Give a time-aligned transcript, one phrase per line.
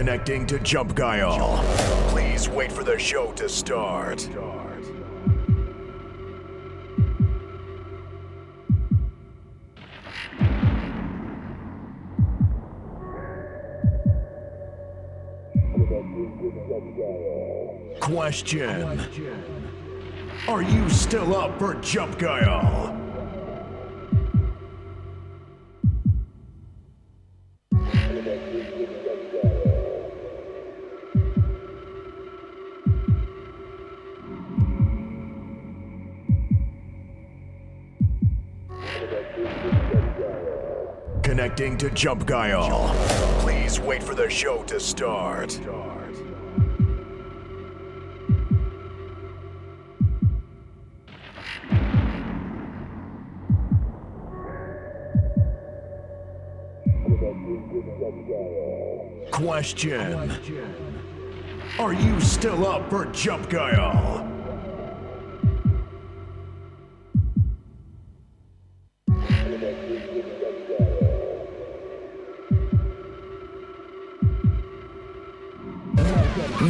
[0.00, 1.62] Connecting to Jump Guile.
[2.08, 4.26] Please wait for the show to start.
[18.00, 19.00] Question.
[20.48, 22.99] Are you still up for Jump Guile?
[41.80, 42.94] To Jump Guile.
[43.40, 45.58] Please wait for the show to start.
[59.30, 60.30] Question.
[61.78, 64.29] Are you still up for Jump Guile?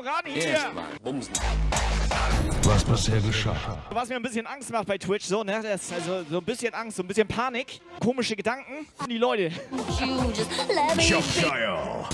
[0.00, 0.46] Komm ran hier.
[0.46, 1.34] Erstmal bumsen.
[2.64, 3.56] Was bisher geschah.
[3.90, 5.60] Was mir ein bisschen Angst macht bei Twitch, so, ne?
[5.62, 8.86] Das ist also so ein bisschen Angst, so ein bisschen Panik, komische Gedanken.
[9.08, 9.50] Die Leute.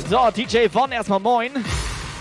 [0.09, 1.53] So, DJ Von, erstmal moin.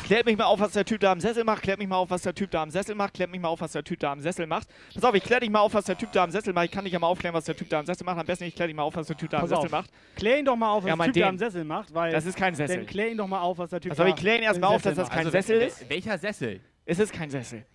[0.06, 1.64] Klärt mich mal auf, was der Typ da am Sessel macht.
[1.64, 3.16] Klärt mich mal auf, was der Typ da am Sessel macht.
[3.16, 4.68] Klärt mich mal auf, was der Typ da am Sessel macht.
[4.94, 6.66] Pass auf, ich klär dich mal auf, was der Typ da am Sessel macht.
[6.66, 8.20] Ich kann dich ja mal aufklären, was der Typ da am Sessel macht.
[8.20, 9.72] Am besten, ich klär dich mal auf, was der Typ da am Pass Sessel auf.
[9.72, 9.90] macht.
[10.16, 11.30] Klär ihn doch mal auf, was Ja, der mein Typ da den.
[11.30, 12.12] am Sessel macht, weil.
[12.12, 12.78] Das ist kein Sessel.
[12.78, 14.68] Dann klär ihn doch mal auf, was der Typ Also, da wir klären erst mal
[14.68, 15.32] auf, dass Sessel das kein macht.
[15.32, 15.78] Sessel ist.
[15.80, 16.62] Also, Welcher Sessel?
[16.86, 17.66] Es ist kein Sessel.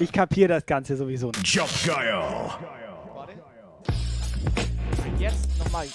[0.00, 1.54] Ich kapier das Ganze sowieso nicht.
[5.18, 5.86] Jetzt nochmal.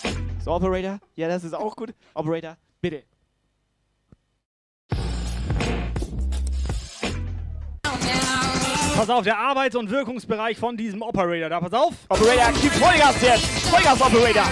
[0.45, 0.99] So, Operator.
[1.15, 1.93] Ja, das ist auch gut.
[2.13, 3.03] Operator, bitte.
[8.99, 11.47] Pass auf, der Arbeits- und Wirkungsbereich von diesem Operator.
[11.47, 11.93] Da pass auf.
[12.09, 13.45] Operator, gib Vollgas jetzt.
[13.69, 14.43] Vollgas, Operator.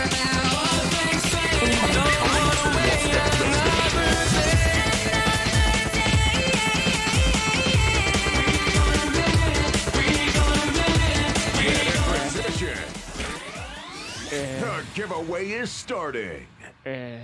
[14.29, 16.47] The giveaway is starting.
[16.85, 17.17] Äh,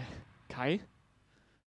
[0.50, 0.82] Kai?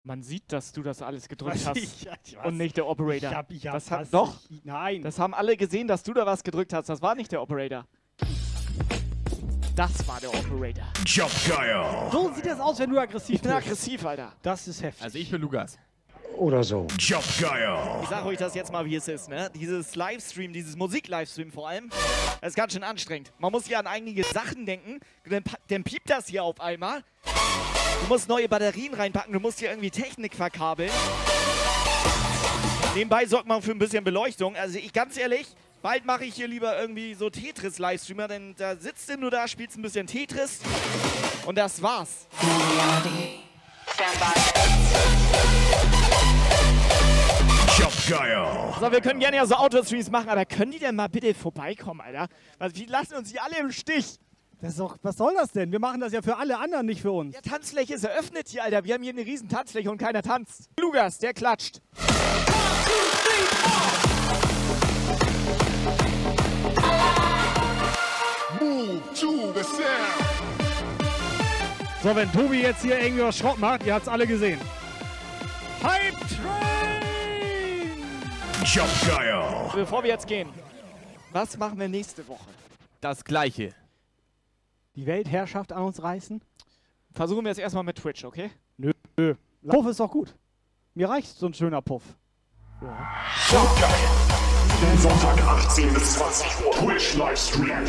[0.07, 1.77] Man sieht, dass du das alles gedrückt Was hast.
[1.79, 3.29] ich- und nicht der Operator.
[3.29, 5.03] Ich hab, ich hab das hat, doch, Ich, nein.
[5.03, 6.89] das haben alle gesehen, dass du da was gedrückt hast.
[6.89, 7.85] Das war nicht der Operator.
[9.75, 10.85] Das war der Operator.
[11.05, 11.85] Jump Guile.
[12.13, 13.65] so sieht das aus, wenn du aggressiv Ich bin bist.
[13.67, 14.33] aggressiv, Alter.
[14.43, 15.03] Das ist heftig.
[15.03, 15.77] Also ich bin Lukas.
[16.39, 17.77] Jump Guile.
[18.05, 19.51] Ich sag euch das jetzt mal, wie es ist, ne?
[19.57, 21.91] Dieses Livestream, dieses Musik-Livestream vor allem,
[22.41, 23.33] das ist ganz schön anstrengend.
[23.41, 25.01] Man muss hier an einige Sachen denken,
[25.69, 27.03] dann piept das hier auf einmal.
[28.03, 30.91] Du musst neue Batterien reinpacken, du musst hier irgendwie Technik verkabeln.
[32.95, 34.57] Nebenbei sorgt man für ein bisschen Beleuchtung.
[34.57, 35.47] Also ich ganz ehrlich,
[35.83, 39.77] bald mache ich hier lieber irgendwie so Tetris-Livestreamer, denn da sitzt du nur da, spielst
[39.77, 40.61] ein bisschen Tetris
[41.45, 42.27] und das war's.
[48.81, 52.01] So, wir können gerne ja so Autostreams machen, aber können die denn mal bitte vorbeikommen,
[52.01, 52.29] Alter?
[52.59, 54.19] Was, die lassen uns hier alle im Stich.
[54.61, 55.71] Doch, was soll das denn?
[55.71, 57.35] Wir machen das ja für alle anderen, nicht für uns.
[57.35, 58.85] Der Tanzfläche ist eröffnet hier, Alter.
[58.85, 60.71] Wir haben hier eine riesen Tanzfläche und keiner tanzt.
[60.81, 61.81] Lugas, der klatscht.
[72.03, 74.61] So, wenn Tobi jetzt hier irgendwie was Schrott macht, ihr habt's alle gesehen.
[75.83, 76.87] Hype Train!
[78.65, 78.89] Jump.
[79.75, 80.49] Bevor wir jetzt gehen,
[81.33, 82.47] was machen wir nächste Woche?
[83.01, 83.75] Das gleiche.
[84.97, 86.43] Die Weltherrschaft an uns reißen?
[87.13, 88.51] Versuchen wir es erstmal mit Twitch, okay?
[88.79, 88.93] Nö.
[89.19, 89.35] Nö.
[89.69, 90.35] Puff ist doch gut.
[90.95, 92.03] Mir reicht so ein schöner Puff.
[94.99, 96.73] Sonntag 18 bis 20 Uhr.
[96.73, 97.85] Twitch Livestream.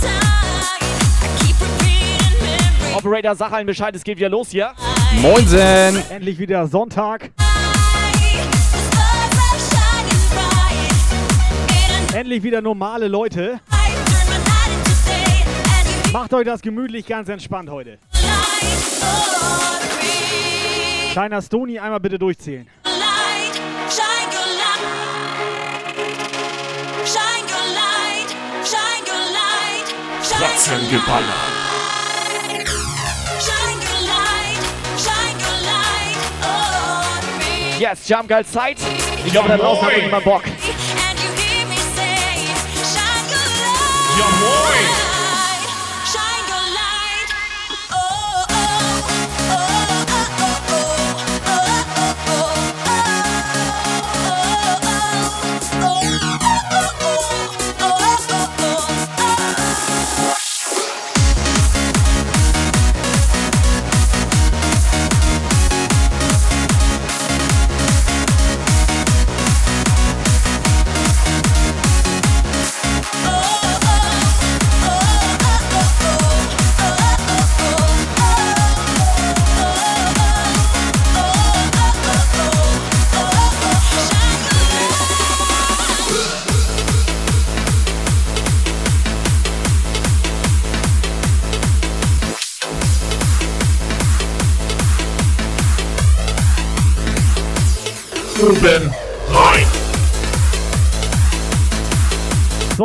[0.00, 0.46] Sign.
[0.82, 2.96] I keep repeating memories.
[2.96, 4.72] Operator, sag allen Bescheid, es geht wieder los hier.
[5.20, 6.02] Moinsen!
[6.10, 7.30] Endlich wieder Sonntag.
[12.14, 13.60] Endlich wieder normale Leute.
[16.12, 17.98] Macht euch das gemütlich, ganz entspannt heute.
[21.12, 22.66] Kleiner Stony, einmal bitte durchzählen.
[37.38, 37.78] me.
[37.78, 38.78] Yes, Jump Geil Zeit.
[39.24, 40.42] Ich glaube, da draußen hat irgendjemand Bock.
[44.14, 45.01] And you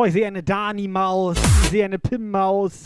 [0.07, 2.83] ich sehe eine Dani-Maus, ich sehe eine Pim-Maus,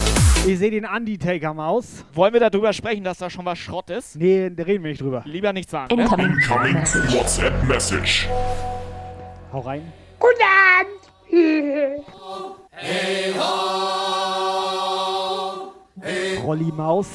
[0.47, 2.03] ich sehe den Undertaker-Maus.
[2.13, 4.15] Wollen wir darüber sprechen, dass da schon was Schrott ist?
[4.15, 5.21] Nee, da reden wir nicht drüber.
[5.25, 6.01] Lieber nicht sagen, ne?
[6.01, 7.13] Incoming Incoming message.
[7.13, 8.27] WhatsApp Message.
[9.53, 9.93] Hau rein.
[16.43, 17.07] Rolli-Maus.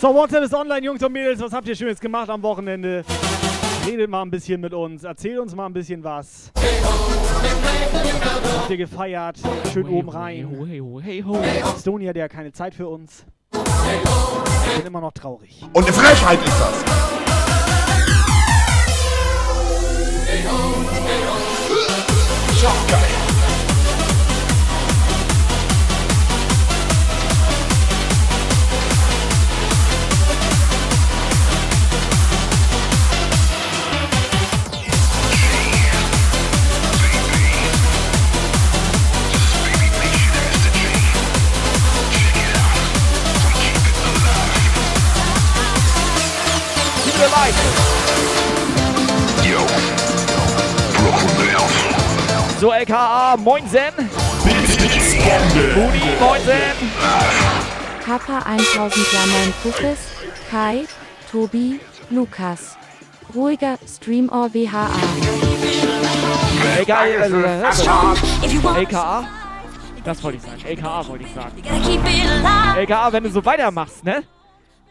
[0.00, 1.42] So, WhatsApp ist online, Jungs und Mädels.
[1.42, 3.04] Was habt ihr Schönes gemacht am Wochenende?
[3.86, 6.50] Redet mal ein bisschen mit uns, erzählt uns mal ein bisschen was.
[8.56, 9.36] Habt ihr gefeiert?
[9.70, 10.48] Schön oben rein.
[10.66, 11.38] Hey ho, hey ho.
[11.78, 13.26] Stony hat ja keine Zeit für uns.
[13.52, 15.62] Ich bin immer noch traurig.
[15.74, 16.84] Und eine Frechheit ist das.
[22.62, 23.00] Jump Geil.
[23.02, 23.29] Keep it
[49.44, 49.60] Yo.
[52.60, 53.92] So, LKA, moinsen.
[55.74, 56.76] Budi, moinsen.
[58.04, 59.98] Kappa 1000 Jammern Puffes,
[60.50, 60.86] Kai,
[61.30, 61.80] Tobi,
[62.10, 62.76] Lukas.
[63.34, 64.88] Ruhiger Stream or WHA.
[66.80, 67.26] LKA, äh,
[68.44, 69.24] If you want LKA?
[70.04, 70.62] Das wollte ich sagen.
[70.66, 71.62] LKA wollte ich sagen.
[72.76, 74.24] LKA, wenn du so weitermachst, ne?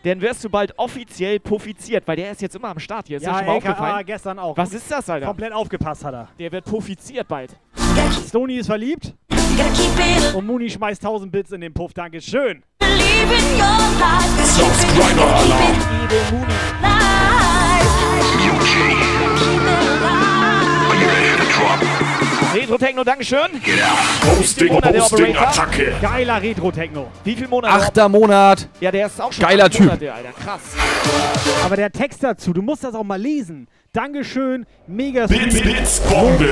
[0.03, 3.18] Dann wirst du bald offiziell puffiziert, weil der ist jetzt immer am Start hier.
[3.18, 4.06] Ist ja, Ja, schon mal LKA aufgefallen?
[4.06, 4.56] gestern auch.
[4.58, 5.25] Was ist das, Alter?
[5.25, 6.27] Komplett aufgepasst hat er.
[6.39, 7.56] Der wird puffiziert bald.
[8.27, 9.13] Stony ist verliebt
[9.74, 11.94] keep it und Muni schmeißt 1000 Bits in den Puff.
[11.94, 12.63] Dankeschön.
[12.79, 14.00] Believe in your life.
[14.00, 15.75] Gotta keep it, Subscriber Alarm.
[16.03, 16.53] Ede Muni.
[16.82, 17.10] alive.
[20.89, 22.53] Drop?
[22.53, 23.39] Retro-Techno, Dankeschön.
[24.39, 25.48] Hosting, Monate Hosting, Operator.
[25.48, 25.93] Attacke.
[26.01, 27.08] Geiler Retro-Techno.
[27.24, 27.74] Wie viel Monate?
[27.74, 28.67] Achter Monat.
[28.81, 29.86] Ja, der ist auch schon Geiler acht Typ.
[29.86, 30.31] Monate, Alter.
[30.31, 30.62] Krass.
[31.63, 33.67] Aber der Text dazu, du musst das auch mal lesen.
[33.93, 36.50] Dankeschön, mega Stream Blitz, Bombe.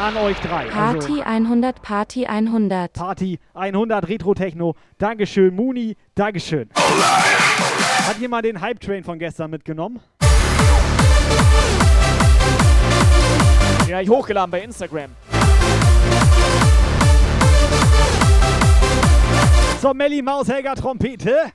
[0.00, 0.64] an euch drei.
[0.72, 2.92] Also, Party 100, Party 100.
[2.92, 4.74] Party 100 Retro-Techno.
[4.98, 5.96] Dankeschön, Muni.
[6.16, 6.68] Dankeschön.
[6.74, 10.00] Hat jemand den Hype-Train von gestern mitgenommen?
[13.88, 15.10] Ja, ich hochgeladen bei Instagram.
[19.82, 21.52] So, Melly Maus, Helga Trompete.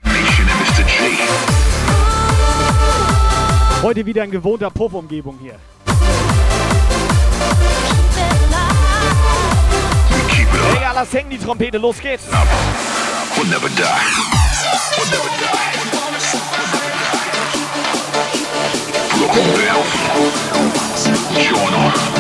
[3.82, 5.56] Heute wieder in gewohnter Puff-Umgebung hier.
[10.78, 12.26] Egal, lass hängen die Trompete, los geht's.
[13.36, 13.84] Will never die.
[14.98, 15.70] Will never die.
[19.18, 19.84] Broken bell.
[21.50, 22.19] Join on.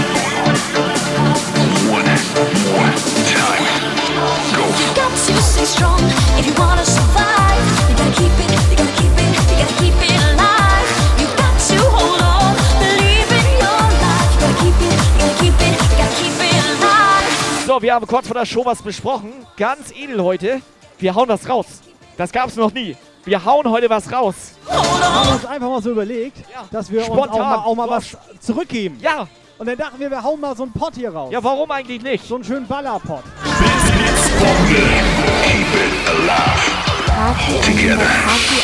[17.67, 19.31] So, wir haben kurz vor der Show was besprochen.
[19.55, 20.61] Ganz edel heute.
[20.97, 21.65] Wir hauen was raus.
[22.17, 22.97] Das gab's noch nie.
[23.25, 24.35] Wir hauen heute was raus.
[24.67, 26.63] Wir haben uns einfach mal so überlegt, Ja.
[26.71, 27.29] dass wir uns Spontan.
[27.29, 28.97] auch mal, auch mal was zurückgeben.
[29.01, 29.27] Ja,
[29.59, 31.33] Und dann dachten wir, wir hauen mal so einen Pott hier raus.
[31.33, 32.25] ja, warum eigentlich nicht?
[32.25, 33.23] So einen schönen Ballerpott.
[33.43, 34.79] Blitz, Blitz, Bombe.
[35.43, 36.79] Keep it alive.
[37.05, 38.59] Party 100, Party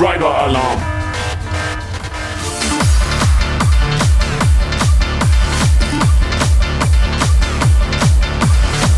[0.00, 0.80] Subscriber Alarm.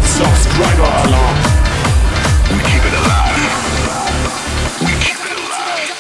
[0.04, 1.36] Subscriber Alarm.
[2.50, 3.34] We keep it alive.
[4.80, 5.90] We keep it alive.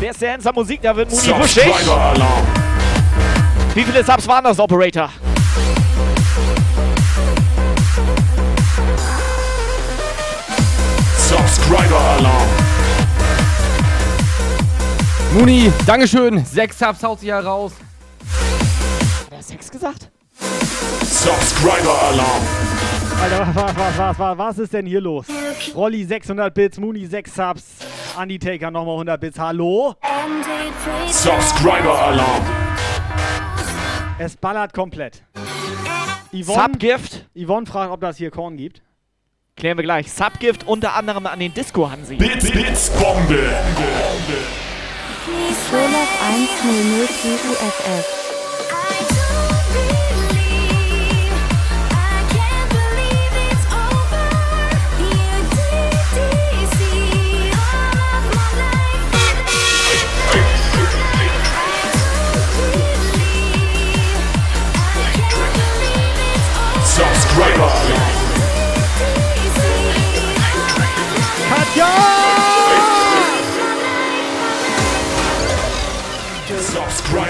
[0.00, 0.82] Wer ist der Hansa Musik?
[0.82, 1.62] Da wird Muni wuschig.
[1.62, 2.46] Subscriber Alarm.
[3.72, 5.10] Wie viele Subs waren das, Operator?
[11.70, 12.48] Subscriber Alarm.
[15.34, 16.44] Muni, Dankeschön.
[16.44, 17.74] Sechs Subs haut sich heraus.
[19.26, 20.10] Hat er Sex gesagt?
[21.04, 22.42] Subscriber Alarm.
[23.22, 25.26] Alter, was, was, was, was, was ist denn hier los?
[25.72, 27.64] Rolli 600 Bits, Muni 6 Subs,
[28.20, 29.38] Undertaker nochmal 100 Bits.
[29.38, 29.94] Hallo?
[31.06, 32.42] Subscriber Alarm.
[34.18, 35.22] Es ballert komplett.
[36.32, 37.26] Yvonne, Subgift?
[37.36, 38.82] Yvonne fragt, ob das hier Korn gibt.
[39.56, 40.10] Klären wir gleich.
[40.10, 42.16] Subgift unter anderem an den Disco Hansi.
[42.16, 43.50] Blitz, Blitz, Bombe.
[45.68, 48.19] Scholas 100 QUFF.
[48.19, 48.19] Subscriber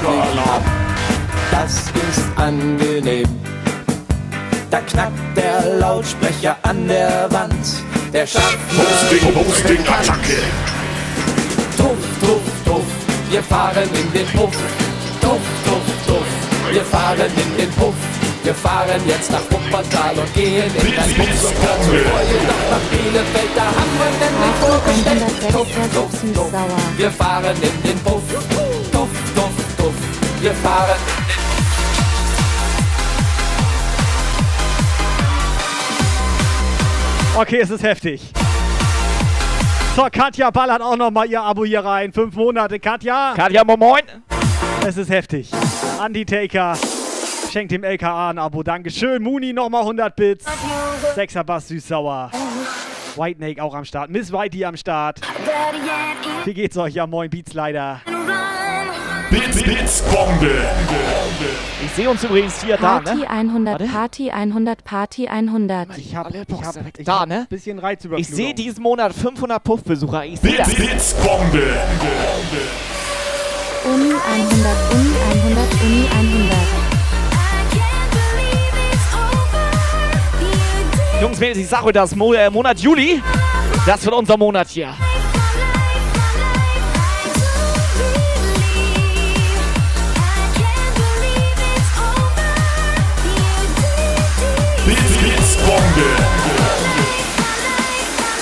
[0.06, 0.62] Alarm.
[1.50, 3.28] das ist angenehm.
[4.70, 7.66] Da knackt der Lautsprecher an der Wand.
[8.12, 8.84] Der Schaffner
[9.34, 10.10] Hosting, bekannt.
[10.10, 10.38] Attacke.
[11.76, 12.84] Tuff, tuff, tuff,
[13.30, 14.56] wir fahren in den Puff.
[15.20, 16.26] Tuff, tuff, tuff,
[16.72, 17.94] wir fahren in den Puff.
[18.42, 23.50] Wir fahren jetzt nach Wuppertal und gehen in und hören zu Freude doch nach Bielefeld.
[23.54, 25.52] Da haben wir nämlich vorgestellt.
[25.52, 28.49] Tuff, 106 tuff, tuff, wir fahren in den Puff.
[30.40, 30.98] Wir fahren
[37.36, 38.32] Okay, es ist heftig.
[39.96, 42.12] So, Katja ballert auch nochmal ihr Abo hier rein.
[42.12, 43.34] Fünf Monate, Katja.
[43.36, 44.02] Katja, moin moin.
[44.86, 45.50] Es ist heftig.
[46.04, 46.76] Undertaker
[47.50, 48.62] schenkt dem LKA ein Abo.
[48.62, 49.22] Dankeschön.
[49.22, 50.46] Muni nochmal 100 Bits.
[51.14, 52.30] Sechser Bass süß-sauer.
[53.16, 54.10] White Snake auch am Start.
[54.10, 55.20] Miss Whitey am Start.
[56.44, 56.94] Wie geht's euch?
[56.94, 58.00] Ja, moin, Beats leider.
[59.30, 60.50] Blitz, Blitzbombe.
[61.84, 63.30] Ich sehe uns übrigens hier da, Party ne?
[63.30, 63.92] 100, Warte.
[63.92, 65.98] Party 100, Party 100.
[65.98, 67.40] Ich hab, ich Box hab, ich da, hab ne?
[67.42, 68.28] ein bisschen Reizüberflutung.
[68.28, 70.24] Ich sehe diesen Monat 500 Puffbesucher.
[70.24, 70.74] Ich sehe Blitz, das.
[70.74, 71.62] Blitzbombe.
[73.84, 76.56] Uni 100, Uni 100, Uni 100.
[81.22, 83.22] Jungs, Mädels, ich sag euch das, äh, Monat Juli,
[83.86, 84.92] das wird unser Monat hier.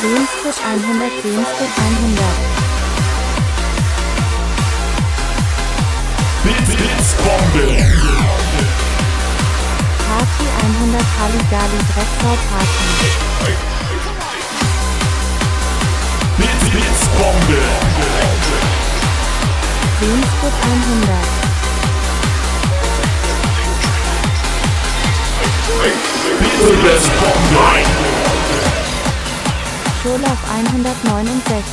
[0.01, 2.23] Sehensfrisch 100, Sehensfrisch 100.
[6.45, 7.67] Blitz, Blitzbombe.
[10.07, 12.87] Party 100, Halligalli, Drecksau Party.
[16.37, 17.61] Blitz, Blitzbombe.
[19.99, 21.39] Sehensfrisch 100.
[26.39, 27.07] Blitz,
[30.09, 31.65] Scholauf 169.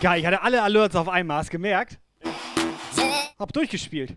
[0.00, 2.00] Geil, ich hatte alle Alerts auf einmal, hast gemerkt?
[3.38, 4.16] Hab durchgespielt.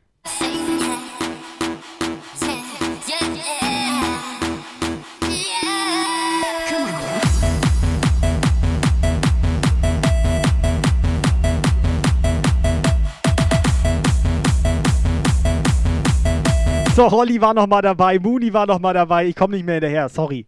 [16.97, 19.27] So, Rolli war noch mal dabei, Mooney war noch mal dabei.
[19.27, 20.47] Ich komme nicht mehr hinterher, sorry.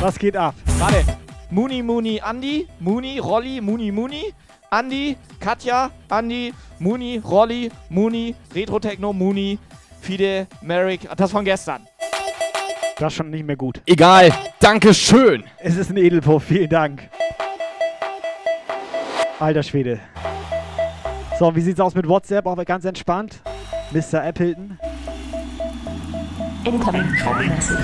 [0.00, 0.52] Was geht ab?
[0.80, 1.04] Warte.
[1.48, 4.34] Muni, Muni, Andi, Muni, Rolli, Muni, Muni,
[4.68, 9.60] Andi, Katja, Andi, Muni, Rolli, Muni, Retro Techno, Muni,
[10.00, 11.08] Fide, Merrick.
[11.16, 11.86] Das von gestern.
[12.98, 13.80] Das ist schon nicht mehr gut.
[13.86, 14.32] Egal.
[14.58, 15.44] Dankeschön.
[15.58, 17.08] Es ist ein Edelpuff, vielen Dank.
[19.38, 20.00] Alter Schwede.
[21.38, 22.44] So, wie sieht's aus mit WhatsApp?
[22.44, 23.40] Auch ganz entspannt.
[23.92, 24.24] Mr.
[24.24, 24.76] Appleton.
[26.68, 27.06] Incoming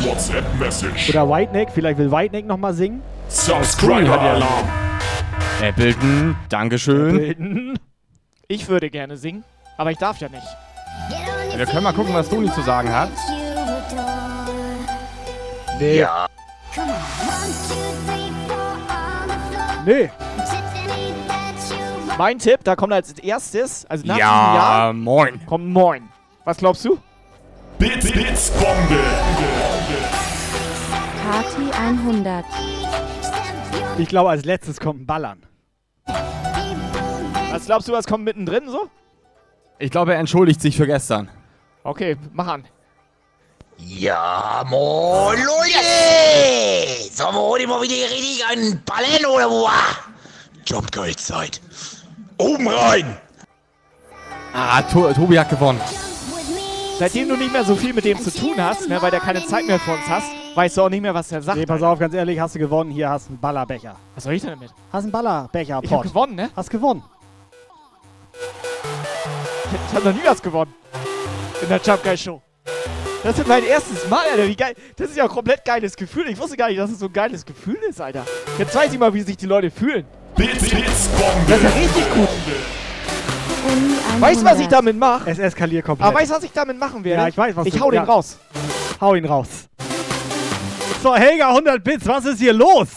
[0.04, 1.08] WhatsApp Message.
[1.08, 1.70] Oder Whiteneck.
[1.72, 3.02] Vielleicht will Whiteneck nochmal singen.
[3.28, 4.68] Subscriber Alarm.
[5.62, 7.16] Appleton, Dankeschön.
[7.16, 7.78] Appleton.
[8.46, 9.42] Ich würde gerne singen,
[9.78, 10.42] aber ich darf ja nicht.
[11.50, 13.08] Ja, wir können mal gucken, was Toni zu sagen hat.
[15.80, 16.04] Nee.
[19.86, 20.10] Nee.
[22.18, 25.40] Mein Tipp, da kommt als erstes, also nach diesem Ja, Jahr, moin.
[25.46, 26.08] kommt Moin.
[26.44, 26.98] Was glaubst du?
[27.78, 29.00] Blitz, Blitzbombe.
[31.22, 32.44] Party 100.
[33.98, 35.42] Ich glaube, als letztes kommt ein Ballern.
[37.50, 38.88] Was glaubst du, was kommt mittendrin so?
[39.78, 41.28] Ich glaube, er entschuldigt sich für gestern.
[41.82, 42.64] Okay, mach an.
[43.78, 47.10] Ja, moin Leute!
[47.12, 49.68] Sollen wir heute mal wieder richtig einen Ballen oder wo?
[50.64, 51.60] Jobgeldzeit.
[52.38, 53.18] Oben rein!
[54.52, 55.80] Ah, to Tobi hat gewonnen.
[56.98, 59.44] Seitdem du nicht mehr so viel mit dem zu tun hast, ne, weil der keine
[59.44, 61.58] Zeit mehr für uns hast, weißt du auch nicht mehr, was der sagt.
[61.58, 62.90] Nee, pass auf, ganz ehrlich, hast du gewonnen.
[62.90, 63.96] Hier hast du einen Ballerbecher.
[64.14, 64.70] Was soll ich denn damit?
[64.92, 66.08] Hast einen Ballerbecher, Ich hab Pott.
[66.08, 66.50] gewonnen, ne?
[66.54, 67.02] Hast gewonnen.
[69.88, 70.72] Ich hab noch nie was gewonnen.
[71.62, 72.40] In der Jump Guy Show.
[73.24, 74.46] Das ist mein erstes Mal, Alter.
[74.46, 74.74] Wie geil.
[74.96, 76.28] Das ist ja ein komplett geiles Gefühl.
[76.28, 78.24] Ich wusste gar nicht, dass es so ein geiles Gefühl ist, Alter.
[78.58, 80.04] Jetzt weiß ich mal, wie sich die Leute fühlen.
[80.36, 82.28] Das ist ja richtig gut.
[83.64, 84.20] Uni 100.
[84.20, 85.30] Weißt du, was ich damit mache?
[85.30, 86.08] Es eskaliert komplett.
[86.08, 87.22] Aber weißt du, was ich damit machen werde?
[87.22, 88.04] Ja, ich weiß, was Ich du- hau den ja.
[88.04, 88.38] raus.
[89.00, 89.48] Hau ihn raus.
[91.02, 92.88] So, Helga, 100 Bits, was ist hier los?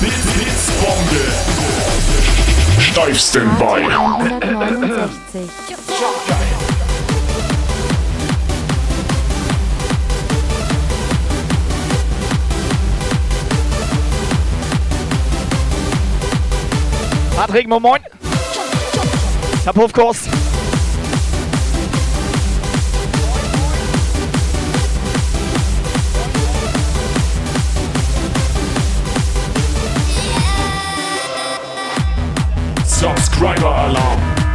[0.00, 1.24] Blitz, Blitzbombe.
[2.78, 3.82] Steif Standby.
[3.84, 5.50] 169.
[17.36, 18.00] Patrick, moin moin.
[19.66, 20.26] Hab Hofkurs.
[32.86, 34.45] Subscriber Alarm.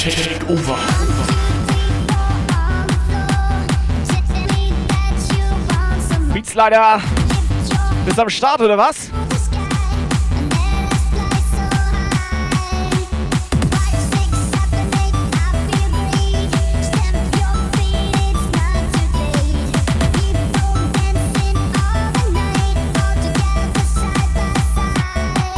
[0.00, 0.78] Take over.
[6.32, 7.02] Beatslider.
[8.06, 9.10] Bist am Start oder was?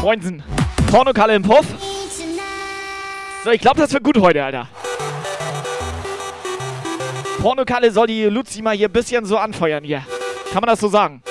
[0.00, 0.42] Freundin,
[0.90, 1.91] Pornokalle im Puff.
[3.44, 4.68] So, ich glaube, das wird gut heute, Alter.
[7.40, 10.06] Pornokalle soll die Luzi mal hier ein bisschen so anfeuern hier.
[10.52, 11.22] Kann man das so sagen?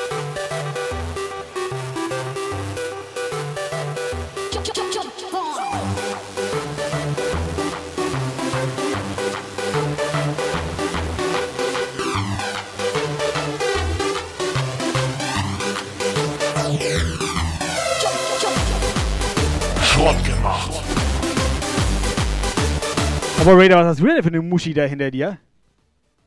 [23.42, 25.40] Aber Raider, was hast du denn für eine Muschi da hinter dir?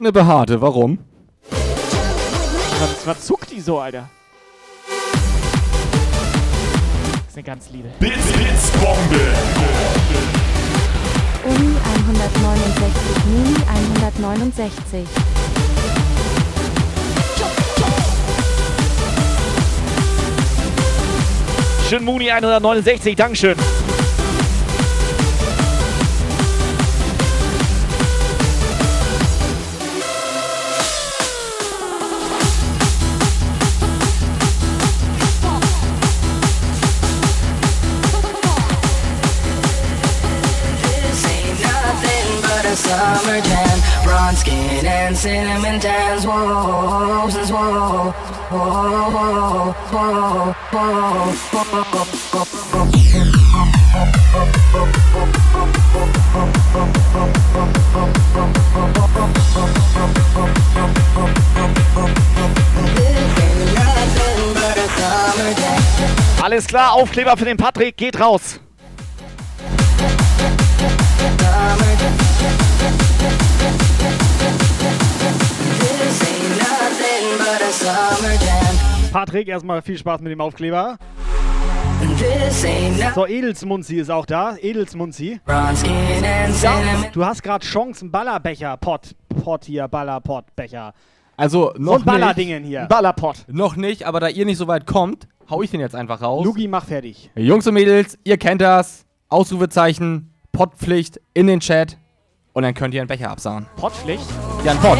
[0.01, 0.99] Eine behaarte, warum?
[1.49, 4.11] Was, was zuckt die so, Alter?
[7.15, 7.89] Das ist eine ganz liebe.
[8.01, 9.21] Bits, Bits, Bombe.
[11.45, 11.77] Uni
[12.09, 13.55] 169, Muni
[14.03, 15.09] 169.
[21.89, 23.55] Schön Muni 169, Dankeschön.
[44.35, 46.27] Bronze skin and cinnamon tans.
[46.27, 48.13] Whoa, since whoa,
[48.51, 50.55] whoa, whoa, whoa,
[66.43, 68.61] Alles klar, Aufkleber für den Patrick, geht raus.
[79.13, 80.97] Patrick, erstmal viel Spaß mit dem Aufkleber.
[83.15, 84.57] So, Edelsmunzi ist auch da.
[84.57, 85.41] Edelsmunzi.
[85.47, 87.07] Cinnamon.
[87.13, 90.93] Du hast gerade Chancen, Ballerbecher, Pott, Pott hier, Ballerpott, Becher.
[91.37, 92.71] Also So noch ein Ballerdingen nicht.
[92.71, 92.87] hier.
[92.87, 93.45] Ballerpott.
[93.49, 96.45] Noch nicht, aber da ihr nicht so weit kommt, hau ich den jetzt einfach raus.
[96.45, 97.31] Lugi, mach fertig.
[97.35, 99.05] Jungs und Mädels, ihr kennt das.
[99.29, 101.99] Ausrufezeichen, Pottpflicht in den Chat.
[102.53, 103.67] Und dann könnt ihr einen Becher absahen.
[103.77, 104.25] Pottpflicht?
[104.65, 104.99] Ja, ein Pott.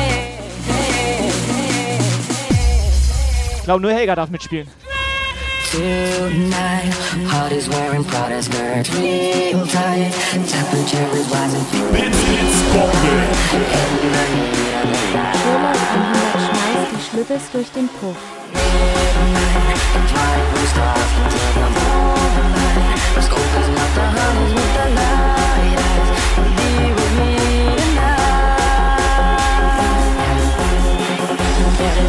[3.57, 4.69] Ich glaube, nur Helga darf mitspielen.
[7.31, 10.13] Heart is wearing Prada skirts real tight.
[10.47, 11.65] Temperature is rising.
[11.93, 13.35] Bits, Bits, Bombe.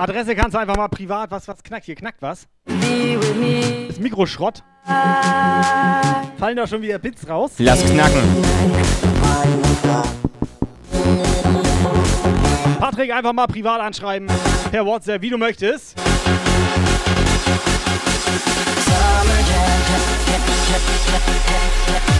[0.00, 1.30] Adresse kannst du einfach mal privat.
[1.30, 1.94] Was, was knackt hier?
[1.94, 2.48] Knackt was?
[2.64, 4.62] Das Mikro Schrott.
[6.38, 7.52] Fallen da schon wieder Bits raus?
[7.58, 8.22] Lass knacken.
[12.78, 14.26] Patrick, einfach mal privat anschreiben.
[14.70, 15.98] Per WhatsApp, wie du möchtest.
[15.98, 16.08] Summer
[19.50, 19.80] jam.
[21.06, 22.19] Chop,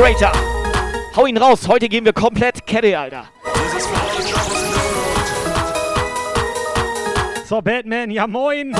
[0.00, 0.32] So, Operator.
[1.14, 1.68] Hau ihn raus.
[1.68, 3.24] Heute gehen wir komplett Kette, Alter.
[7.44, 8.74] So, Batman, ja moin.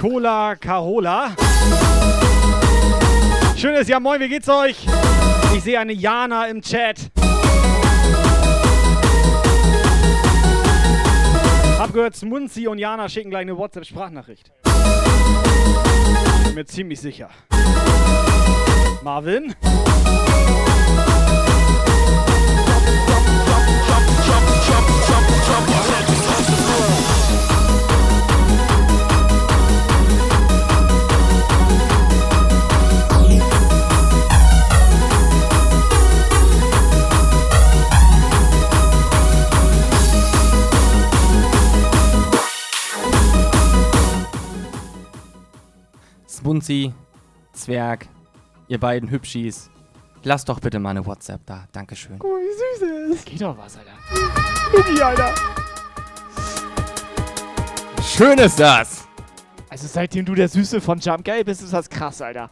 [0.00, 1.36] Cola Carola.
[3.58, 4.86] Schönes Ja moin, wie geht's euch?
[5.54, 7.10] Ich sehe eine Jana im Chat.
[11.78, 14.50] Hab gehört, Smunzi und Jana schicken gleich eine WhatsApp-Sprachnachricht.
[16.44, 17.28] Bin mir ziemlich sicher.
[19.04, 19.54] Marvin?
[46.26, 46.92] Spunzi,
[47.52, 48.08] Zwerg,
[48.74, 49.70] ihr beiden Hübschis,
[50.24, 51.64] lasst doch bitte mal eine WhatsApp da.
[51.72, 52.18] Dankeschön.
[52.18, 53.24] Guck mal, wie süß er ist.
[53.26, 53.92] Geht doch was, Alter.
[54.76, 55.32] Luki, Alter.
[58.02, 59.06] Schön ist das!
[59.70, 62.50] Also seitdem du der Süße von Jump Guy bist, ist das krass, Alter.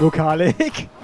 [0.00, 0.88] Lokalik.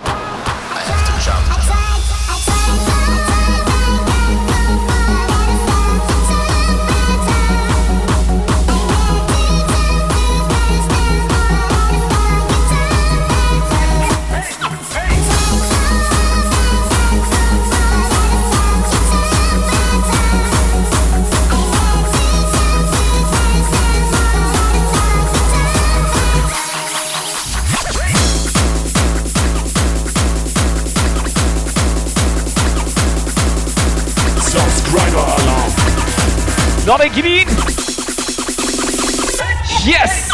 [36.86, 37.48] Nordic, gib ihn!
[39.84, 40.30] Yes!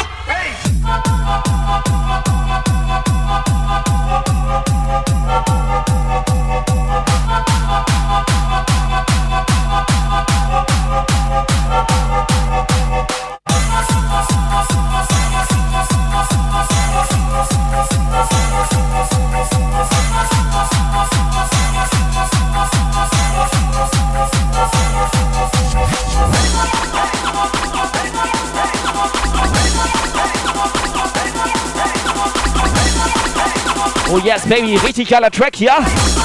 [34.15, 35.73] Oh yes, baby, richtig geiler Track hier.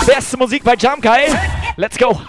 [0.05, 1.33] Beste Musik bei Jump Guy.
[1.77, 2.19] Let's go.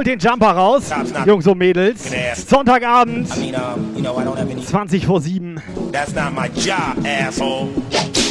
[0.00, 0.84] Holt den Jumper raus,
[1.26, 2.10] Jungs und Mädels.
[2.48, 4.64] Sonntagabend, I mean, um, you know, I don't have any.
[4.64, 5.60] 20 vor 7.
[5.92, 7.68] That's not my job, asshole.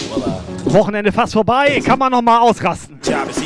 [0.10, 3.00] Well, uh, Wochenende fast vorbei, kann man noch mal ausrasten.
[3.04, 3.40] job is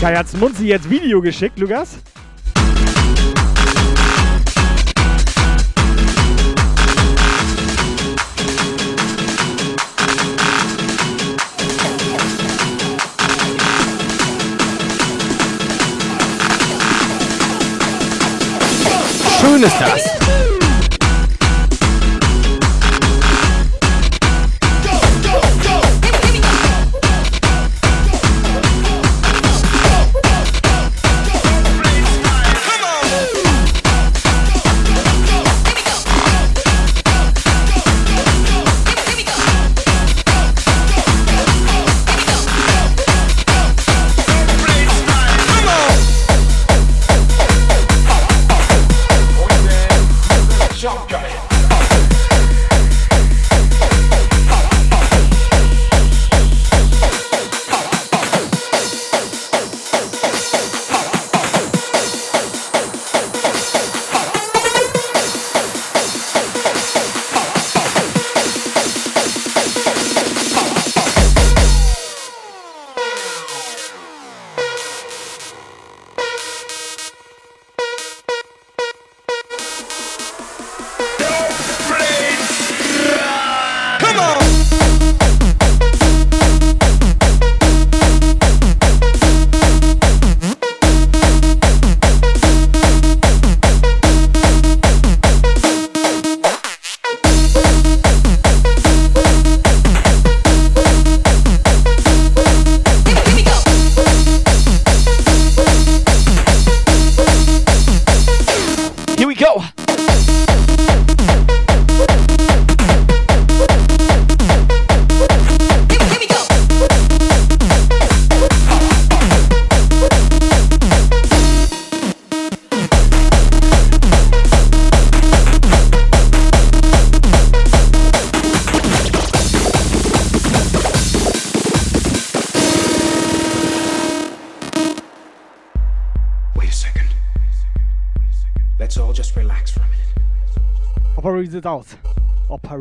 [0.00, 1.98] Kai hat's Munzi jetzt Video geschickt, Lukas.
[19.38, 20.39] Schön ist das.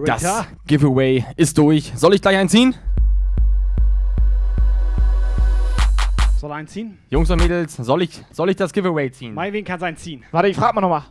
[0.05, 1.91] Das Giveaway ist durch.
[1.95, 2.75] Soll ich gleich einziehen?
[6.39, 6.97] Soll er einziehen?
[7.09, 9.33] Jungs und Mädels, soll ich, soll ich das Giveaway ziehen?
[9.33, 10.23] Meinwen kann sein ziehen.
[10.31, 11.03] Warte, ich frag mal nochmal.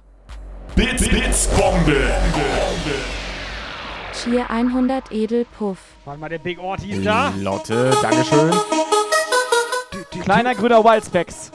[0.75, 1.97] Bits, Bits, Bombe.
[4.15, 5.79] Cheer 100 Edelpuff.
[6.05, 7.33] Warte mal, der Big Orti ist da.
[7.39, 8.53] Lotte, Dankeschön.
[10.23, 11.53] Kleiner grüner Wildspecs.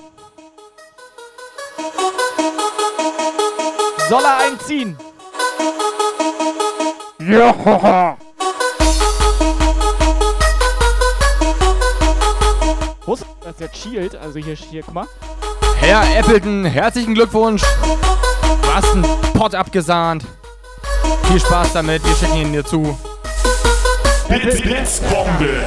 [4.09, 4.97] Soll er einziehen?
[7.33, 8.15] Ja.
[13.07, 14.15] Wo ist das ist jetzt Shield?
[14.15, 15.07] Also hier, hier, guck mal.
[15.77, 17.63] Herr Appleton, herzlichen Glückwunsch.
[18.61, 19.03] Du hast einen
[19.33, 20.23] Pot abgesahnt.
[21.23, 22.95] Viel Spaß damit, wir schicken ihn dir zu.
[24.29, 25.63] Bits, Bits, Bombe.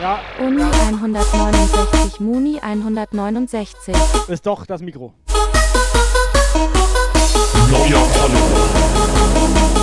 [0.00, 3.94] Ja, Uni 169, Muni 169.
[4.28, 5.12] ist doch das Mikro.
[7.70, 9.79] Neuer Follower.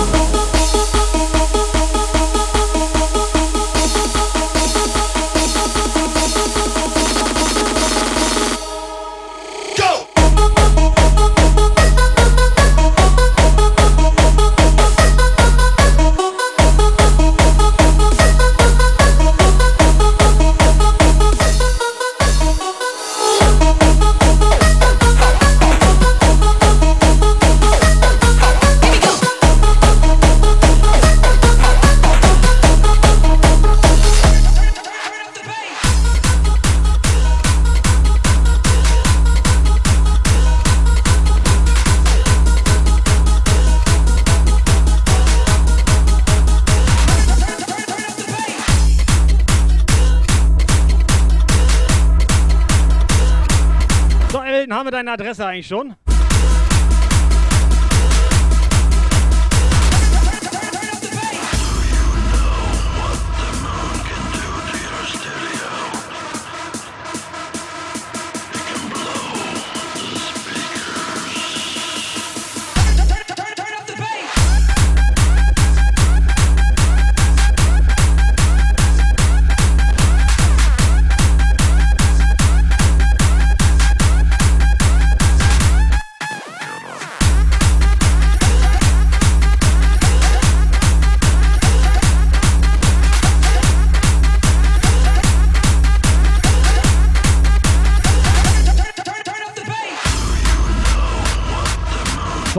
[54.98, 55.94] Deine Adresse eigentlich schon?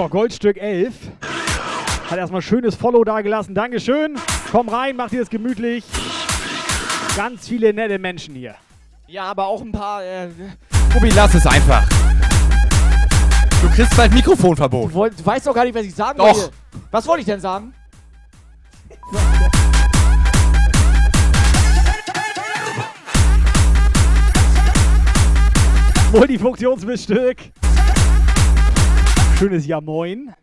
[0.10, 0.93] Goldstück 11.
[2.10, 3.53] Hat erstmal schönes Follow da gelassen.
[3.53, 4.18] Dankeschön.
[4.51, 5.84] Komm rein, mach dir es gemütlich.
[7.16, 8.55] Ganz viele nette Menschen hier.
[9.07, 10.03] Ja, aber auch ein paar.
[10.03, 10.30] Äh,
[10.91, 11.88] Tobi, lass es einfach.
[13.62, 14.89] Du kriegst bald Mikrofonverbot.
[14.89, 16.26] du, wollt, du weißt doch gar nicht, was ich sagen Doch.
[16.26, 16.51] wollte.
[16.91, 17.74] Was wollte ich denn sagen?
[26.12, 27.38] Multifunktionsmissstück.
[29.39, 30.35] Schönes Ja Moin.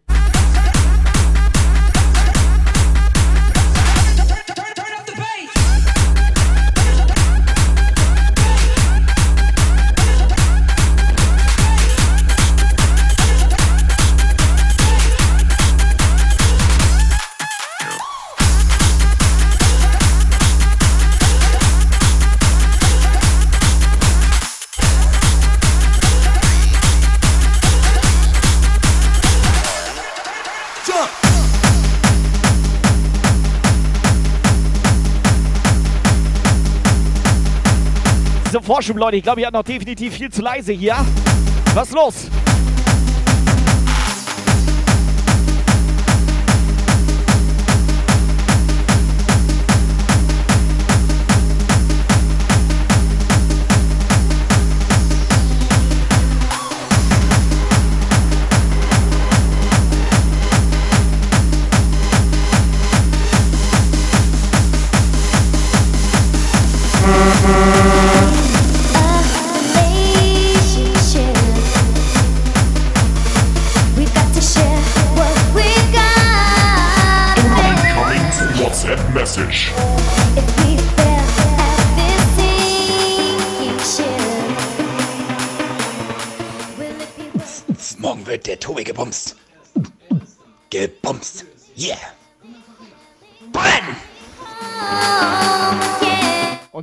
[38.67, 39.17] Vorschub, Leute.
[39.17, 40.97] Ich glaube, ihr habt noch definitiv viel zu leise hier.
[41.75, 42.15] Was ist los?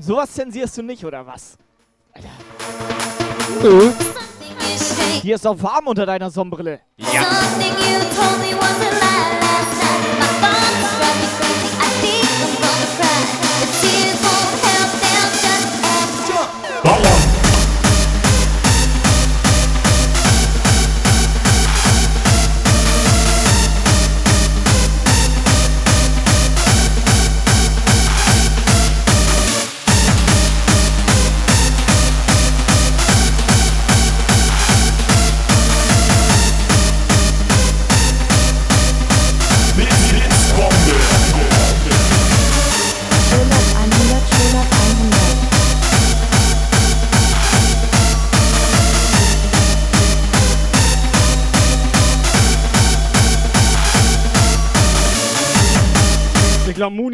[0.03, 1.57] Und sowas zensierst du nicht, oder was?
[5.21, 6.81] Hier ist auch warm unter deiner Sonnenbrille.
[6.97, 7.83] something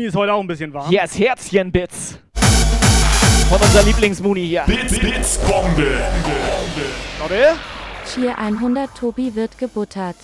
[0.10, 0.90] ist heute auch ein bisschen warm.
[0.90, 2.18] Hier ist Herzchenbits.
[3.48, 4.64] Von unserer Lieblingsmuni hier.
[4.66, 5.86] Bits, Bits, Bombe.
[7.20, 7.56] Leute.
[8.12, 10.16] Cheer 100, Tobi wird gebuttert.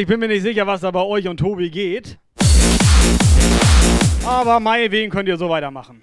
[0.00, 2.16] Ich bin mir nicht sicher, was da bei euch und Tobi geht.
[4.24, 6.00] Aber meinetwegen könnt ihr so weitermachen.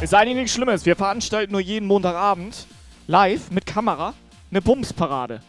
[0.00, 0.84] Ist eigentlich nichts Schlimmes.
[0.86, 2.66] Wir veranstalten nur jeden Montagabend
[3.06, 4.14] live mit Kamera
[4.50, 5.40] eine Bumsparade.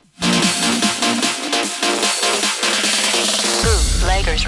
[4.05, 4.45] Lakers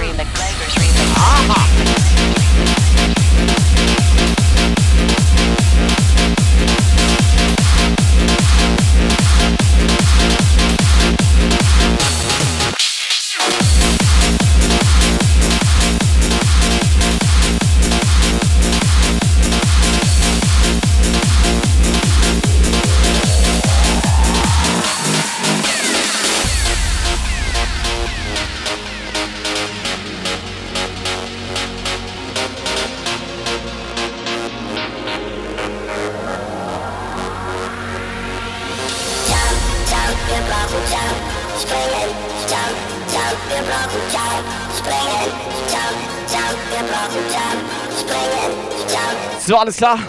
[49.70, 50.00] alles klar.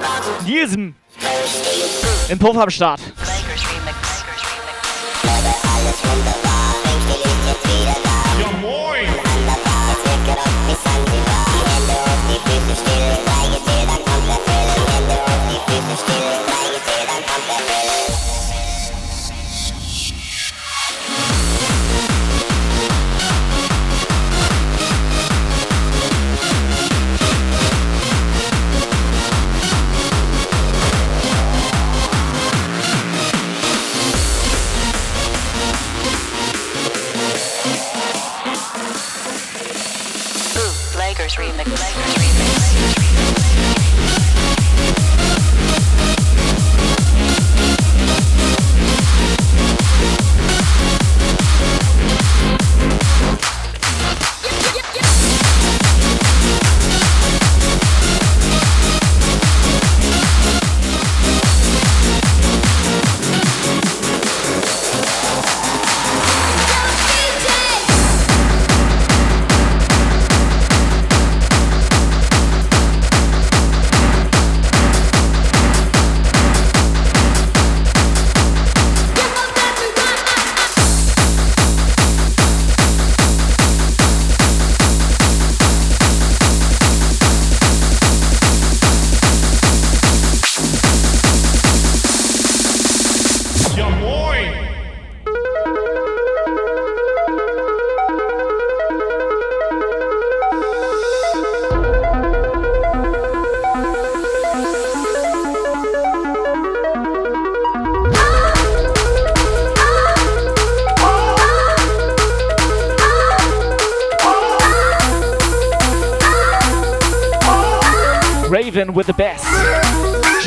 [0.47, 0.95] Nielsen.
[2.31, 3.01] Im Puff am Start.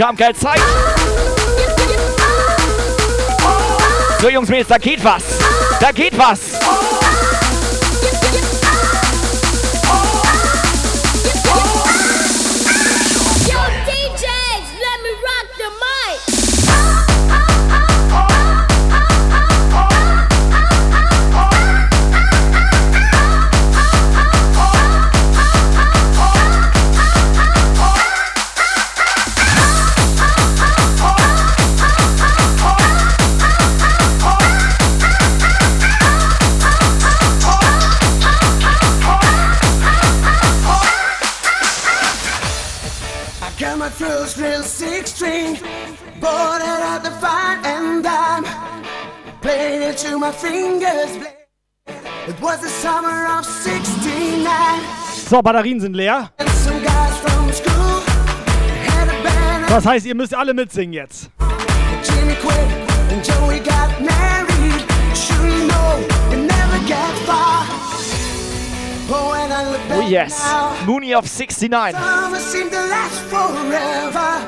[0.03, 0.59] Jump, geil, Zeit.
[4.19, 5.23] So, Jungs, Mädels, da geht was.
[5.79, 6.62] Da geht was.
[55.33, 56.29] So, Batterien sind leer.
[59.67, 61.31] Das heißt, ihr müsst alle mitsingen jetzt.
[69.09, 70.39] Oh, yes.
[70.85, 71.95] Mooney of 69.
[71.95, 74.47] summer seemed to last forever.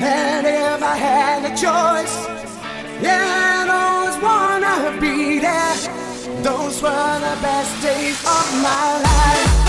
[0.00, 2.28] And if I had a choice,
[3.02, 5.74] yeah, I'd always wanna be there.
[6.44, 9.61] Those were the best days of my life.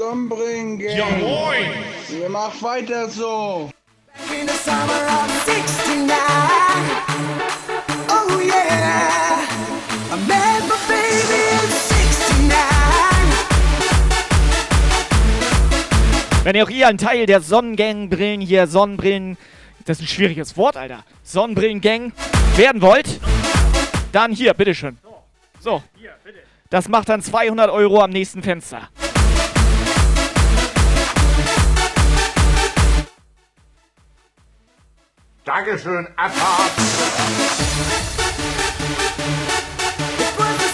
[0.00, 1.74] Ist ja moin.
[2.08, 3.70] Ihr macht weiter so.
[4.06, 6.16] Back in the summer of '69.
[8.08, 9.42] Oh yeah,
[10.10, 12.50] I met my baby in '69.
[16.44, 19.36] Wenn ihr auch ihr ein Teil der Sonnengang-Brillen hier, Sonnenbrillen,
[19.84, 22.12] das ist ein schwieriges Wort, Alter, Sonnenbrillen-Gang
[22.56, 23.20] werden wollt,
[24.12, 24.96] dann hier, bitteschön.
[25.60, 25.82] So.
[26.70, 28.88] Das macht dann 200 Euro am nächsten Fenster.
[35.44, 36.70] Dankeschön, Abfahrt.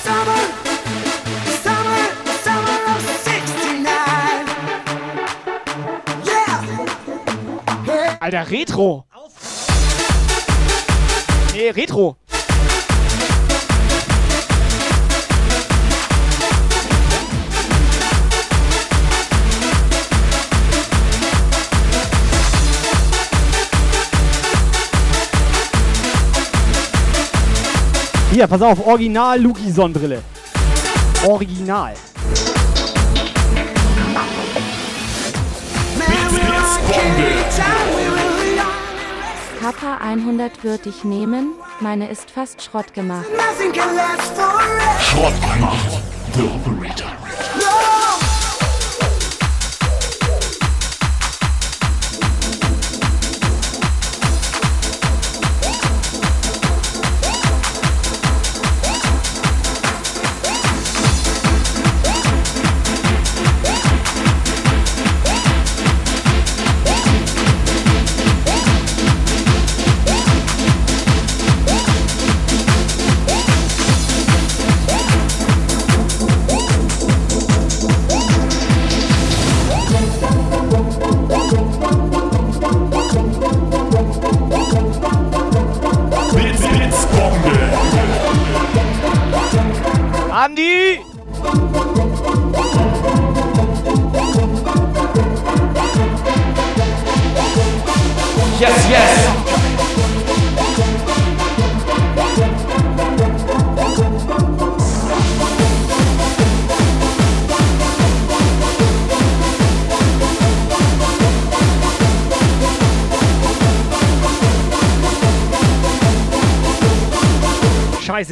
[0.03, 0.41] Summer,
[1.65, 2.03] summer,
[2.45, 3.89] summer of '69.
[6.25, 8.17] Yeah.
[8.21, 9.05] Alter, Retro.
[11.53, 12.17] Nee, Retro.
[28.37, 30.23] Hier, pass auf, Original Luki Sonnenbrille.
[31.27, 31.95] Original.
[39.59, 43.25] Kappa 100 würde ich nehmen, meine ist fast Schrott gemacht.
[45.01, 46.03] Schrott gemacht.
[46.35, 47.16] The Operator.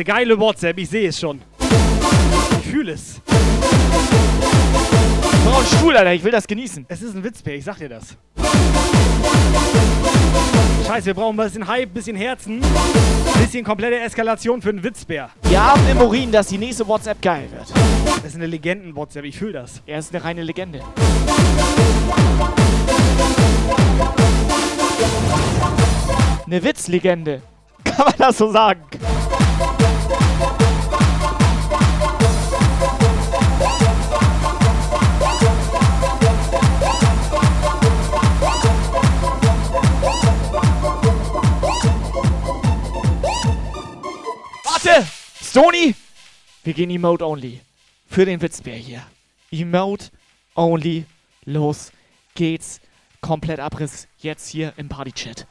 [0.05, 1.40] Geile WhatsApp, ich sehe es schon.
[2.61, 3.22] Ich fühle es.
[3.26, 3.32] Ich
[5.44, 6.84] brauche einen Stuhl, Alter, ich will das genießen.
[6.88, 8.18] Es ist ein Witzbär, ich sag dir das.
[10.86, 12.61] Scheiße, wir brauchen ein bisschen Hype, bisschen Herzen,
[13.40, 15.30] bisschen komplette Eskalation für einen Witzbär.
[15.44, 17.70] Wir haben im Urin, dass die nächste WhatsApp geil wird.
[18.16, 19.80] Das ist eine Legenden-WhatsApp, ich fühle das.
[19.86, 20.80] Er ist eine reine Legende.
[26.46, 27.40] Eine Witzlegende.
[27.84, 28.82] Kann man das so sagen?
[45.55, 45.94] Stony!
[46.64, 47.61] Wir gehen Emote Only.
[48.09, 49.07] Für den Witzbär hier.
[49.52, 50.11] Emote
[50.57, 51.05] Only.
[51.44, 51.92] Los
[52.34, 52.80] geht's.
[53.20, 55.46] Komplett Abriss jetzt hier im Party-Chat.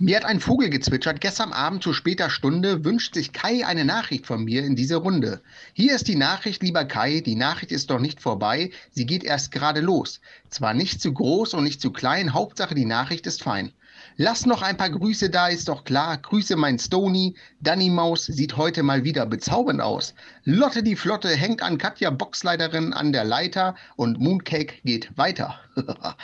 [0.00, 4.26] Mir hat ein Vogel gezwitschert, gestern Abend zu später Stunde wünscht sich Kai eine Nachricht
[4.26, 5.42] von mir in diese Runde.
[5.74, 9.52] Hier ist die Nachricht, lieber Kai, die Nachricht ist doch nicht vorbei, sie geht erst
[9.52, 10.20] gerade los.
[10.50, 13.72] Zwar nicht zu groß und nicht zu klein, Hauptsache die Nachricht ist fein.
[14.16, 16.18] Lass noch ein paar Grüße da, ist doch klar.
[16.18, 17.34] Grüße mein Stony.
[17.60, 20.14] Danny Maus sieht heute mal wieder bezaubernd aus.
[20.44, 25.58] Lotte die Flotte hängt an Katja Boxleiterin an der Leiter und Mooncake geht weiter.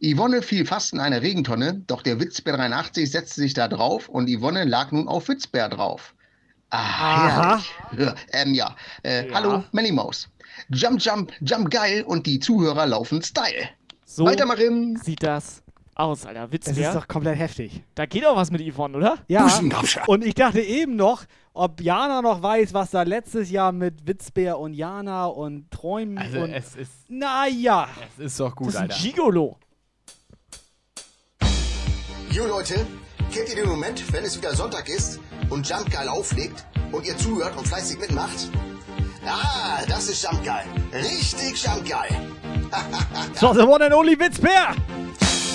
[0.00, 4.28] Yvonne fiel fast in eine Regentonne, doch der Witzbär 83 setzte sich da drauf und
[4.28, 6.14] Yvonne lag nun auf Witzbär drauf.
[6.70, 7.62] Ah, Aha.
[7.90, 8.14] herrlich.
[8.32, 8.76] ähm, ja.
[9.02, 10.28] Äh, Hallo, Melly Maus.
[10.68, 13.68] Jump, jump, jump geil und die Zuhörer laufen Style.
[14.04, 14.96] So Weitermachen.
[14.96, 15.62] sieht das
[15.98, 16.44] aus, Alter.
[16.44, 16.88] Es Witzbär.
[16.90, 17.82] ist doch komplett heftig.
[17.94, 19.16] Da geht auch was mit Yvonne, oder?
[19.28, 19.48] Ja,
[20.06, 21.24] und ich dachte eben noch,
[21.54, 26.40] ob Jana noch weiß, was da letztes Jahr mit Witzbär und Jana und Träumen Also
[26.40, 26.50] und...
[26.52, 26.92] es ist.
[27.08, 27.88] Naja.
[28.18, 29.02] Es ist doch gut, Das ist ein Alter.
[29.02, 29.58] Gigolo.
[32.30, 32.86] Jo Leute,
[33.32, 35.18] kennt ihr den Moment, wenn es wieder Sonntag ist
[35.48, 38.50] und Jump geil auflegt und ihr zuhört und fleißig mitmacht?
[39.26, 40.64] Ah, das ist Jumpgeil.
[40.92, 42.10] Richtig Jumpgeil.
[43.34, 44.74] So, the one and only Witzbär.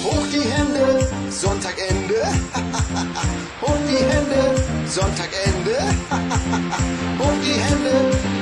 [0.03, 2.15] Hoch die Hände, Sonntagende.
[3.61, 4.41] Hoch die Hände,
[4.87, 5.77] Sonntagende.
[7.19, 7.93] Hoch die Hände,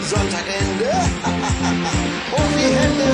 [0.08, 0.90] Sonntagende.
[2.32, 3.10] Hoch die Hände,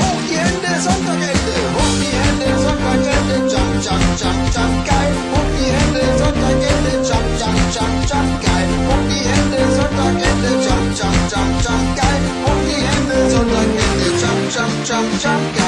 [0.00, 1.56] hoch die Hände, Sonntagende.
[1.76, 3.36] Hoch die Hände, Sonntagende.
[3.52, 5.12] Jump, jump, jump, jump, geil.
[5.32, 6.92] Hoch die Hände, Sonntagende.
[7.08, 8.68] Jump, jump, jump, jump, geil.
[8.88, 10.50] Hoch die Hände, Sonntagende.
[10.64, 12.22] Jump, jump, jump, jump, geil.
[12.44, 14.06] Hoch die Hände, Sonntagende.
[14.22, 15.63] Jump, jump, jump, jump, geil.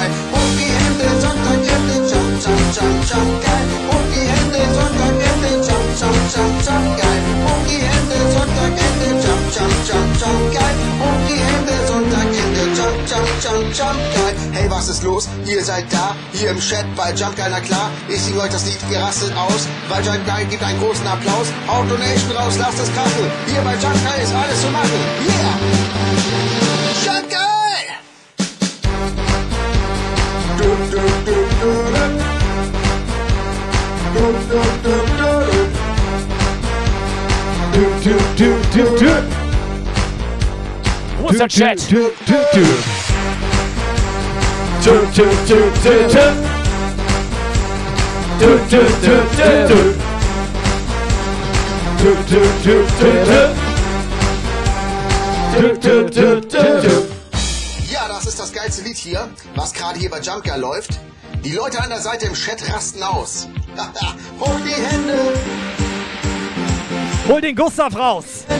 [14.52, 15.28] Hey, was ist los?
[15.46, 17.90] Ihr seid da, hier im Chat bei Jump Geil, na klar.
[18.08, 21.48] Ich sing euch das Lied gerasselt aus, weil Jump Geil gibt einen großen Applaus.
[21.68, 23.30] Haut Donation raus, lasst es krachen.
[23.46, 25.00] Hier bei Jump Geil ist alles zu machen.
[25.24, 25.56] Yeah!
[27.04, 27.86] Jump Geil!
[30.58, 32.05] Du, du, du,
[41.18, 41.80] Wo ist der Chat?
[57.90, 61.00] Ja, das ist das geilste Lied hier, was gerade hier bei Jump Geil läuft.
[61.44, 63.48] Die Leute an der Seite im Chat rasten aus.
[64.40, 65.32] Hoch die Hände,
[67.28, 68.24] Hol den Gustav raus.
[68.48, 68.54] hoch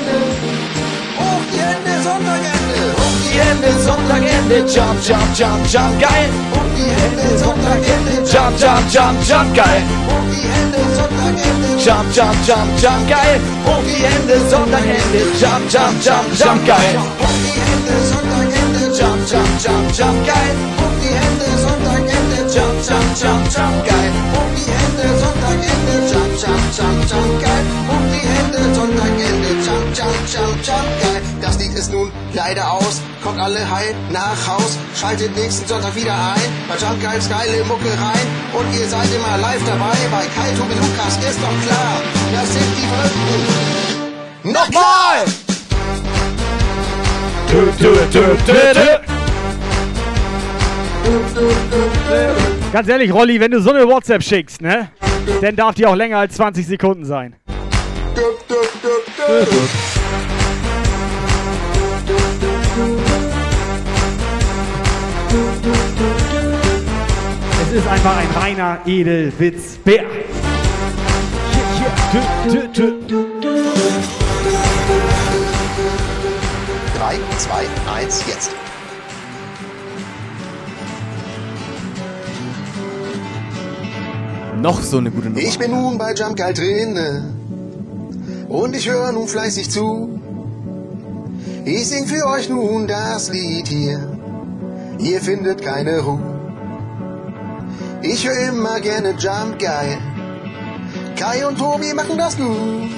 [1.53, 2.79] die Hände, Sonntagende.
[2.97, 6.29] Hoch Die Hände, Sonntagende, jump, jump, jump, jump, geil.
[6.53, 8.12] Hoch die Hände, Sonntagende.
[8.33, 9.83] Jump, jump, jump, jump, geil.
[10.07, 11.68] Hoch die Hände, Sonntagende.
[11.85, 13.41] Jump, jump, jump, jump, geil.
[13.66, 16.99] Hoch die Hände, Sonntagende, jump, jump, jump, jump, geil.
[17.20, 18.83] Hoch die Hände, Sonntagende.
[18.99, 20.55] Jump, jump, jump, jump, geil.
[20.79, 21.16] Hoch die.
[22.57, 24.12] Jump, jump, jump, jump, geil.
[24.32, 25.94] Hoch die Hände, Sonntagende.
[26.11, 27.64] Jump, jump, jump, jump, geil.
[27.86, 29.48] Hoch die Hände, Sonntagende.
[29.66, 31.20] Jump, jump, jump, jump, geil.
[31.42, 33.02] Das Lied ist nun leider aus.
[33.22, 34.78] Kommt alle heil nach Haus.
[34.98, 36.50] Schaltet nächsten Sonntag wieder ein.
[36.66, 38.26] Bei Jump Geils geile Mucke rein.
[38.54, 39.96] Und ihr seid immer live dabei.
[40.11, 42.00] Bei Kai, Tobi, Lukas ist doch klar.
[42.32, 44.52] Das sind die Verrückten.
[44.52, 45.26] Nochmal!
[47.50, 48.74] Du, du, du, du,
[49.07, 49.16] du.
[52.72, 54.90] Ganz ehrlich, Rolli, wenn du so eine WhatsApp schickst, ne?
[55.40, 57.36] Dann darf die auch länger als 20 Sekunden sein.
[67.62, 70.04] Es ist einfach ein reiner Edelwitzbär.
[72.12, 73.26] Du, du.
[76.98, 78.50] 3, 2, 1, jetzt.
[84.67, 85.39] Noch so eine gute Nummer.
[85.39, 86.99] Ich bin nun bei Jump Geil drin
[88.49, 90.19] und ich höre nun fleißig zu.
[91.64, 94.01] Ich sing für euch nun das Lied hier,
[94.99, 96.19] ihr findet keine Ruhe.
[98.03, 99.99] Ich höre immer gerne Jump Geil.
[101.14, 102.91] Kai und Tobi machen das gut.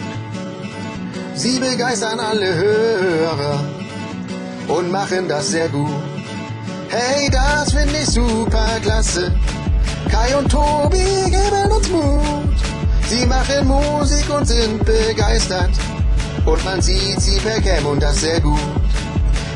[1.35, 3.61] Sie begeistern alle Hörer
[4.69, 6.03] und machen das sehr gut.
[6.89, 9.31] Hey, das finde ich super klasse.
[10.11, 12.57] Kai und Tobi geben uns Mut.
[13.09, 15.71] Sie machen Musik und sind begeistert.
[16.45, 18.59] Und man sieht sie per Cam und das sehr gut.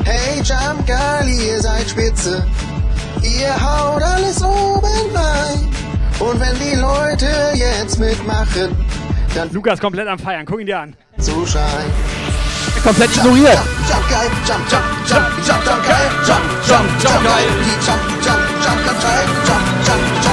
[0.05, 2.45] Hey Jump Girl, ihr seid spitze.
[3.21, 5.69] Ihr haut alles oben rein.
[6.19, 8.75] Und wenn die Leute jetzt mitmachen,
[9.35, 10.95] dann Lukas komplett am Feiern, guck ihn dir an.
[11.17, 11.89] so schein.
[12.83, 13.59] Komplett ignoriert.
[13.87, 18.41] Jump geil, jump, jump, jump, jump, jump geil, jump, jump, jump geil, die jump, jump,
[18.61, 20.31] jump, ganz geil, jump, jump, jump geil, jump, jump, jump, jump, jump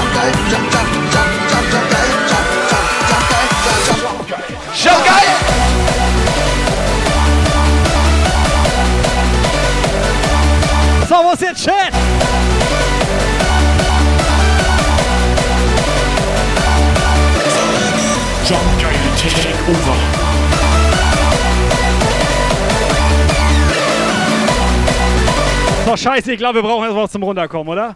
[26.01, 27.93] scheiße, ich glaube, wir brauchen erstmal was zum Runterkommen, oder?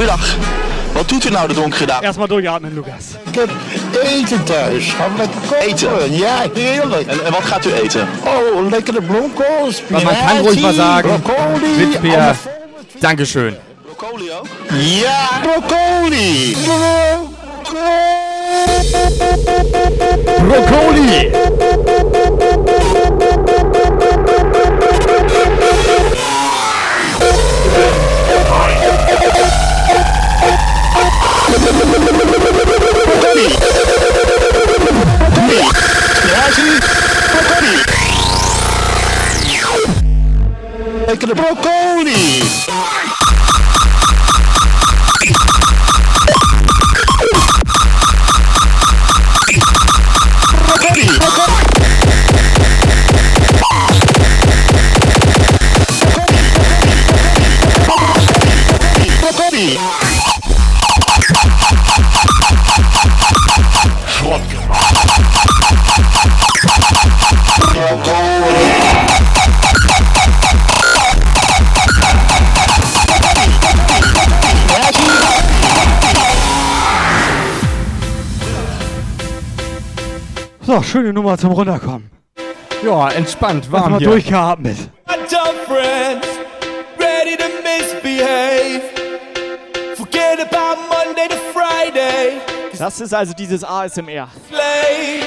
[0.00, 0.36] Goedendag.
[0.92, 2.02] Wat doet u nou de donkere dag?
[2.02, 3.04] Erstmal durchatmen, Lukas.
[3.30, 3.50] Ik heb
[4.02, 4.92] eten thuis.
[4.92, 5.66] Gaan lekker koken.
[5.66, 6.16] Eten?
[6.16, 7.06] Ja, heerlijk.
[7.06, 8.08] En, en wat gaat u eten?
[8.24, 12.36] Oh, lekkere bloemkool, Aber man kann ruhig mal sagen, broccoli.
[12.98, 13.56] Dankeschön.
[13.84, 14.46] Broccoli ook?
[14.72, 16.56] Ja, broccoli.
[16.64, 17.90] Broccoli.
[20.38, 21.30] Brokkoli.
[41.06, 43.29] Like the broccoli.
[80.80, 82.10] So, schöne Nummer zum Runterkommen.
[82.82, 84.08] Ja, entspannt, warm warm mal hier.
[84.08, 84.78] durchgeatmet.
[85.66, 86.26] Friends,
[86.98, 88.80] ready to misbehave.
[89.94, 92.40] Forget about Monday to Friday.
[92.78, 94.28] Das ist also dieses ASMR.
[94.48, 95.20] Slay.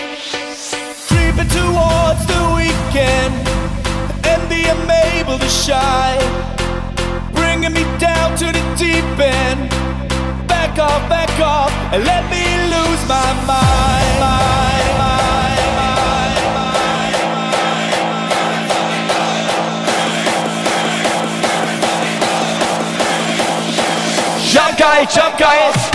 [1.08, 3.36] Creeping towards the weekend.
[4.24, 4.90] Envy I'm
[5.20, 6.18] able to shine.
[7.36, 9.70] Bringing me down to the deep end.
[10.48, 14.83] Back off, back off, and let me lose my mind,
[24.74, 25.93] Jump geil, jump geil.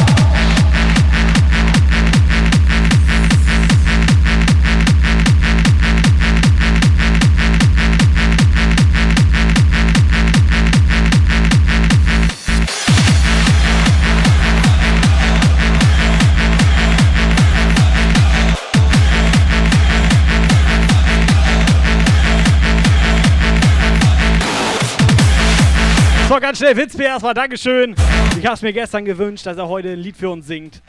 [26.29, 27.95] So, ganz schnell, Witzbier erstmal, Dankeschön.
[28.39, 30.83] Ich hab's mir gestern gewünscht, dass er heute ein Lied für uns singt.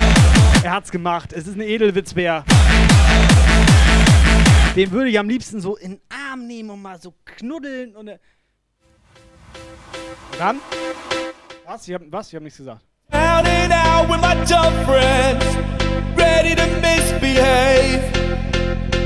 [0.64, 1.32] Er hat's gemacht.
[1.32, 2.44] Es ist ein Edelwitzbär.
[4.76, 8.10] Den würde ich am liebsten so in den Arm nehmen und mal so knuddeln und.
[8.10, 8.18] äh,
[10.38, 10.60] Dann?
[11.66, 11.88] Was?
[11.88, 12.28] Ich hab, was?
[12.28, 12.82] Ich hab nichts gesagt.
[13.14, 15.46] Out and out with my dumb friends,
[16.18, 18.04] ready to misbehave.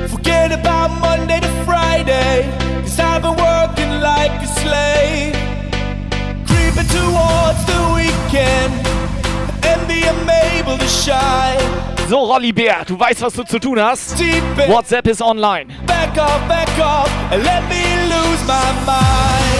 [0.09, 2.49] Forget about Monday to Friday,
[2.81, 5.33] cause I've been working like a slave.
[6.73, 8.73] Creeping towards the weekend,
[9.63, 11.59] envy I'm able to shine.
[12.09, 14.19] So, Rolli Bär, du weißt, was du zu tun hast.
[14.67, 15.67] WhatsApp ist online.
[15.85, 19.52] Back off, back off, and let me lose my mind.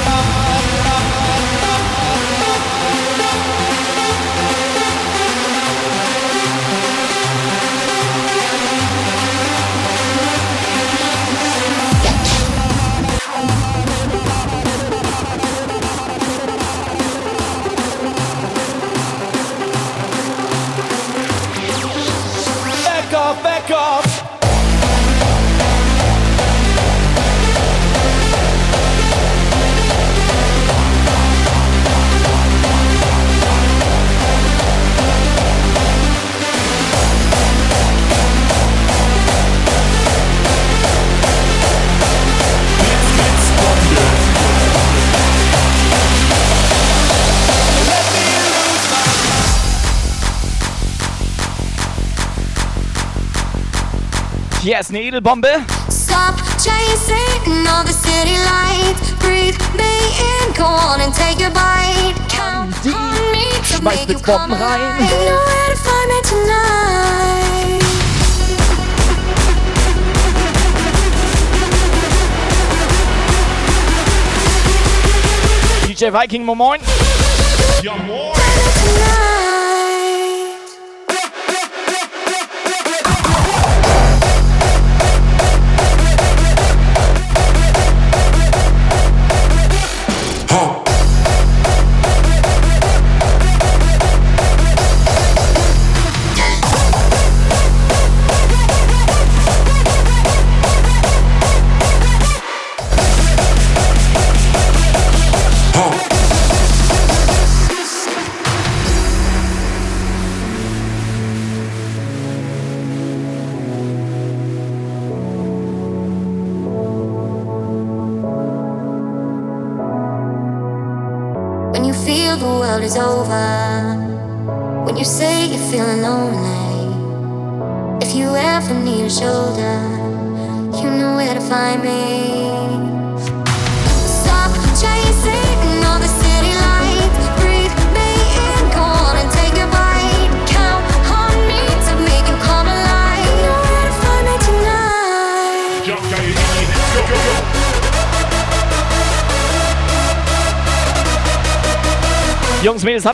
[54.64, 55.49] Hier ist eine Edelbombe.
[55.91, 59.11] Stop chasing all the city lights.
[59.20, 62.16] Breathe me in, go on and take a bite.
[62.30, 63.43] Count on me
[63.76, 64.99] to make you come rein.
[65.01, 67.82] You know where to find me tonight.
[75.88, 76.80] DJ Viking, moin moin.
[77.82, 79.32] Ja, moin.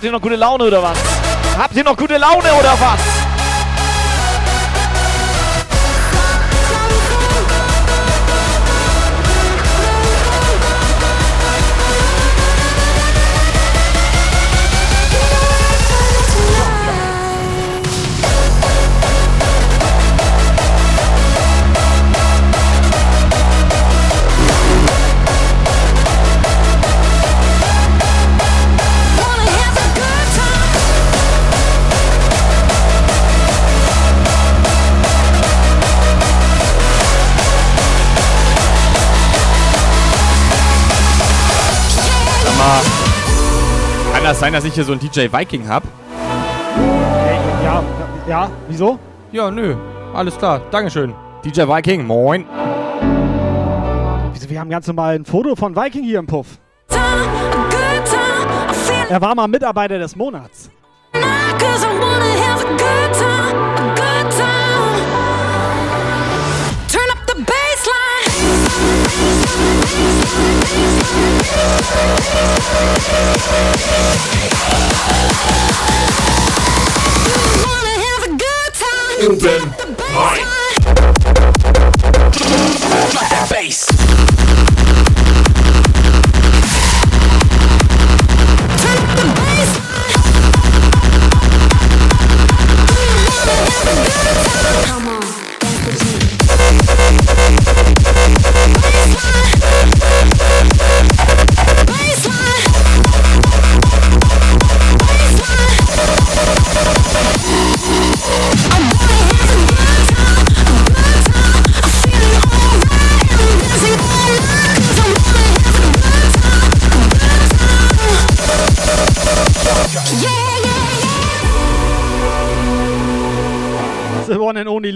[0.10, 0.97] Habt ihr noch gute Laune oder was?
[1.55, 3.28] Habt ihr noch gute Laune oder was?
[44.30, 45.82] Das sein, dass ich hier so einen DJ Viking hab?
[47.63, 47.84] Ja,
[48.27, 48.99] ja, wieso?
[49.32, 49.75] Ja, nö.
[50.13, 50.61] Alles klar.
[50.69, 51.15] Dankeschön.
[51.43, 52.45] DJ Viking, moin.
[54.32, 56.59] Wieso, wir haben ganz normal ein Foto von Viking hier im Puff.
[59.09, 60.69] Er war mal Mitarbeiter des Monats.
[61.11, 61.88] Cause
[79.21, 80.59] Open mic.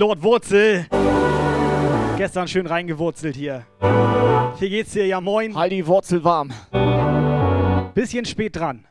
[0.04, 0.86] Lord Wurzel.
[2.18, 3.66] Gestern schön reingewurzelt hier.
[4.60, 5.08] Wie geht's dir?
[5.08, 5.56] Ja, moin.
[5.56, 6.52] Halt die Wurzel warm.
[7.94, 8.86] Bisschen spät dran.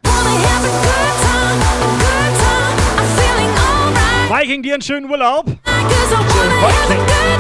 [4.31, 5.45] Viking, dir einen schönen Urlaub.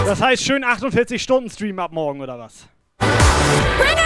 [0.04, 2.68] Das heißt, schön 48 Stunden Stream ab morgen, oder was?
[3.00, 4.02] Uni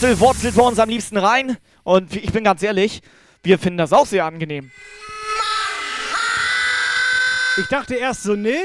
[0.00, 1.56] Wurzel wurzelt bei uns am liebsten rein.
[1.82, 3.02] Und ich bin ganz ehrlich,
[3.42, 4.70] wir finden das auch sehr angenehm.
[7.56, 8.62] Ich dachte erst so, nee.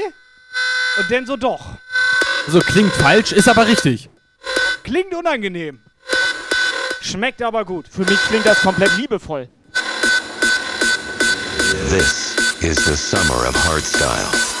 [0.96, 1.72] Und dann so doch.
[2.46, 4.10] So klingt falsch, ist aber richtig.
[4.84, 5.80] Klingt unangenehm.
[7.00, 7.86] Schmeckt aber gut.
[7.90, 9.48] Für mich klingt das komplett liebevoll.
[11.90, 14.53] This is the summer of hardstyle.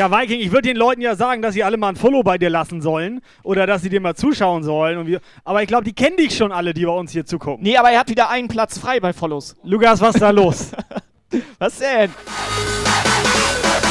[0.00, 2.38] Ja, Viking, ich würde den Leuten ja sagen, dass sie alle mal ein Follow bei
[2.38, 3.20] dir lassen sollen.
[3.42, 5.06] Oder dass sie dir mal zuschauen sollen.
[5.06, 7.62] Wir, aber ich glaube, die kennen dich schon alle, die bei uns hier zugucken.
[7.62, 9.56] Nee, aber er hat wieder einen Platz frei bei Follows.
[9.62, 10.70] Lukas, was ist da los?
[11.58, 12.10] Was denn?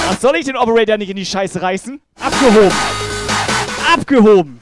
[0.07, 2.01] Was soll ich den Operator nicht in die Scheiße reißen?
[2.19, 2.71] Abgehoben.
[3.93, 4.59] Abgehoben.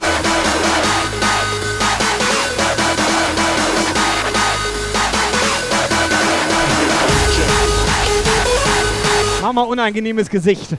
[9.40, 10.76] Mach mal unangenehmes Gesicht.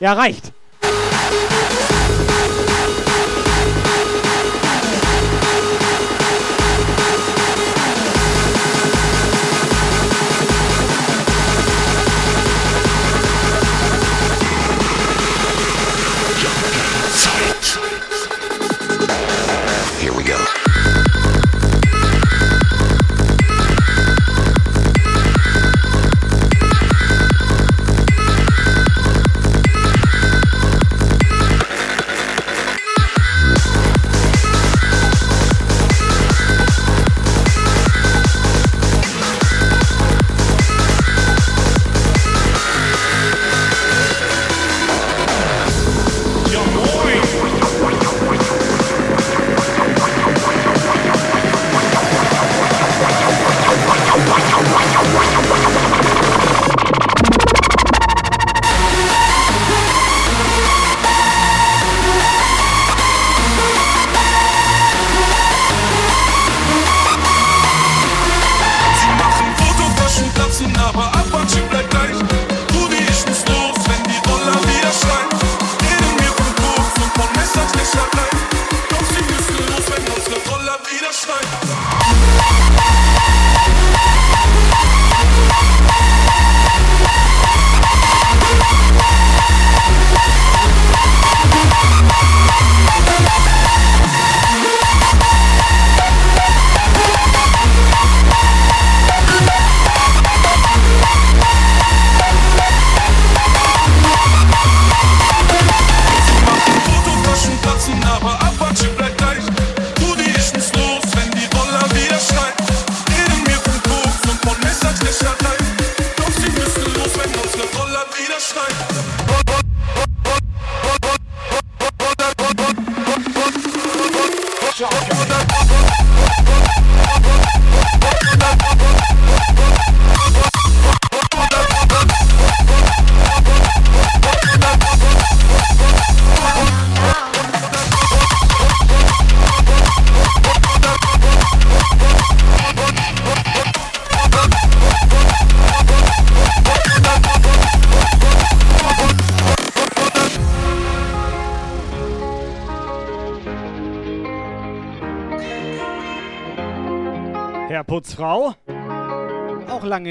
[0.00, 0.52] Ja, reicht.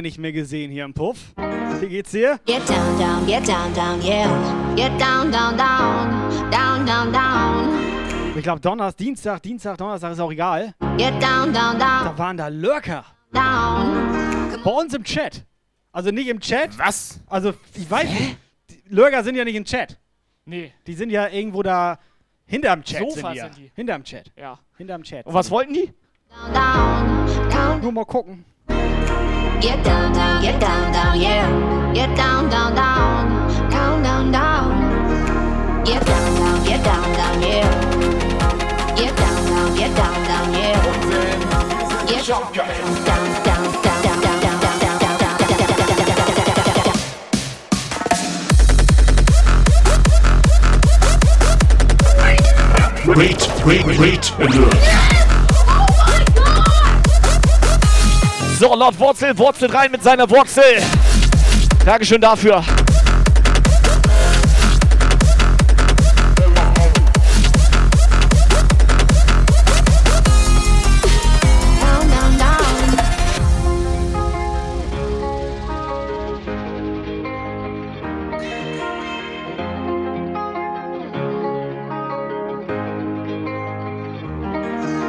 [0.03, 1.17] Nicht mehr gesehen hier im Puff.
[1.79, 2.39] Wie geht's dir?
[2.45, 4.27] Get down, down, get down, down, yeah.
[4.75, 7.79] Get down, down, down, down, down, down.
[8.35, 10.73] Ich glaube Donnerstag, Dienstag, Dienstag, Donnerstag ist auch egal.
[10.97, 13.03] Get down, down, down, Da waren da Lurker.
[13.31, 14.61] down.
[14.63, 15.45] Bei uns im Chat.
[15.91, 16.77] Also nicht im Chat.
[16.77, 17.19] Was?
[17.27, 18.37] Also ich weiß nicht.
[18.69, 19.97] Die Lurker sind ja nicht im Chat.
[20.45, 20.71] Nee.
[20.85, 21.97] Die sind ja irgendwo da
[22.45, 22.99] hinterm Chat.
[23.11, 23.71] Sofa sind, die sind die.
[23.75, 24.31] Hinterm Chat.
[24.35, 24.59] Ja.
[24.77, 25.25] Hinterm Chat.
[25.25, 25.93] Und was wollten die?
[27.81, 28.45] Nur mal gucken.
[29.61, 31.93] Get down, down, get down, down, yeah.
[31.93, 35.83] Get down, down, down, down, down, down.
[35.85, 38.95] Get down, down, get down, down, yeah.
[38.95, 40.83] Get down, down, get down, down, yeah.
[42.07, 43.63] Get down, down, down, down, down.
[43.63, 43.83] down.
[53.05, 55.12] Wait, wait, rate, rate, alert.
[58.59, 60.81] So, Lord Wurzel wurzelt rein mit seiner Wurzel.
[61.85, 62.63] Dankeschön dafür.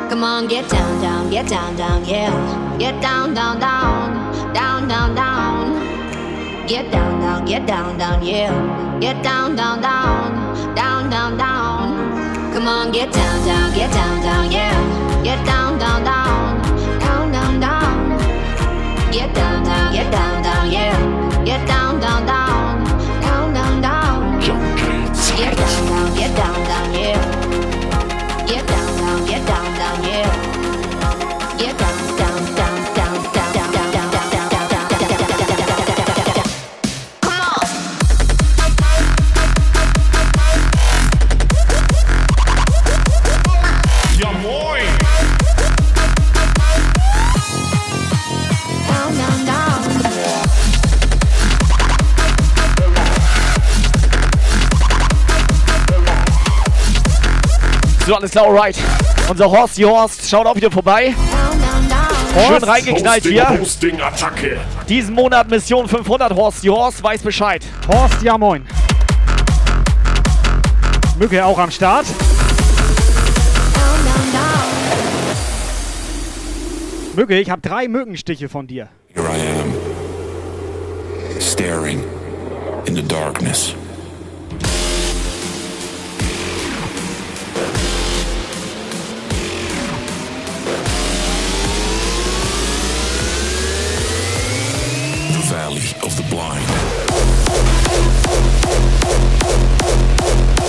[0.09, 2.64] Come get down, down, get down, down, yeah.
[2.77, 6.67] Get down, down, down, down, down, down.
[6.67, 8.99] Get down, down, get down, down, yeah.
[9.01, 12.53] Get down, down, down, down, down, down.
[12.53, 15.23] Come on, get down, down, get down, down, yeah.
[15.23, 16.24] Get down, down, down,
[58.06, 58.76] So, alles klar, alright.
[59.31, 61.14] Unser Horst Horst schaut auch wieder vorbei.
[62.47, 63.60] Schön reingeknallt Hosting, hier.
[63.60, 64.60] Hosting, Attacke.
[64.89, 67.64] Diesen Monat Mission 500 Horst Horst weiß Bescheid.
[67.89, 68.66] Horst, ja moin.
[71.18, 72.05] Mücke auch am Start.
[77.14, 78.89] Mücke, ich habe drei Mückenstiche von dir.
[79.14, 79.72] Here I am,
[81.40, 82.02] staring
[82.86, 83.74] in the darkness.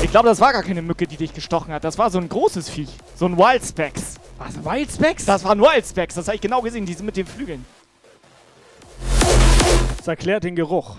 [0.02, 1.84] Ich glaube, das war gar keine Mücke, die dich gestochen hat.
[1.84, 2.90] Das war so ein großes Viech.
[3.16, 4.16] So ein Wildspex.
[4.38, 5.26] Was, Wildspex?
[5.26, 6.16] Das war ein Wildspex.
[6.16, 6.86] Das habe ich genau gesehen.
[6.86, 7.66] Die sind mit den Flügeln.
[9.98, 10.98] Das erklärt den Geruch.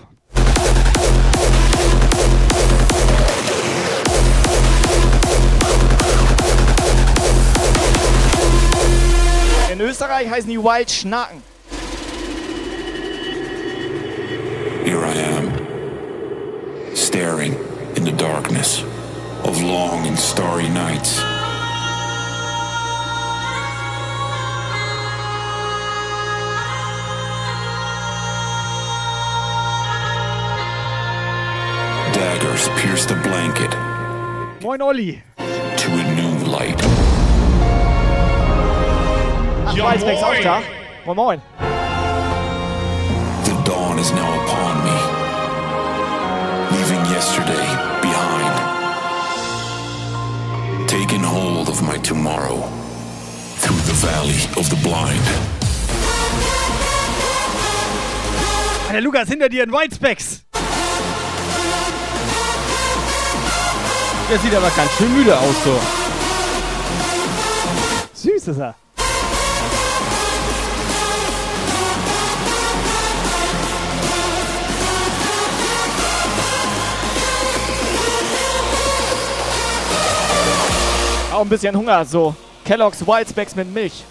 [9.71, 11.41] In Österreich heißen die Wild Schnaken.
[17.07, 17.53] Staring
[17.95, 18.81] in the darkness
[19.45, 21.21] of long and starry nights.
[32.13, 33.71] Daggers pierce the blanket
[34.63, 35.21] Moin Olli.
[35.37, 36.81] to a new light.
[39.67, 40.43] Ach, Ja, Wildspex auch moin.
[40.43, 40.61] da.
[41.05, 41.41] Moin Moin.
[43.43, 45.06] The dawn is now upon me, leaving
[47.17, 47.67] yesterday
[47.99, 48.53] behind.
[50.87, 52.57] Taking hold of my tomorrow
[53.61, 55.25] through the valley of the blind.
[58.85, 60.43] Alter Lukas, hinter dir ein Whitespecs.
[64.29, 65.79] Der sieht aber ganz schön müde aus so.
[68.13, 68.75] Süß ist er.
[81.37, 82.03] Auch ein bisschen Hunger.
[82.03, 82.35] So.
[82.65, 84.03] Kellogg's Wildspecs mit Milch.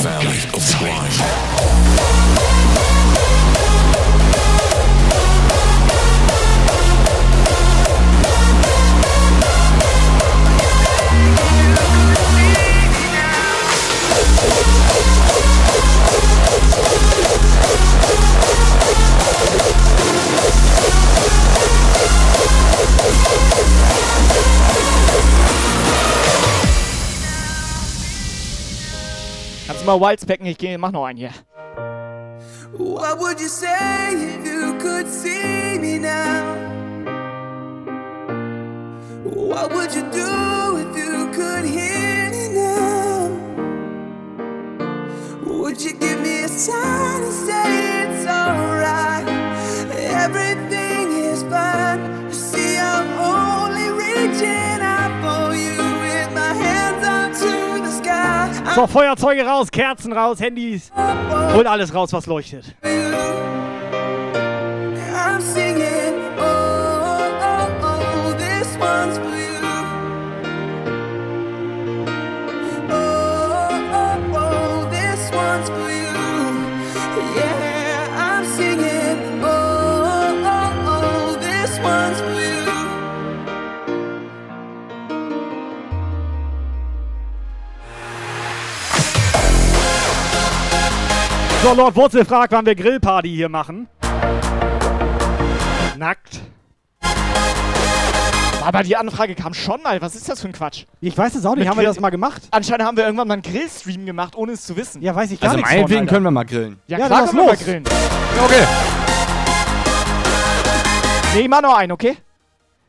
[0.00, 2.33] Valley of the
[29.84, 30.46] du mal Wildspecken?
[30.46, 31.30] Ich geh, mach noch einen hier.
[32.76, 36.56] What would you say if you could see me now?
[39.24, 43.30] What would you do if you could hear me now?
[45.46, 49.28] Would you give me a sign and say it's alright?
[49.94, 52.00] Everything is fine.
[52.26, 54.73] You see, I'm only reaching
[58.72, 60.90] So, Feuerzeuge raus, Kerzen raus, Handys.
[61.52, 62.74] Holt alles raus, was leuchtet.
[91.64, 93.88] So, Lord Wurzel fragt, wann wir Grillparty hier machen.
[95.96, 96.42] Nackt.
[98.62, 99.98] Aber die Anfrage kam schon mal.
[100.02, 100.84] Was ist das für ein Quatsch?
[101.00, 101.60] Ich weiß es auch nicht.
[101.60, 102.42] Mit Haben wir Grill- das mal gemacht?
[102.50, 105.00] Anscheinend haben wir irgendwann mal einen Grillstream gemacht, ohne es zu wissen.
[105.00, 106.12] Ja, weiß ich gar Also nichts von, meinetwegen Alter.
[106.12, 106.78] können wir mal grillen.
[106.86, 107.84] Ja, Ja, klar können wir mal grillen.
[108.44, 108.66] Okay.
[111.34, 112.18] Nee, ich mach noch einen, okay?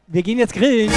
[0.08, 0.92] Wir gehen jetzt grillen.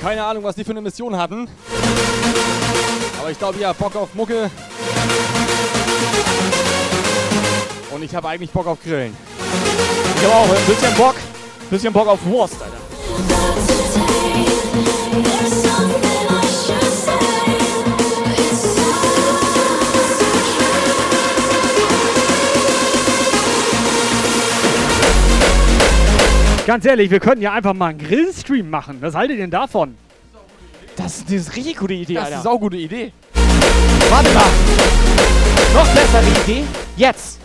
[0.00, 1.48] Keine Ahnung, was die für eine Mission hatten.
[3.20, 4.50] Aber ich glaube, ihr habt Bock auf Mucke.
[7.90, 9.14] Und ich habe eigentlich Bock auf Grillen.
[10.16, 11.14] Ich habe auch ein bisschen Bock.
[11.68, 12.80] Bisschen Bock auf Wurst, Alter.
[26.70, 28.98] Ganz ehrlich, wir könnten ja einfach mal einen Grillstream machen.
[29.00, 29.96] Was haltet ihr denn davon?
[30.94, 32.36] Das ist eine richtig gute Idee, Das Alter.
[32.36, 33.12] ist eine saugute Idee.
[34.08, 34.44] Warte mal.
[35.74, 36.62] Noch bessere Idee.
[36.96, 37.40] Jetzt.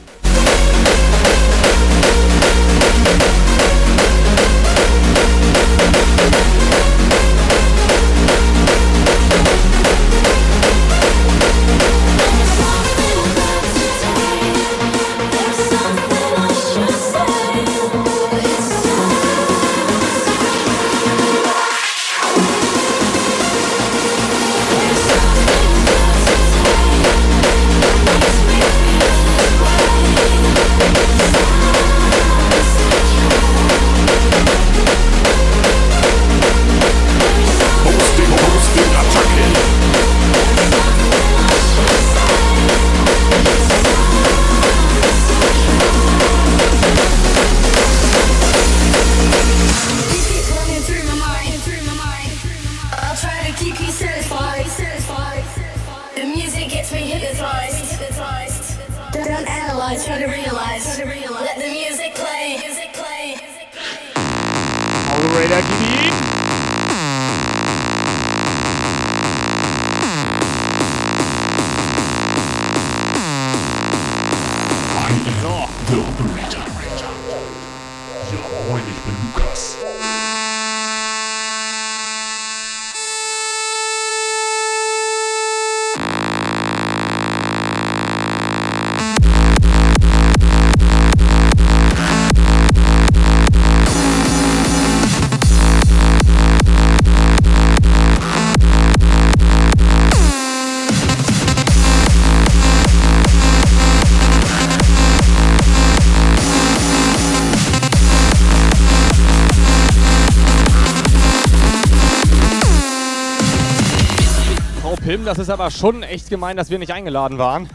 [115.26, 117.68] Das ist aber schon echt gemein, dass wir nicht eingeladen waren.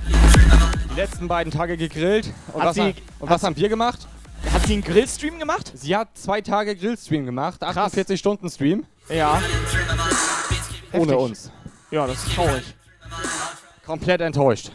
[0.90, 2.32] Die letzten beiden Tage gegrillt.
[2.52, 4.06] Und, was, sie- ha- und was haben wir gemacht?
[4.52, 5.70] Hat sie einen Grillstream gemacht?
[5.74, 8.86] Sie hat zwei Tage Grillstream gemacht, 48 Stunden Stream.
[9.08, 9.42] Ja.
[10.92, 11.18] Ohne Heftig.
[11.18, 11.50] uns.
[11.90, 12.62] Ja, das ist traurig.
[13.84, 14.70] Komplett enttäuscht.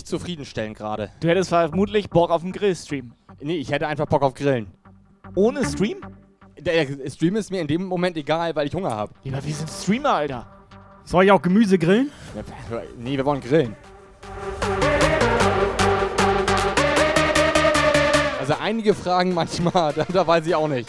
[0.00, 1.10] Nicht zufriedenstellend gerade.
[1.20, 3.12] Du hättest vermutlich Bock auf einen Grillstream.
[3.42, 4.68] Nee, ich hätte einfach Bock auf Grillen.
[5.34, 5.98] Ohne Stream?
[6.58, 9.12] Der Stream ist mir in dem Moment egal, weil ich Hunger habe.
[9.24, 10.46] Ja, wir sind Streamer, Alter.
[11.04, 12.10] Soll ich auch Gemüse grillen?
[12.98, 13.76] Nee, wir wollen grillen.
[18.38, 20.88] Also einige Fragen manchmal, da, da weiß ich auch nicht.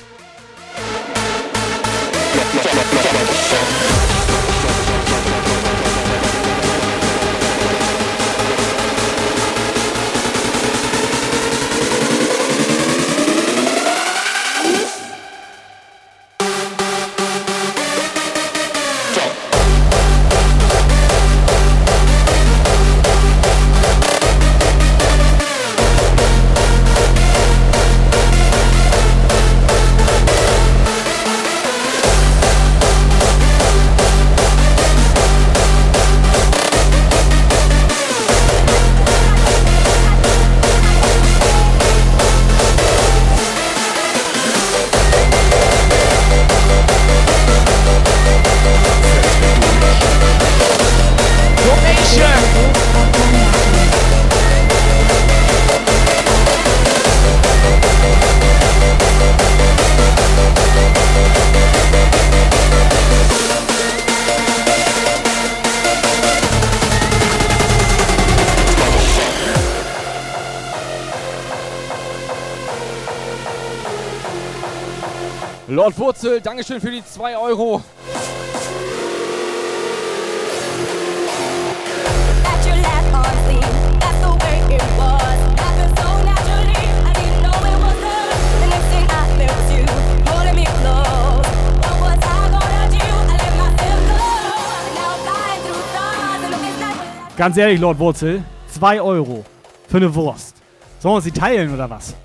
[95.03, 98.43] I'm flying through stars and it's not Ganz ehrlich, Lord Wurzel,
[98.73, 99.43] 2 Euro
[99.87, 100.55] für eine Wurst.
[100.99, 102.15] Sollen wir uns die teilen oder was?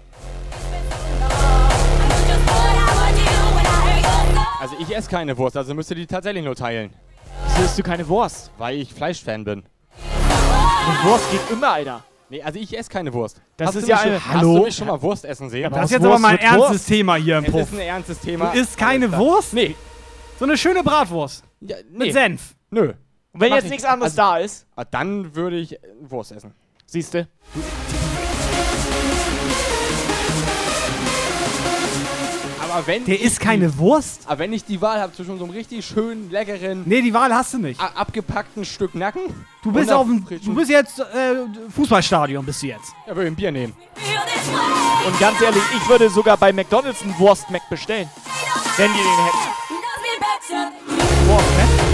[4.79, 6.93] Ich esse keine Wurst, also müsst ihr die tatsächlich nur teilen.
[7.55, 8.51] Wieso isst du keine Wurst?
[8.59, 9.61] Weil ich Fleischfan bin.
[9.61, 12.05] Und Wurst geht immer, Alter.
[12.29, 13.41] Nee, also ich esse keine Wurst.
[13.57, 14.57] Das hast ist du ja mich, eine- Hast Hallo?
[14.59, 15.73] du mich schon mal Wurst essen sehen?
[15.73, 17.61] Das ist jetzt aber mal ein ernstes Thema hier im Es Puff.
[17.63, 18.53] ist ein ernstes Thema.
[18.53, 19.19] Du isst keine Alles.
[19.19, 19.53] Wurst?
[19.55, 19.77] Nee.
[20.39, 21.45] So eine schöne Bratwurst.
[21.61, 22.55] Ja, Mit Senf.
[22.71, 22.93] Nö.
[23.33, 26.33] Und wenn Mach jetzt ich- nichts anderes also- da ist, Ah, Dann würde ich Wurst
[26.33, 26.53] essen.
[26.87, 27.29] siehst du?
[32.77, 34.21] Aber wenn Der isst keine die, Wurst?
[34.27, 37.33] Aber wenn ich die Wahl habe zwischen so einem richtig schönen, leckeren, Nee, die Wahl
[37.35, 37.81] hast du nicht.
[37.81, 39.23] a- abgepackten Stück Nacken.
[39.63, 41.05] Du bist auf dem, du bist jetzt äh,
[41.75, 42.93] Fußballstadion bist du jetzt.
[43.07, 43.73] Ja, würde ich ein Bier nehmen.
[45.07, 48.11] Und ganz ehrlich, ich würde sogar bei McDonalds einen Wurst-Mac bestellen.
[48.77, 51.29] Wenn die den hätten.
[51.29, 51.86] Wurst, ne?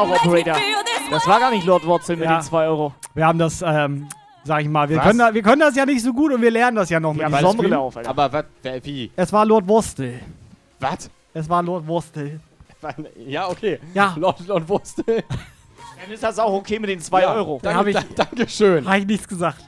[0.00, 0.56] Auch, Operator.
[1.10, 2.38] Das war gar nicht Lord Wurzel mit Ja.
[2.38, 2.92] den 2 Euro.
[3.14, 4.08] Wir haben das, ähm,
[4.44, 5.04] sag ich mal, wir Was?
[5.06, 7.12] können, da, wir können das ja nicht so gut und wir lernen das ja noch
[7.14, 8.10] mit aber dem Sonnenbrille auf, Alter.
[8.10, 9.10] Aber was, wer- wie?
[9.16, 10.20] Es war Lord Wurstel.
[10.78, 11.10] Was?
[11.34, 12.40] Es war Lord Wurstel.
[13.26, 13.78] Ja, okay.
[13.92, 14.14] Ja.
[14.18, 15.04] Lord, Lord Wurstel.
[15.06, 17.60] Dann ist das auch okay mit den 2 Ja, Euro.
[17.62, 18.86] Dann hab ich- da, Dankeschön.
[18.86, 19.62] Habe ich nichts gesagt.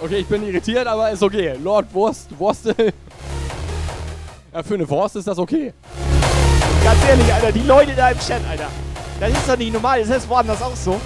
[0.00, 1.56] Okay, ich bin irritiert, aber ist okay.
[1.62, 2.92] Lord Wurst, Wurstel.
[4.52, 5.72] Ja, für eine Wurst ist das okay.
[6.84, 8.68] Ganz ehrlich, Alter, die Leute da im Chat, Alter.
[9.20, 10.98] Das ist doch nicht normal, ist das woanders auch so?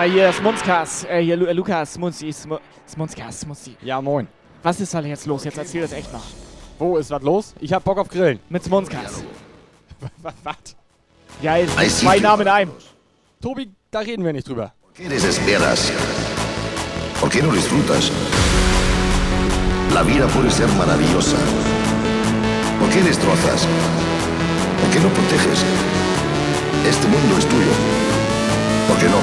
[0.00, 2.56] Mal hier, Smunskas, äh, hier Lu äh, Lukas, Smunzi, Smu
[2.88, 3.76] Smunskas, Smunzi.
[3.82, 4.26] Ja, moin.
[4.62, 5.44] Was ist da jetzt los?
[5.44, 6.22] Jetzt erzähl das echt mal.
[6.78, 7.54] Wo ist was los?
[7.60, 8.40] Ich hab Bock auf Grillen.
[8.48, 9.22] Mit Smunskas.
[10.22, 10.34] Was?
[10.42, 10.56] was?
[11.42, 12.22] Ja, jetzt I see zwei you.
[12.22, 12.72] Namen in einem.
[13.42, 14.72] Tobi, da reden wir nicht drüber.
[14.94, 15.92] ¿Qué desesperas?
[17.20, 18.10] ¿Por qué no disfrutas?
[19.92, 21.36] La vida puede ser maravillosa.
[22.80, 23.66] ¿Por qué destrozas?
[24.80, 25.62] ¿Por qué no proteges?
[26.86, 28.09] Este mundo es tuyo.
[29.00, 29.20] ¿Por qué no?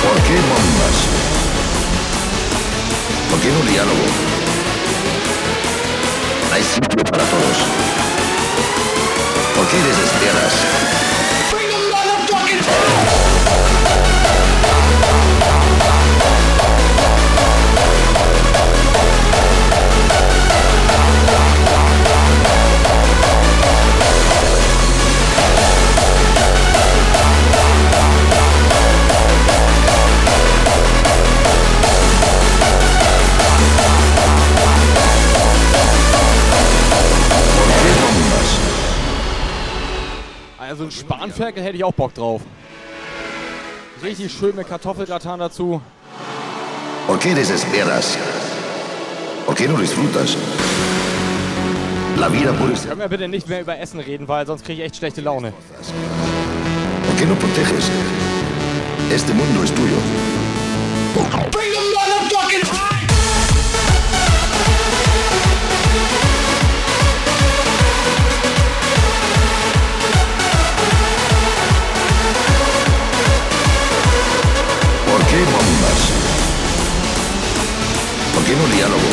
[0.00, 0.96] ¿Por qué bombas?
[3.30, 3.96] ¿Por qué no diálogo?
[6.52, 7.58] Hay sitio para todos.
[9.56, 10.52] ¿Por qué desesperas?
[40.72, 42.40] Also ein Spanferkel hätte ich auch Bock drauf.
[44.02, 45.82] Richtig schön mit Kartoffelgratin dazu.
[47.06, 48.16] ¿Por qué desesperas?
[49.44, 50.34] ¿Por qué no disfrutas?
[52.16, 52.88] La vida puede ser.
[52.88, 55.52] Können wir bitte nicht mehr über Essen reden, weil sonst kriege ich echt schlechte Laune.
[57.06, 57.90] ¿Por qué no proteges?
[59.10, 59.98] Este mundo es tuyo.
[75.32, 76.12] Qué bombas?
[78.34, 79.08] ¿Por qué no diálogo?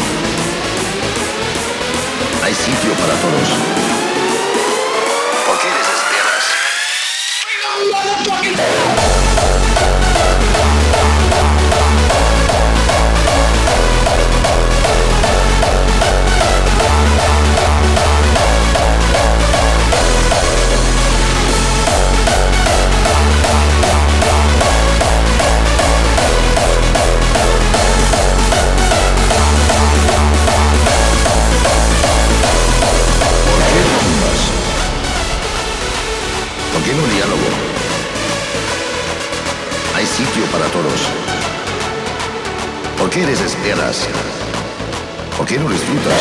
[2.43, 3.98] Hay sitio para todos.
[40.51, 41.01] Para todos.
[42.97, 44.07] ¿Por qué desesperas?
[45.37, 46.13] ¿Por qué no disfrutas?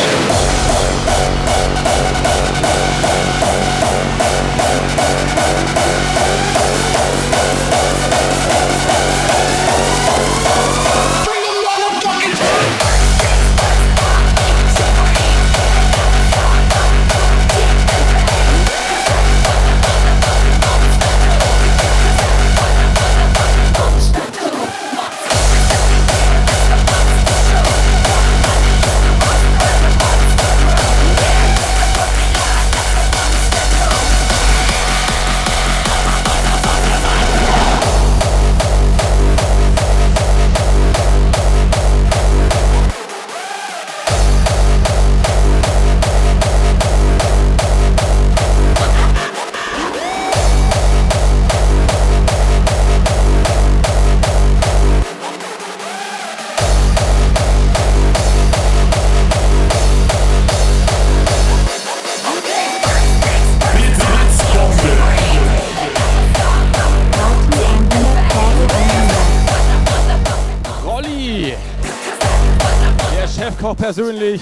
[73.89, 74.39] Persönlich.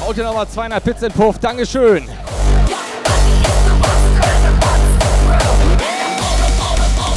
[0.00, 1.38] Haut dir nochmal 200 Bits in Puff.
[1.38, 2.08] Dankeschön.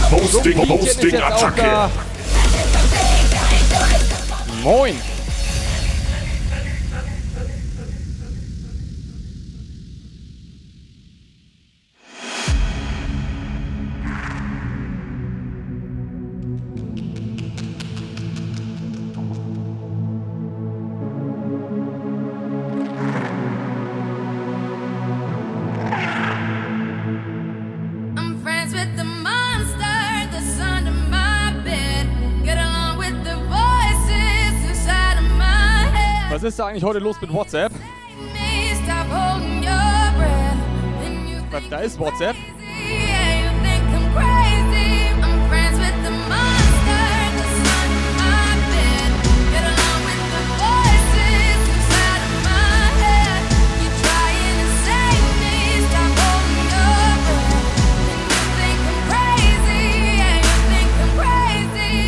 [0.09, 1.89] Posting, Posting, Attacke.
[4.61, 5.10] Moin.
[36.71, 37.73] eigentlich heute los mit WhatsApp?
[41.69, 42.35] Da ist WhatsApp.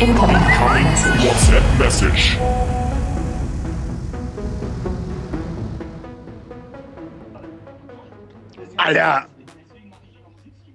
[0.00, 0.36] Incoming
[1.22, 2.38] WhatsApp message.
[8.84, 9.26] Alter,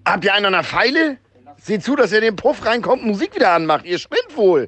[0.04, 1.20] habt ihr einen an der Pfeile?
[1.58, 3.86] Seht zu, dass ihr den Puff reinkommt, und Musik wieder anmacht.
[3.86, 4.68] Ihr spinnt wohl.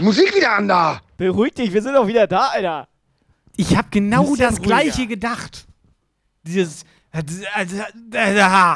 [0.00, 1.00] Musik wieder an da.
[1.16, 2.88] Beruhig dich, wir sind doch wieder da, Alter.
[3.56, 5.68] Ich hab genau das, ja gleiche gedacht.
[6.42, 6.84] Dieses.
[7.12, 7.22] Äh,
[8.14, 8.74] äh,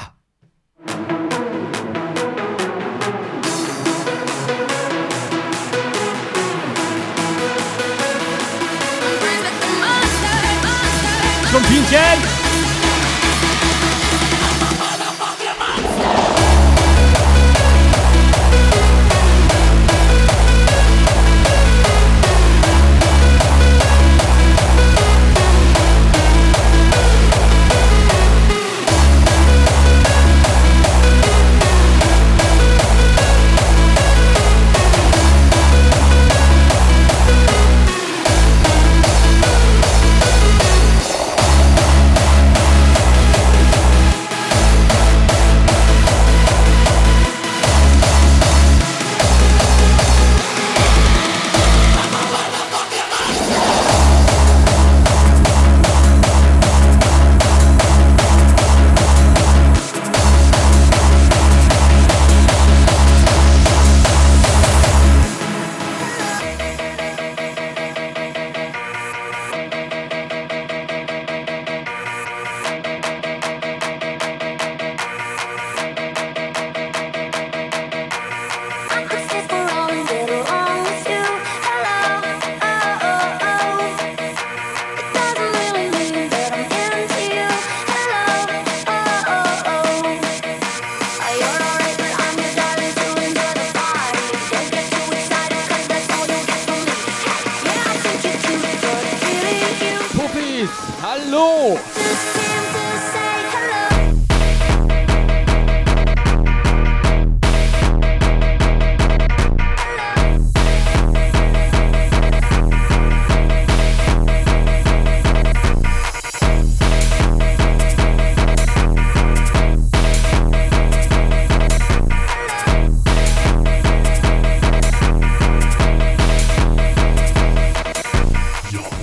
[11.68, 12.36] 今天。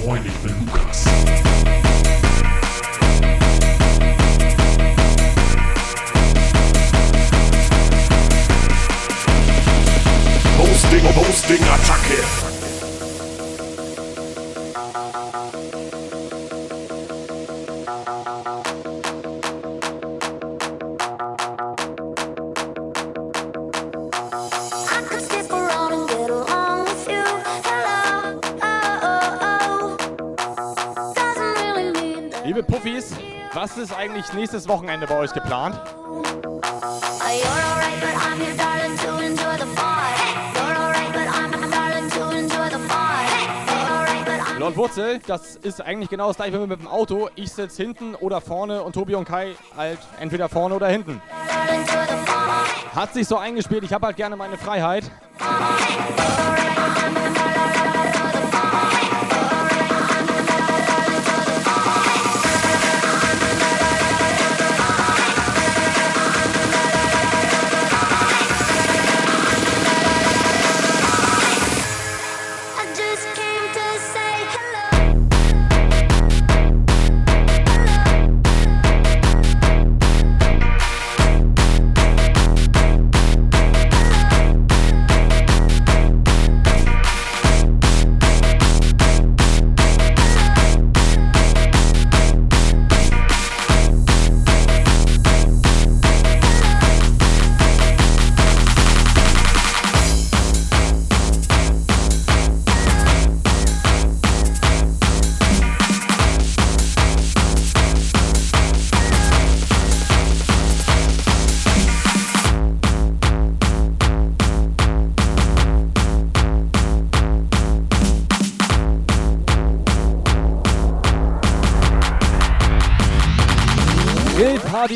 [0.04, 1.06] Ja, moin, ich bin Lukas.
[10.58, 12.54] Hosting, Hosting, Attacke.
[33.84, 35.78] Ist eigentlich nächstes Wochenende bei euch geplant?
[44.58, 47.28] Lord Wurzel, das ist eigentlich genau das gleiche wie mit dem Auto.
[47.36, 51.22] Ich sitze hinten oder vorne und Tobi und Kai halt entweder vorne oder hinten.
[52.96, 55.12] Hat sich so eingespielt, ich habe halt gerne meine Freiheit.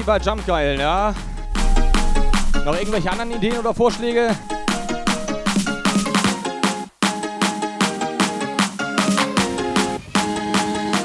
[0.07, 1.13] Bei Jump Geil, ja?
[2.63, 4.29] Noch irgendwelche anderen Ideen oder Vorschläge?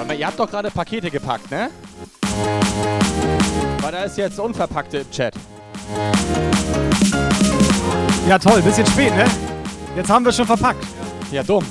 [0.01, 1.71] Aber ihr habt doch gerade Pakete gepackt, ne?
[3.81, 5.35] Weil da ist jetzt Unverpackte im Chat.
[8.29, 9.25] Ja, toll, bisschen spät, ne?
[9.97, 10.87] Jetzt haben wir schon verpackt.
[11.33, 11.65] Ja, dumm.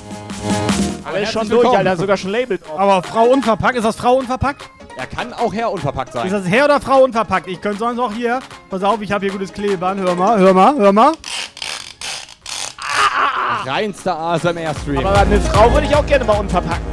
[1.02, 1.66] Aber ist schon durch.
[1.66, 2.62] Alter, sogar schon labelt.
[2.76, 4.68] Aber Frau unverpackt, ist das Frau unverpackt?
[5.02, 6.28] Er kann auch Herr unverpackt sein.
[6.28, 7.48] Ist das Herr oder Frau unverpackt?
[7.48, 8.38] Ich könnte sonst auch hier.
[8.70, 9.98] Pass auf, ich habe hier gutes Klebern.
[9.98, 11.12] Hör mal, hör mal, hör mal.
[13.66, 14.98] Reinster ASMR-Stream.
[14.98, 16.91] Aber eine Frau würde ich auch gerne mal unverpacken.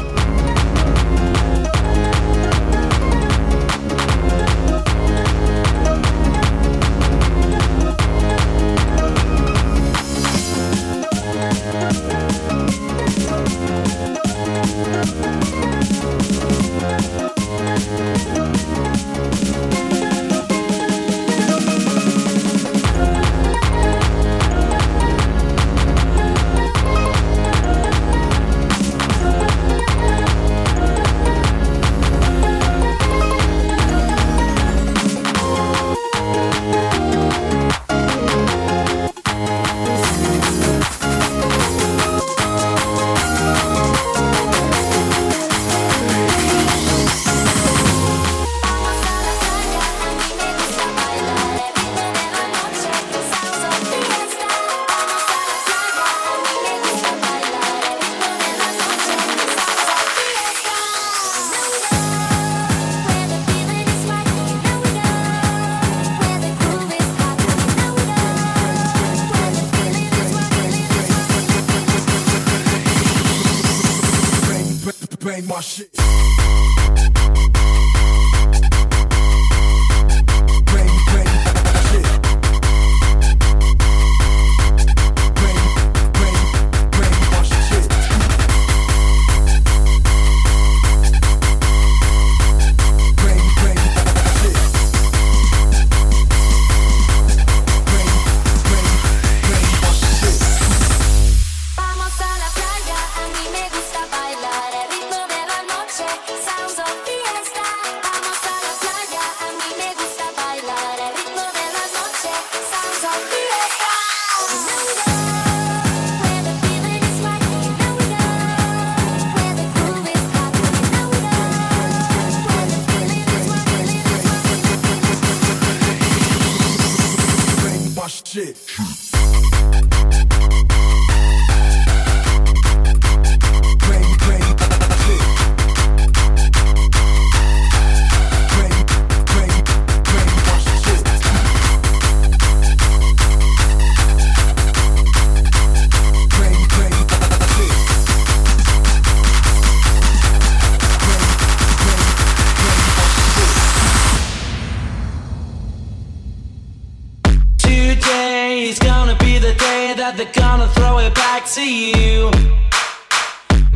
[161.56, 162.30] To you.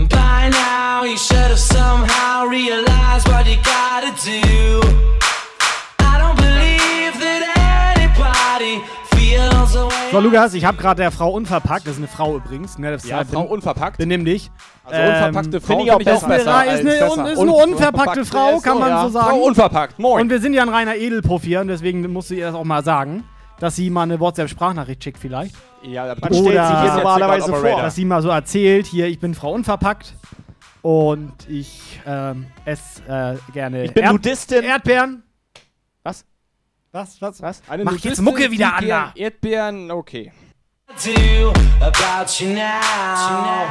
[0.10, 4.82] By now, you should have somehow realized what you gotta do.
[6.00, 8.82] I don't believe that anybody
[9.16, 10.12] feels the way.
[10.12, 12.92] So, Lukas, ich habe gerade der Frau unverpackt, das ist eine Frau übrigens, ne?
[12.92, 13.98] Das Ja, heißt, Frau unverpackt.
[13.98, 14.52] Benimm dich.
[14.86, 16.26] Also unverpackte Frau finde ich auch finde ich besser.
[16.26, 17.32] auch besser Ist eine, als ist eine, besser.
[17.32, 19.04] ist eine unverpackte Frau, kann man ja.
[19.04, 19.28] so sagen.
[19.30, 20.22] Frau unverpackt, moin.
[20.22, 22.84] Und wir sind ja ein reiner Edelprofi und deswegen musst du ihr das auch mal
[22.84, 23.24] sagen,
[23.60, 25.56] dass sie mal eine WhatsApp-Sprachnachricht schickt vielleicht.
[25.84, 27.82] Ja, aber Man Oder sich hier normalerweise vor.
[27.82, 30.16] dass sie mal so erzählt, hier, ich bin Frau unverpackt
[30.82, 34.64] und ich ähm, esse äh, gerne Ich bin Nudistin.
[34.64, 35.24] Erdbeeren.
[36.04, 36.26] Was?
[36.92, 37.62] Was, was, was?
[37.68, 39.12] Eine Mach Nudistin, jetzt Mucke wieder an da.
[39.16, 40.32] Erdbeeren, okay.
[41.04, 41.52] do
[41.82, 43.70] about you now.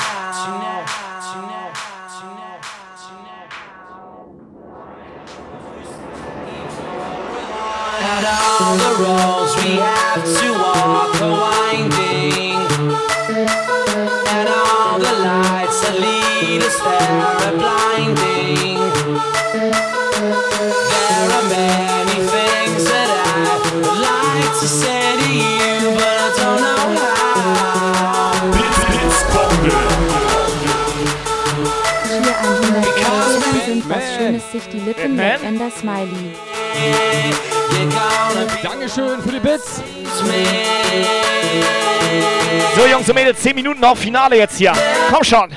[8.13, 12.61] Out all the roads we have to walk are winding,
[14.35, 18.77] and all the lights that lead us there are blinding.
[20.93, 26.61] There are many things that I would like to say to you, but I don't
[26.67, 28.43] know how.
[32.95, 36.33] Hier 100 sind was Schönes, sich die Lippen leckt an der Smiley.
[38.63, 39.83] Dankeschön für die Bits.
[42.77, 44.73] So, Jungs und Mädels, 10 Minuten noch, Finale jetzt hier.
[45.11, 45.51] Komm schon.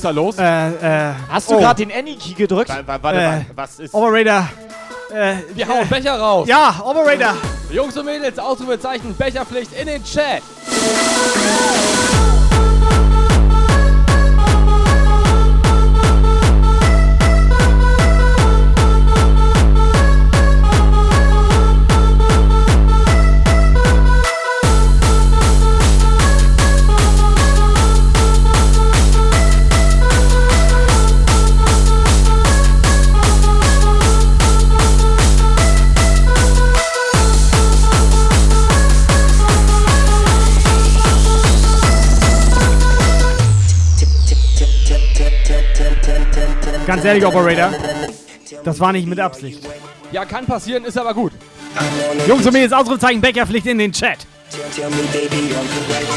[0.00, 0.38] Ist da los?
[0.38, 1.14] äh, äh.
[1.28, 1.58] Hast du oh.
[1.58, 2.70] gerade den Any-Key gedrückt?
[2.70, 3.92] Wa- wa- Warte Äh, mal, was ist...
[3.94, 4.48] Operator.
[5.12, 6.48] Äh, Wir hauen Becher raus.
[6.48, 7.34] ja, Operator.
[7.70, 10.42] Jungs und Mädels, Ausrufezeichen, Becherpflicht in den Chat.
[46.86, 47.72] Ganz ehrlich, Operator.
[48.64, 49.60] Das war nicht mit Absicht.
[50.12, 51.32] Ja, kann passieren, ist aber gut.
[52.26, 54.26] Jungs und Mädels, Ausrufezeichen, Bäckerpflicht in den Chat.
[54.74, 56.08] Tell me, baby, are you right?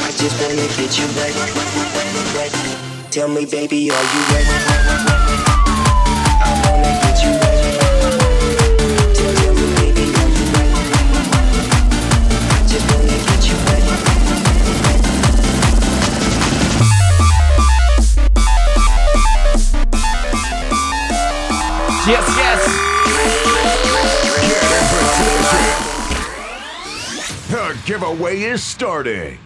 [0.00, 1.34] I just wanna get you right.
[3.10, 5.23] Tell me, baby, are you right?
[22.06, 22.60] Yes, yes.
[27.48, 29.38] The giveaway is starting.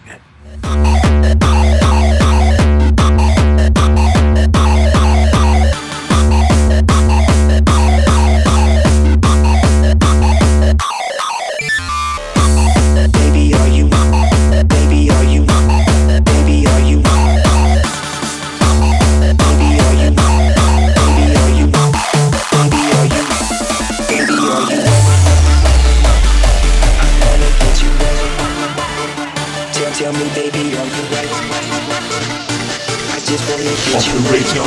[33.91, 34.61] Operator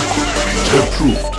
[0.83, 1.33] approved.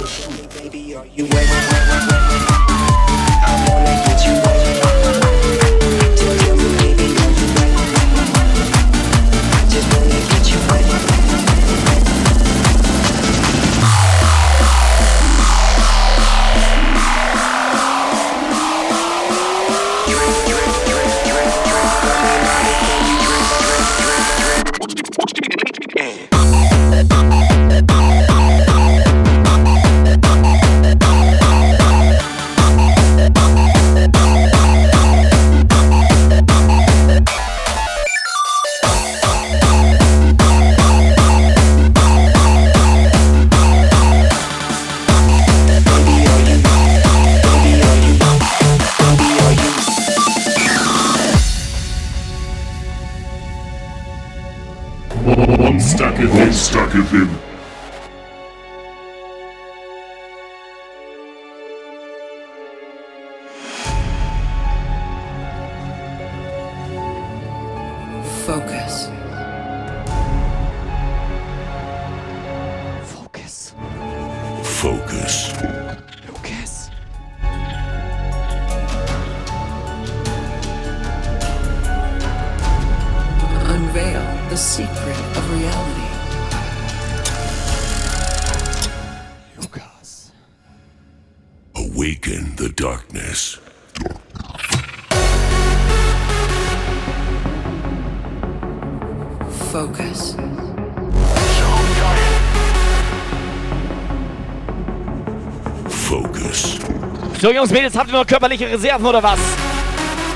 [107.43, 109.37] So, Jungs, Mädels, habt ihr noch körperliche Reserven oder was?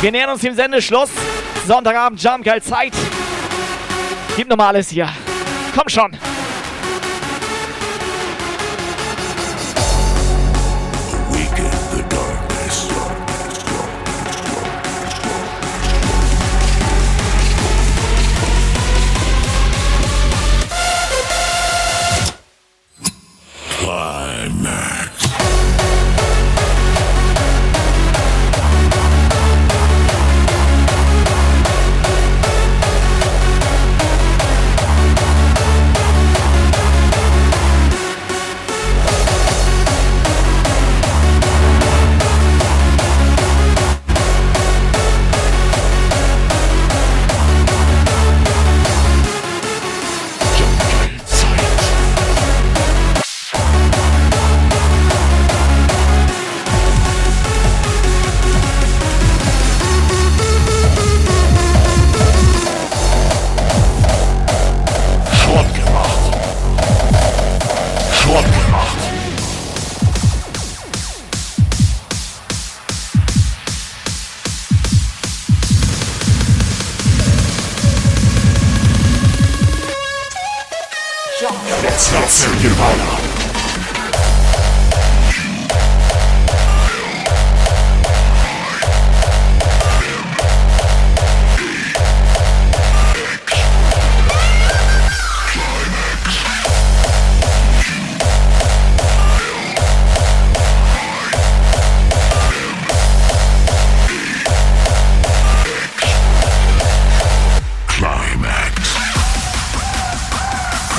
[0.01, 1.09] Wir nähern uns dem Sendeschluss.
[1.65, 2.91] Sonntagabend, Jump, geil Zeit.
[4.35, 5.07] Gib noch mal alles hier.
[5.73, 6.11] Komm schon.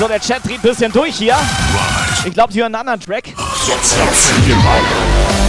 [0.09, 1.37] Der Chat dreht ein bisschen durch hier.
[2.25, 3.27] Ich glaube, sie hören einen anderen Track.
[3.67, 5.48] Jetzt wird's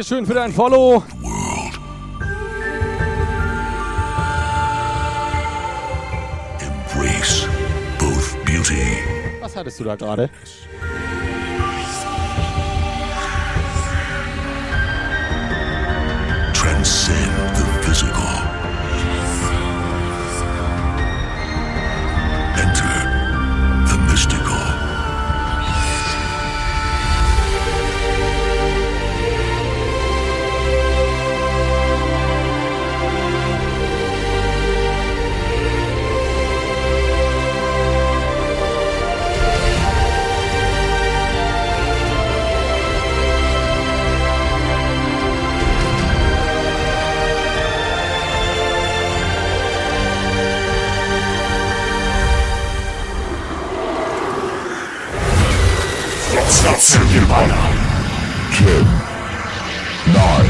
[0.00, 1.04] Dankeschön für dein Follow.
[9.42, 10.30] Was hattest du da gerade?
[16.54, 18.24] Transcend the physical.
[22.56, 24.49] Enter the mystical.
[56.60, 57.56] Stacja Niebana
[58.52, 58.66] 10
[60.06, 60.49] 9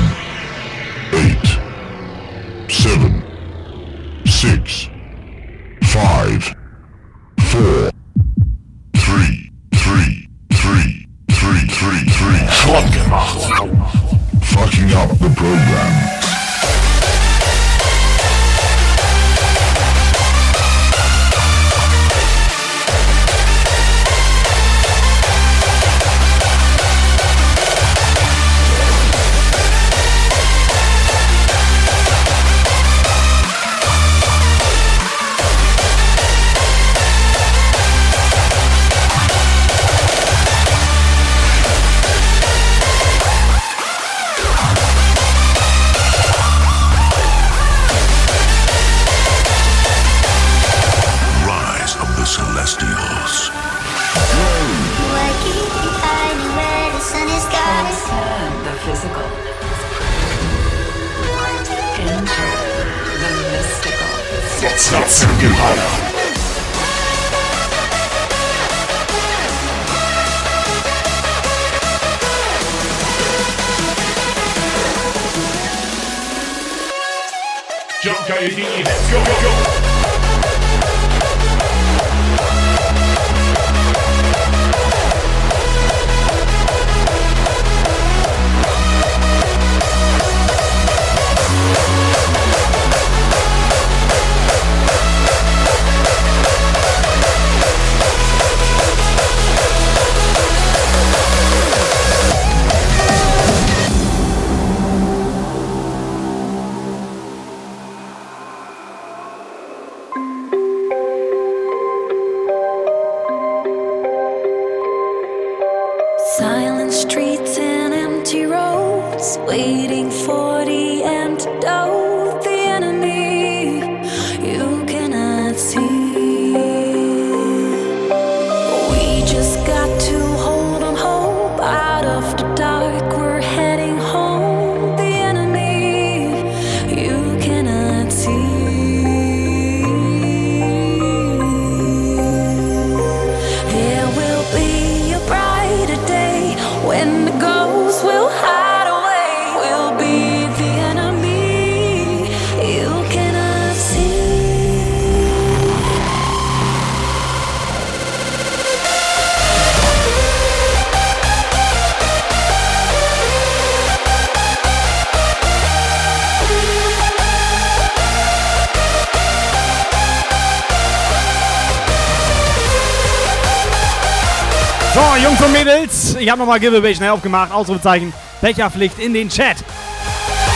[176.31, 177.51] Ich habe nochmal Giveaway schnell aufgemacht.
[177.51, 178.13] Ausrufezeichen.
[178.41, 179.57] Becherpflicht in den Chat.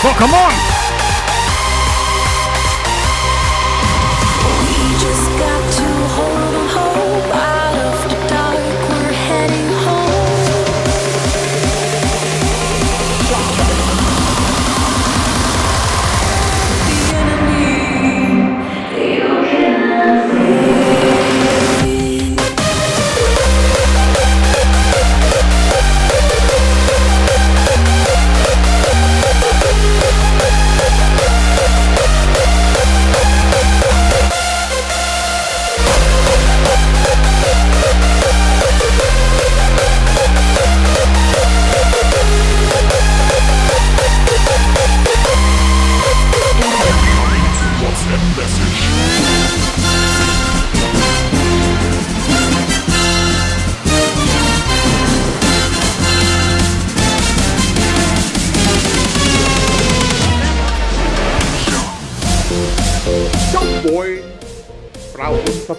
[0.02, 0.73] So, come on!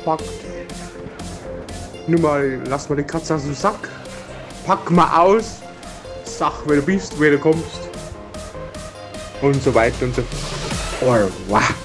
[0.06, 0.20] pack.
[2.08, 3.90] Nun mal, lass mal den Katze aus dem Sack.
[4.66, 5.58] Pack mal aus.
[6.24, 7.90] Sag, wer du bist, wer du kommst.
[9.42, 11.32] Und so weiter und so fort.
[11.50, 11.85] Oh, wow.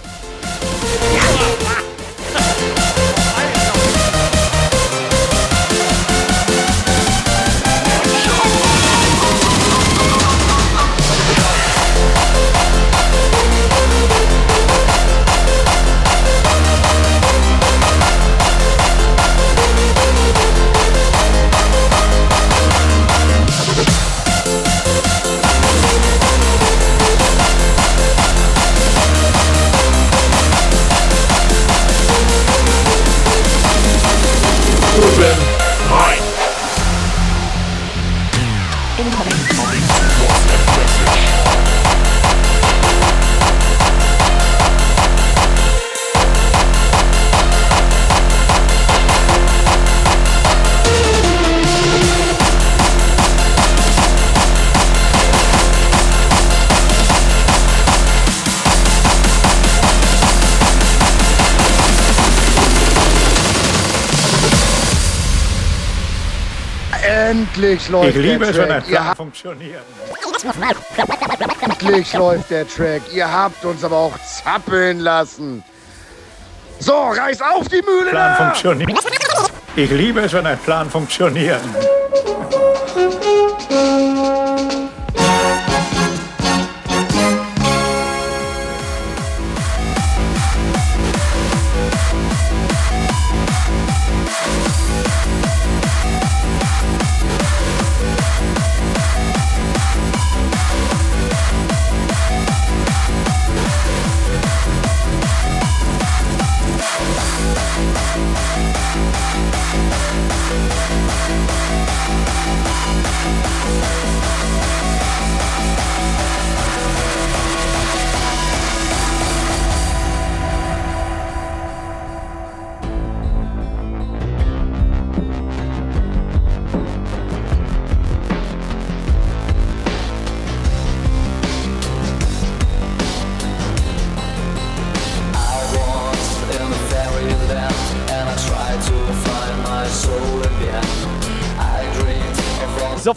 [67.70, 68.82] Endlich läuft Ich liebe der es, wenn Track.
[68.82, 69.82] ein Ihr Plan habt, funktioniert.
[71.60, 73.02] endlich läuft der Track.
[73.12, 75.62] Ihr habt uns aber auch zappeln lassen.
[76.80, 78.44] So, reiß auf die Mühle Plan da!
[78.44, 78.90] funktioniert.
[79.76, 81.60] Ich liebe es, wenn ein Plan funktioniert.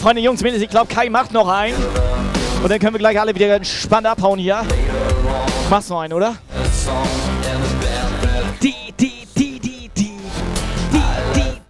[0.04, 1.78] Freunde, Jungs, Mädels, ich glaube, Kai macht noch einen.
[2.62, 4.62] Und dann können wir gleich alle wieder entspannt abhauen hier.
[5.70, 6.36] Machst noch einen, oder?
[8.62, 10.18] Die, die, die, die, die.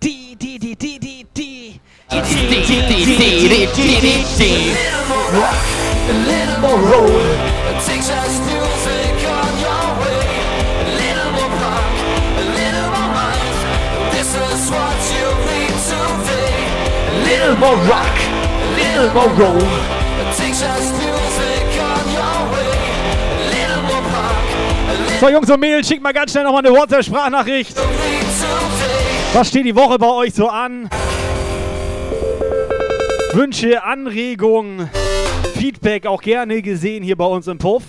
[0.01, 1.80] Die, die, die, die, die, die, die, die.
[2.10, 4.73] Die, die, die, die, die, die, die.
[6.10, 7.14] A little more roll.
[7.85, 10.26] Texas music on your way.
[10.81, 11.85] A little more rock,
[12.34, 13.55] a little more mind.
[14.11, 16.65] This is what you need today.
[17.05, 18.12] A little more rock,
[18.94, 19.60] little more roll.
[25.20, 27.76] So, Jungs und Mädels, schickt mal ganz schnell nochmal eine WhatsApp-Sprachnachricht.
[29.34, 30.90] Was steht die Woche bei euch so an?
[33.32, 34.90] Wünsche, Anregungen,
[35.56, 37.84] Feedback auch gerne gesehen hier bei uns im Puff.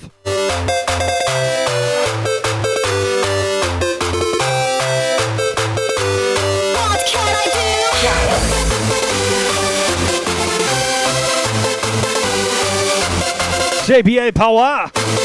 [13.84, 15.23] JBL Power.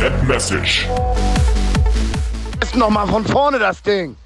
[0.00, 0.88] WhatsApp Message.
[2.62, 4.16] Ist nochmal von vorne das Ding.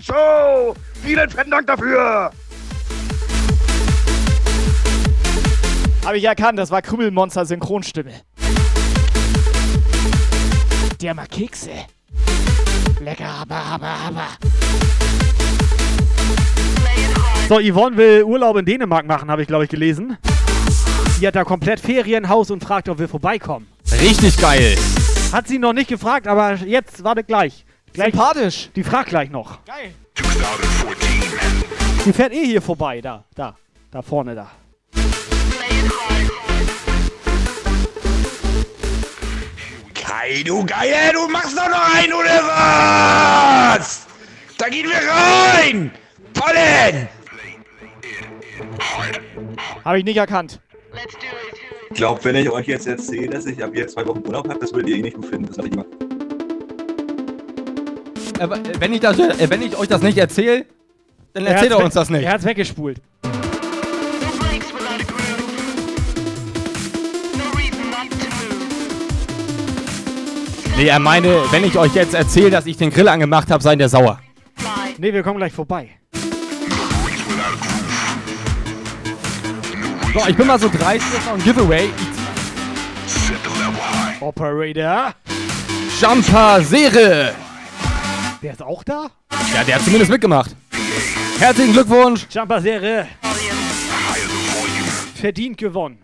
[0.00, 0.74] Show.
[1.02, 2.30] Vielen fetten Dank dafür.
[6.04, 8.12] Habe ich erkannt, das war Krümelmonster Synchronstimme.
[11.00, 11.70] Der mag Kekse.
[13.00, 14.28] Lecker, aber, aber, aber.
[17.48, 20.16] So, Yvonne will Urlaub in Dänemark machen, habe ich glaube ich gelesen.
[21.20, 23.68] Die hat da komplett Ferienhaus und fragt, ob wir vorbeikommen.
[24.00, 24.76] Richtig geil.
[25.32, 27.64] Hat sie noch nicht gefragt, aber jetzt, warte gleich.
[27.92, 28.70] Gleich Sympathisch.
[28.74, 29.64] Die fragt gleich noch.
[29.64, 29.94] Geil.
[32.04, 33.56] Die fährt eh hier vorbei, da, da,
[33.90, 34.50] da vorne da.
[39.94, 44.06] Kai, du Geier, du machst doch noch einen, oder was?
[44.58, 45.90] Da gehen wir rein!
[46.34, 47.08] Pollen!
[49.84, 50.60] Habe ich nicht erkannt.
[51.90, 54.58] Ich glaube, wenn ich euch jetzt erzähle, dass ich ab jetzt zwei Wochen Urlaub habe,
[54.58, 55.46] das würdet ihr eh nicht gut finden.
[55.46, 56.11] Das habe ich gemacht.
[58.42, 60.66] Äh, wenn, ich das, äh, wenn ich euch das nicht erzähle,
[61.32, 62.24] dann Er erzählt hat's er uns das nicht.
[62.24, 63.00] Er hat's weggespult.
[70.76, 73.78] Nee, er meine, wenn ich euch jetzt erzähle, dass ich den Grill angemacht habe, seid
[73.78, 74.18] ihr sauer.
[74.98, 75.90] Nee, wir kommen gleich vorbei.
[80.14, 81.90] So, ich bin mal so dreist, jetzt noch ein Giveaway.
[84.20, 85.14] Operator.
[86.00, 87.34] Jumper Sere.
[88.42, 89.08] Der ist auch da?
[89.54, 90.56] Ja, der hat zumindest mitgemacht.
[91.38, 92.26] Herzlichen Glückwunsch.
[92.28, 93.06] Jumper Serie.
[95.14, 95.98] Verdient gewonnen.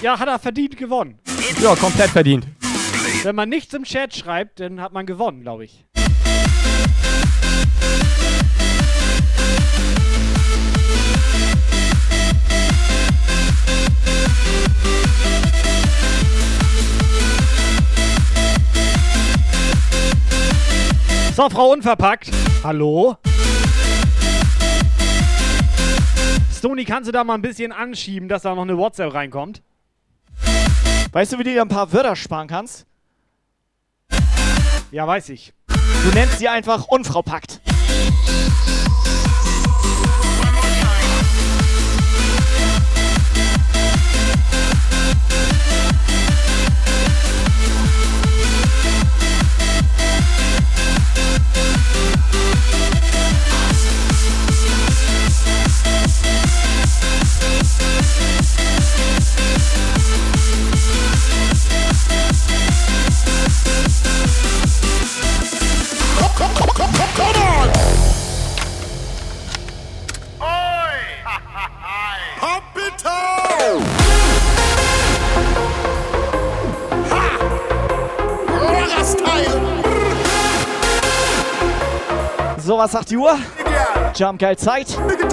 [0.00, 1.18] Ja, hat er verdient gewonnen.
[1.60, 2.46] Ja, komplett verdient.
[3.22, 5.84] Wenn man nichts im Chat schreibt, dann hat man gewonnen, glaube ich.
[21.34, 22.30] So, Frau Unverpackt.
[22.62, 23.16] Hallo?
[26.56, 29.60] Stony, kannst du da mal ein bisschen anschieben, dass da noch eine WhatsApp reinkommt?
[31.10, 32.86] Weißt du, wie du dir ein paar Wörter sparen kannst?
[34.92, 35.52] Ja, weiß ich.
[35.66, 37.60] Du nennst sie einfach Unfrau Packt.
[51.54, 51.93] Bye.
[82.64, 83.38] So, was sagt die Uhr?
[84.14, 84.86] Jump geil Zeit.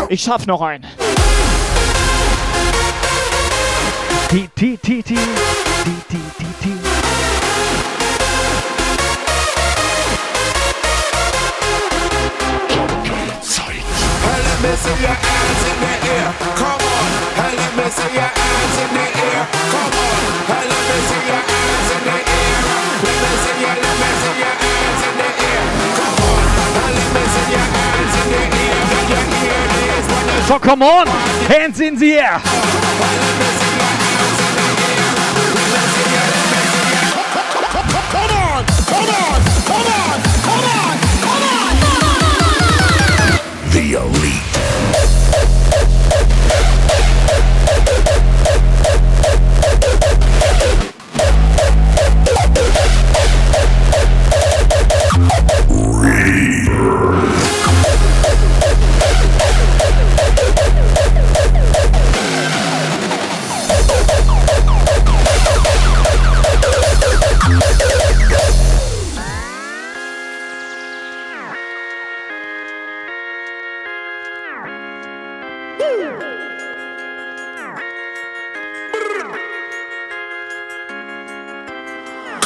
[0.10, 0.86] Ich schaff noch einen.
[4.28, 5.16] Ti, ti.
[14.24, 16.34] Hey, let me see your hands in the air.
[16.58, 17.12] Come on.
[17.78, 18.76] Me see your hands
[21.28, 22.31] your hands in the air.
[30.48, 31.08] So, come on!
[31.48, 32.40] Hands in the air!
[37.72, 38.66] Come on,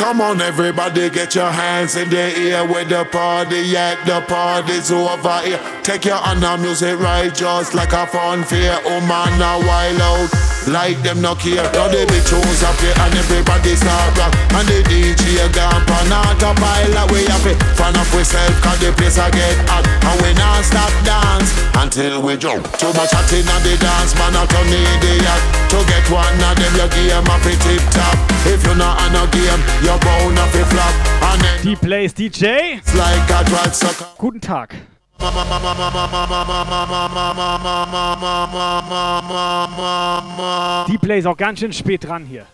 [0.05, 4.91] Come on, everybody, get your hands in the air with the party at the party's
[4.91, 5.59] over here.
[5.81, 8.77] Take your honor music right, just like a fun fair.
[8.85, 10.44] Oh man, now wild out.
[10.67, 11.61] Like them no care.
[11.77, 14.33] Now the big tunes up here and everybody start rock.
[14.57, 17.57] And the DJ gone pan out a pile we have it.
[17.77, 19.85] Fan up we self cause the place I get hot.
[19.85, 22.65] And we non stop dance until we jump.
[22.81, 25.41] Too much chatting on the dance, man, I turn idiot.
[25.69, 28.17] To get one of them, your game up it tip top.
[28.49, 30.93] If you're not on a game, you're bound to flop.
[31.29, 32.81] And then Die Plays DJ.
[32.97, 34.07] like a drug sucker.
[34.17, 34.94] Guten Tag.
[40.87, 42.45] Die Play ist auch ganz schön spät dran hier.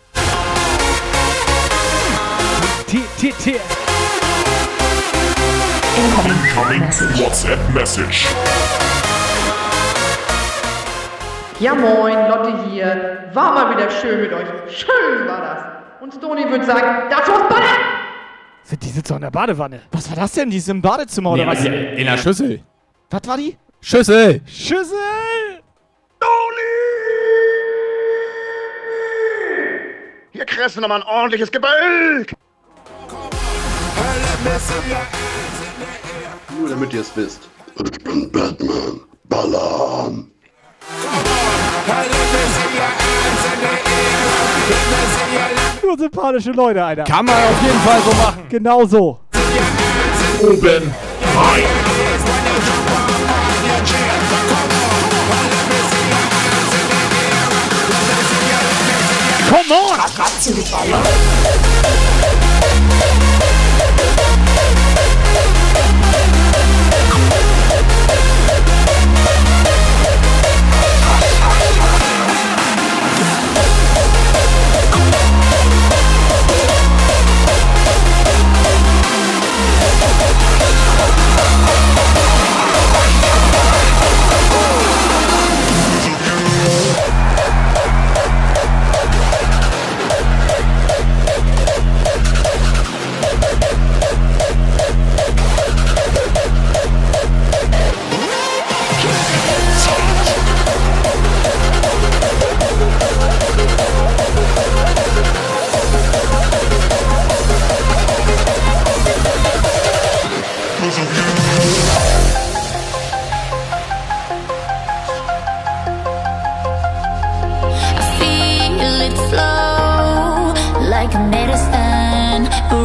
[5.96, 6.36] Incoming
[7.18, 8.28] WhatsApp Message.
[11.60, 13.30] Ja moin, Lotte hier.
[13.32, 14.48] War mal wieder schön mit euch.
[14.68, 15.64] Schön war das.
[16.00, 18.01] Und Stony würde sagen, das war's Balle!
[18.64, 19.80] Sind die sitzen in der Badewanne?
[19.90, 20.50] Was war das denn?
[20.50, 21.64] Die ist im Badezimmer oder Nee, was?
[21.64, 22.62] in, der Schüssel.
[23.10, 23.56] Was war die?
[23.80, 24.40] Schüssel!
[24.46, 24.96] Schüssel!
[30.32, 32.32] Hier kriegst du nochmal ein ordentliches Gebölk.
[36.58, 37.48] Nur damit ihr es wisst.
[37.84, 39.00] Ich bin Batman.
[39.24, 40.30] Ballern.
[45.82, 47.04] Nur sympathische Leute, Alter.
[47.04, 48.44] Kann man auf jeden Fall so machen.
[48.48, 49.20] Genau so.
[50.40, 50.94] Oben
[51.36, 51.64] rein.
[59.48, 61.41] Come on!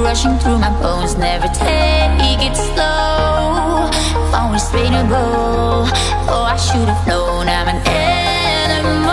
[0.07, 1.17] Rushing through my bones.
[1.17, 3.91] Never take it slow.
[4.31, 5.83] Always ready to go.
[6.31, 9.11] Oh, I should have known I'm an animal.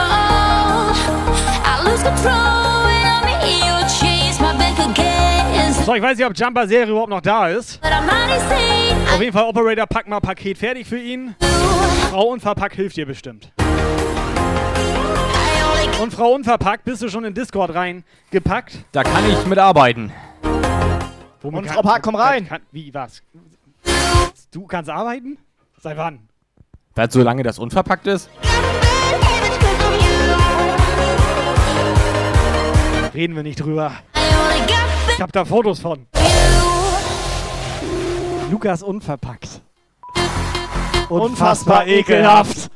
[1.71, 4.39] I lose control when I'm in your chase.
[4.41, 5.85] My back against.
[5.85, 7.81] So, ich weiß nicht, ob Jumper Serie überhaupt noch da ist.
[9.12, 11.35] Auf jeden Fall, Operator, pack mal Paket fertig für ihn.
[12.11, 13.51] Frau Unverpackt hilft dir bestimmt.
[16.01, 18.79] Und Frau Unverpackt, bist du schon in Discord reingepackt?
[18.93, 20.12] Da kann ich mitarbeiten.
[21.45, 22.49] Womit kann- Frau Park, komm rein.
[22.49, 23.23] Kann, wie, was?
[24.51, 25.37] Du kannst arbeiten?
[25.79, 26.21] Seit wann?
[26.95, 28.31] Weil solange das unverpackt ist?
[33.12, 33.93] Reden wir nicht drüber.
[35.15, 36.07] Ich hab da Fotos von.
[38.51, 39.61] Lukas unverpackt.
[41.11, 42.71] Unfassbar ekelhaft.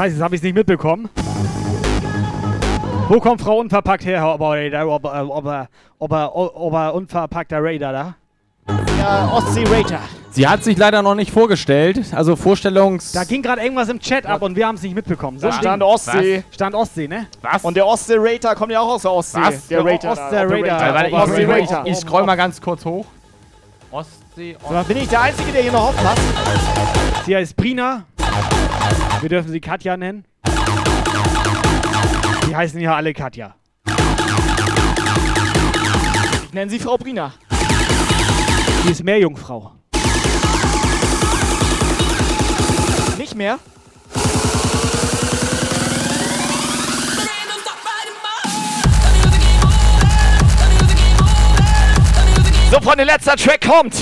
[0.00, 1.10] Scheiße, jetzt hab ich's nicht mitbekommen.
[3.10, 4.86] Wo kommt Frau Unverpackt her, Herr Operator?
[4.86, 5.68] Ober, Ober,
[5.98, 8.14] Ober, Ober, Ober Unverpackter Raider da?
[8.98, 10.00] Ja, Ostsee Raider.
[10.30, 12.00] Sie hat sich leider noch nicht vorgestellt.
[12.14, 13.12] Also Vorstellungs...
[13.12, 15.38] Da ging gerade irgendwas im Chat ab und wir haben es nicht mitbekommen.
[15.38, 15.82] So ein stand.
[15.82, 16.44] Ostsee.
[16.50, 17.26] Stand Ostsee, ne?
[17.42, 17.62] Was?
[17.62, 19.40] Und der Ostsee-Rater kommt ja auch aus der Ostsee.
[19.42, 19.68] Was?
[19.68, 20.12] Der Der Rater.
[20.12, 21.46] Ostsee-.
[21.46, 23.04] Warte, ich, ich, ich scroll mal ganz kurz hoch.
[23.90, 26.22] Ostsee, So, dann bin ich der Einzige, der hier noch aufpasst.
[27.26, 28.04] Sie heißt Brina.
[29.20, 30.24] Wir dürfen sie Katja nennen.
[32.48, 33.54] Die heißen ja alle Katja.
[36.44, 37.34] Ich nenne sie Frau Brina.
[38.84, 39.72] Die ist Meerjungfrau.
[43.18, 43.58] Nicht mehr?
[52.70, 53.96] So, Freunde, letzter Track kommt.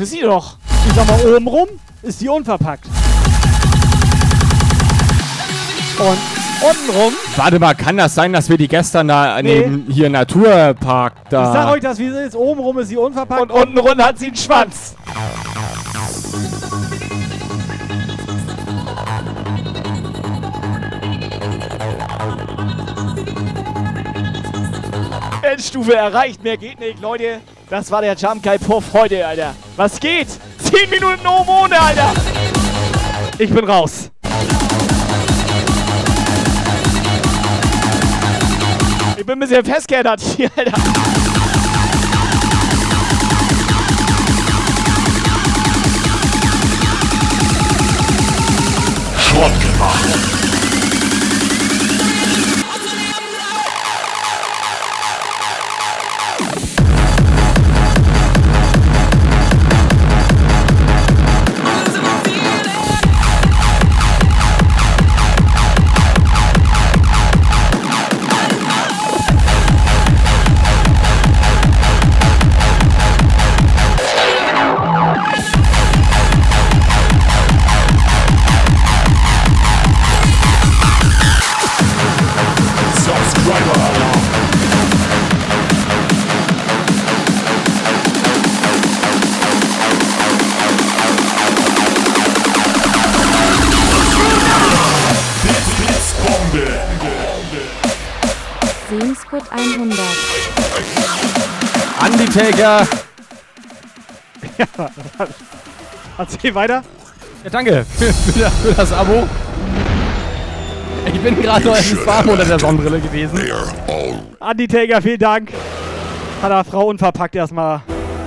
[0.00, 0.56] Ist sie doch.
[0.88, 1.68] Ich sag mal, oben rum
[2.02, 2.86] ist die unverpackt.
[5.98, 6.18] Und
[6.62, 9.60] unten rum, Warte mal, kann das sein, dass wir die gestern da Nee.
[9.60, 11.48] neben hier Naturpark da...
[11.48, 12.36] ich sag euch das, wie es ist.
[12.36, 13.42] Oben rum ist sie unverpackt.
[13.42, 14.94] Und unten rund hat sie einen Schwanz.
[25.42, 27.40] Endstufe erreicht, mehr geht nicht, Leute.
[27.70, 29.54] Das war der Jump Guy Puff heute, Alter.
[29.76, 30.26] Was geht?
[30.58, 32.12] 10 Minuten oben ohne, Alter.
[33.38, 34.10] Ich bin raus.
[39.16, 40.72] Ich bin ein bisschen festgeändert hier, Alter.
[102.60, 102.86] Undertaker.
[106.18, 106.82] Erzähl weiter.
[107.44, 109.26] Ja, danke für, für, das, für das Abo.
[111.06, 113.40] Ich bin gerade noch in Farben unter der Sonnenbrille gewesen.
[114.38, 115.52] Undertaker, vielen Dank.
[116.42, 117.82] Hat er Frau unverpackt erstmal.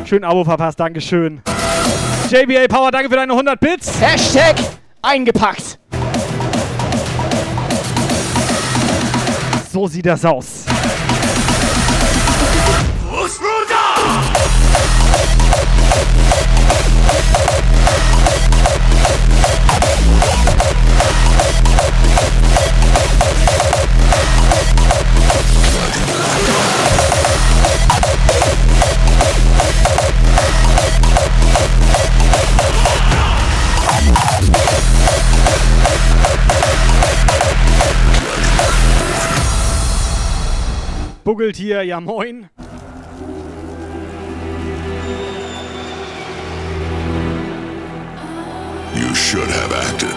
[0.06, 1.42] Schön Abo verpasst, Dankeschön.
[2.30, 3.92] JBA Power, danke für deine 100 Bits.
[4.02, 4.56] Hashtag
[5.02, 5.78] eingepackt.
[9.72, 10.63] So sieht das aus.
[41.24, 42.50] Buggeltier, ja moin.
[48.94, 50.12] You should have acted.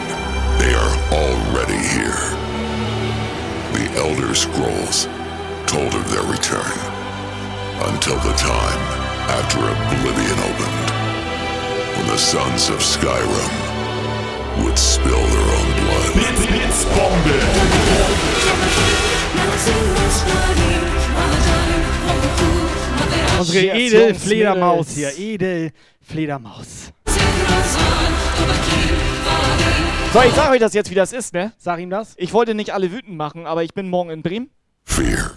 [0.58, 2.18] They are already here.
[3.72, 5.06] The Elder Scrolls
[5.66, 6.74] told of their return
[7.86, 8.80] until the time
[9.30, 10.90] after Oblivion opened,
[11.96, 13.52] when the sons of Skyrim
[14.64, 16.06] would spill their own blood.
[23.38, 25.16] Unsere Edelfledermaus hier.
[25.18, 26.92] Edelfledermaus.
[30.12, 31.52] So, ich sag euch das jetzt, wie das ist, ne?
[31.58, 32.14] Sag ihm das.
[32.16, 34.48] Ich wollte nicht alle wütend machen, aber ich bin morgen in Bremen.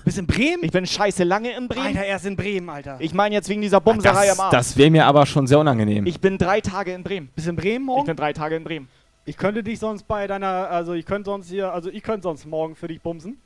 [0.06, 0.64] Bist in Bremen?
[0.64, 1.88] Ich bin scheiße lange in Bremen.
[1.88, 2.98] Alter, er ist in Bremen, Alter.
[3.00, 4.52] Ich meine jetzt wegen dieser Bumserei Das, am Arm.
[4.52, 6.06] das wäre mir aber schon sehr unangenehm.
[6.06, 7.30] Ich bin drei Tage in Bremen.
[7.36, 8.06] Bist in Bremen Ich morgen?
[8.06, 8.88] bin drei Tage in Bremen.
[9.26, 12.46] Ich könnte dich sonst bei deiner, also ich könnte sonst hier, also ich könnte sonst
[12.46, 13.38] morgen für dich bumsen.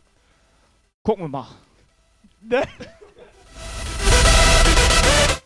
[1.04, 1.48] Gucken wir mal.
[2.40, 2.64] Ne?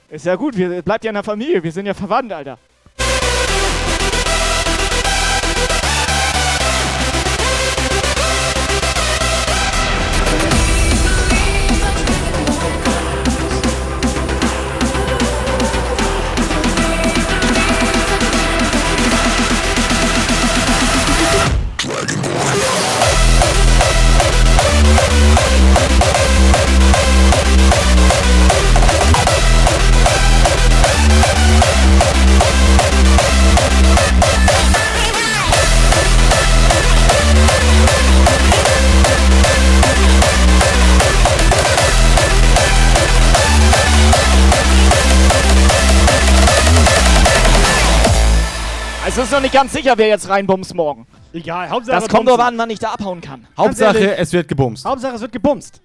[0.10, 1.64] Ist ja gut, wir, bleibt ja in der Familie.
[1.64, 2.60] Wir sind ja verwandt, Alter.
[49.27, 51.06] Ist noch nicht ganz sicher, wer jetzt reinbumst morgen.
[51.33, 53.45] Egal, Hauptsache Das kommt doch an, wann ich da abhauen kann.
[53.57, 54.19] Hauptsache, ehrlich.
[54.19, 54.85] es wird gebumst.
[54.85, 55.81] Hauptsache, es wird gebumst.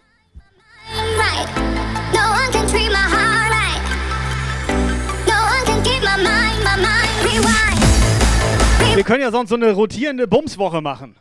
[7.24, 8.94] Rewind.
[8.94, 11.16] Wir können ja sonst so eine rotierende Bumswoche machen.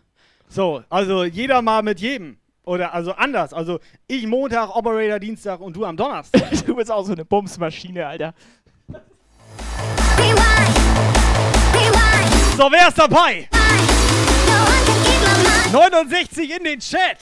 [0.48, 2.38] So, also jeder mal mit jedem.
[2.66, 3.52] Oder also anders.
[3.52, 6.52] Also ich Montag, Operator Dienstag und du am Donnerstag.
[6.68, 8.36] du bist auch so eine Bumsmaschine, Alter.
[12.58, 13.48] So, wer ist dabei?
[15.72, 17.18] 69 in den Chat.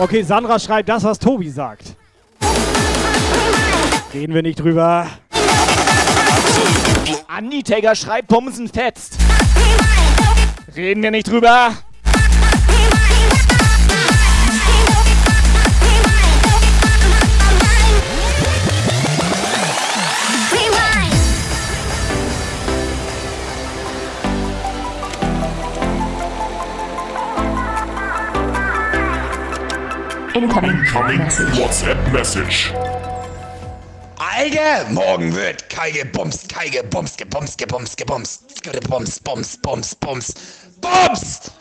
[0.00, 1.94] Okay, Sandra schreibt das, was Tobi sagt.
[4.14, 5.06] Reden wir nicht drüber.
[7.36, 9.18] Undertaker schreibt Bumsen fetzt.
[10.74, 11.74] Reden wir nicht drüber.
[30.40, 30.86] Incoming
[31.52, 32.72] WhatsApp Message.
[34.16, 40.34] Alter, morgen wird Kai gebumst, Kai gebumst, gebumst, gebumst, gebumst, gebumst, bums, bums, bums,
[40.80, 41.52] bums!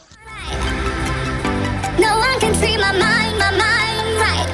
[1.98, 4.48] No one can treat my mind, my mind right.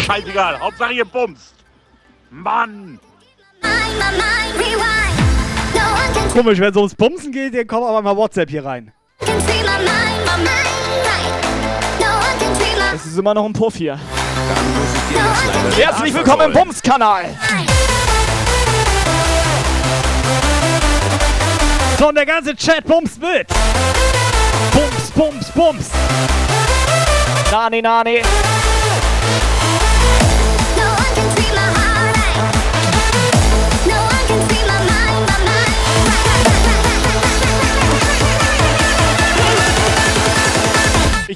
[0.00, 1.54] Scheißegal, Hauptsache ihr bumst.
[2.30, 2.98] Mann!
[3.62, 5.14] My mind rewind.
[5.72, 8.64] No one can Komisch, wenn es ums Bumsen geht, dann kommt aber mal WhatsApp hier
[8.64, 8.92] rein.
[9.46, 9.73] treat my
[13.14, 13.98] ist immer noch ein Puff hier.
[15.76, 17.26] Herzlich willkommen im Bums-Kanal.
[21.98, 23.46] So, und der ganze Chat bumst mit.
[24.72, 25.90] Bums, bums, bums.
[27.52, 28.22] Nani, nani.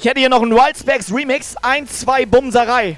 [0.01, 1.57] Ich hätte hier noch einen Wild Specs Remix.
[1.61, 2.95] 1, 2 Bumserei.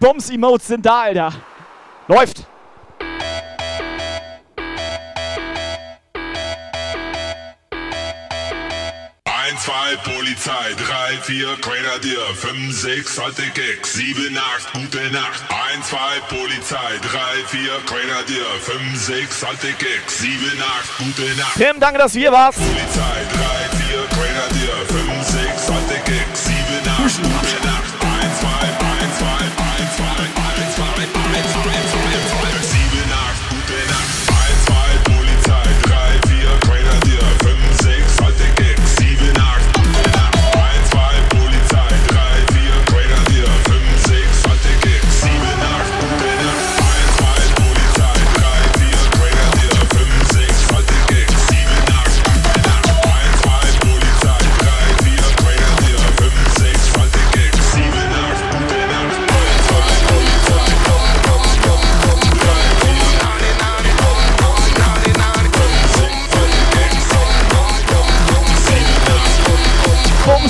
[0.00, 1.32] Die Bums-Emotes sind da, Alter.
[2.06, 2.46] Läuft.
[9.64, 15.42] Zwei, Polizei, drei, vier, Grenadier, fünf, sechs, alte Keks, sieben, acht, gute Nacht.
[15.50, 21.56] Eins, zwei, Polizei, drei, vier, Grenadier, fünf, sechs, alte Keks, sieben, acht, gute Nacht.
[21.56, 22.58] Tim, danke, dass du hier warst.
[22.58, 25.37] Polizei, drei, vier, Grenadier, fünf, sechs,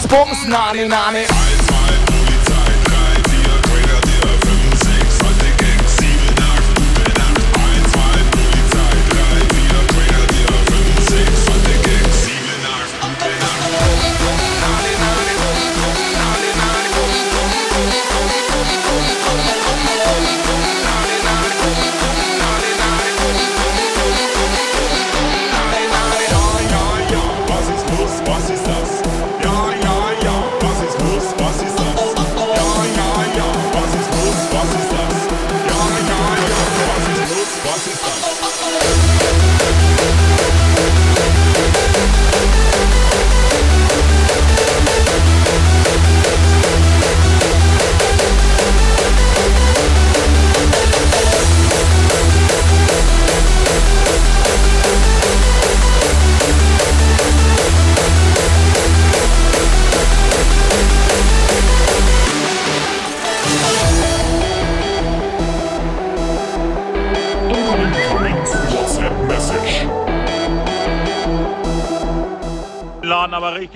[0.09, 1.38] Bums, Nani, Nani.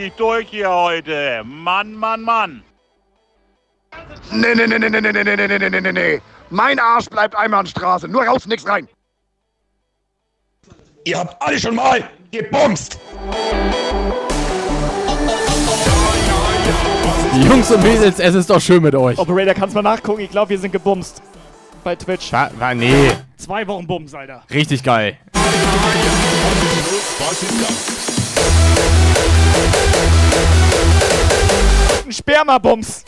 [0.02, 1.42] Richtig durch hier heute.
[1.44, 2.62] Mann, Mann, Mann.
[4.32, 6.20] Nee, nee, nee, nee, nee, nee, nee, nee, nee, nee, nee, nee.
[6.50, 8.08] Mein Arsch bleibt einmal an Straße.
[8.08, 8.88] Nur raus, nix rein.
[11.04, 12.98] Ihr habt alle schon mal gebumst.
[17.48, 19.18] Jungs und Mädels, es ist doch schön mit euch.
[19.18, 20.20] Operator, kannst mal nachgucken.
[20.20, 21.22] Ich glaube, wir sind gebumst.
[21.84, 22.32] Bei Twitch.
[22.32, 24.44] War, war, nee, Zwei Wochen Bums, Alter.
[24.50, 25.18] richtig geil.
[32.04, 33.04] Ein Spermabums.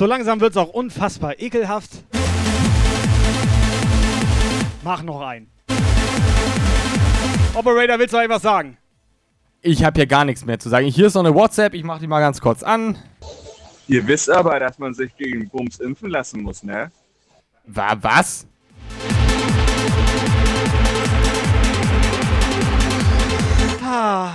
[0.00, 1.90] So langsam wird es auch unfassbar ekelhaft.
[4.82, 5.50] Mach noch einen.
[7.54, 8.78] Operator, willst du noch etwas sagen?
[9.60, 10.86] Ich habe hier gar nichts mehr zu sagen.
[10.86, 12.96] Hier ist noch eine WhatsApp, ich mache die mal ganz kurz an.
[13.88, 16.90] Ihr wisst aber, dass man sich gegen Bums impfen lassen muss, ne?
[17.66, 18.46] War was?
[23.84, 24.32] Ah.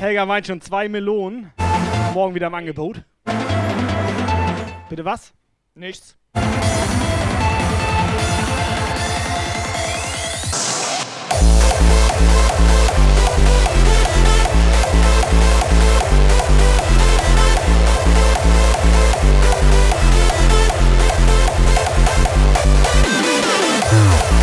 [0.00, 1.52] Helga meint schon zwei Melonen.
[2.14, 3.04] Morgen wieder im Angebot.
[4.88, 5.32] Bitte was?
[5.74, 6.16] Nichts.
[23.94, 24.34] So,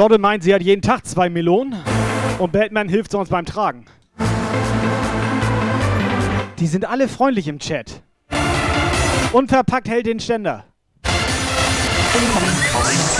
[0.00, 1.76] Lotte meint, sie hat jeden Tag zwei Melonen
[2.38, 3.84] und Batman hilft uns beim Tragen.
[6.58, 8.02] Die sind alle freundlich im Chat.
[9.32, 10.64] Unverpackt hält den Ständer.
[12.12, 13.19] Samstagabend,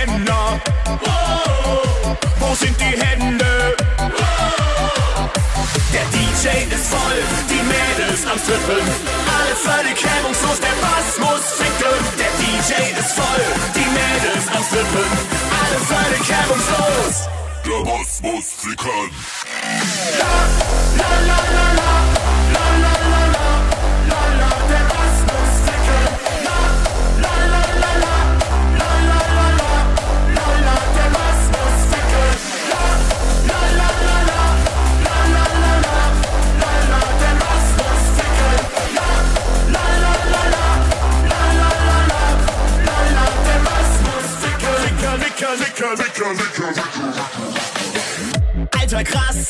[2.39, 3.75] Wo sind die Hände?
[5.93, 8.81] Der DJ ist voll, die Mädels am Strippen.
[9.35, 11.97] Alle völlig hemmungslos, der Bass muss ficken.
[12.19, 13.43] Der DJ ist voll,
[13.75, 15.07] die Mädels am Strippen.
[15.61, 17.29] Alle völlig hemmungslos.
[17.63, 19.11] Der Boss muss ficken.
[20.19, 20.33] La,
[20.97, 21.39] la, la.
[22.53, 23.11] La, la, la, la.
[23.11, 23.20] La,
[45.81, 47.29] Ficker, Ficker, Ficker, Ficker.
[48.79, 49.47] Alter krass,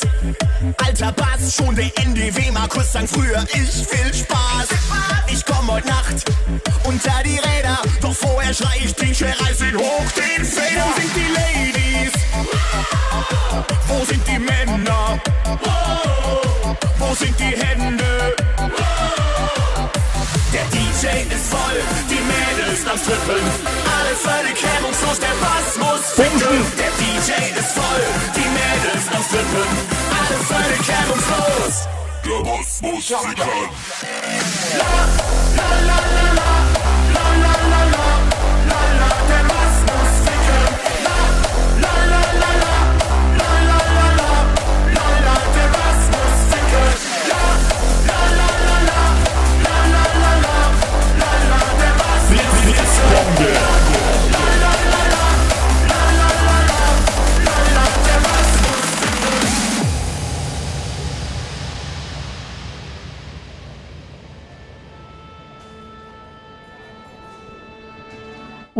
[0.78, 4.70] alter Bass, schon der NDW Markus sang früher, ich will Spaß.
[5.28, 6.24] Ich komm heute Nacht
[6.86, 10.86] unter die Räder, doch vorher schrei ich DJ reiß ihn hoch den Fader.
[10.86, 12.14] Wo sind die Ladies?
[13.90, 15.20] Wo sind die Männer?
[16.98, 18.36] Wo sind die Hände?
[20.54, 23.44] Der DJ ist voll, die Mädels am Strippen.
[23.98, 24.11] Alle
[33.12, 33.44] Shotgun.
[34.78, 34.86] La,
[35.58, 36.41] la, la, la, la.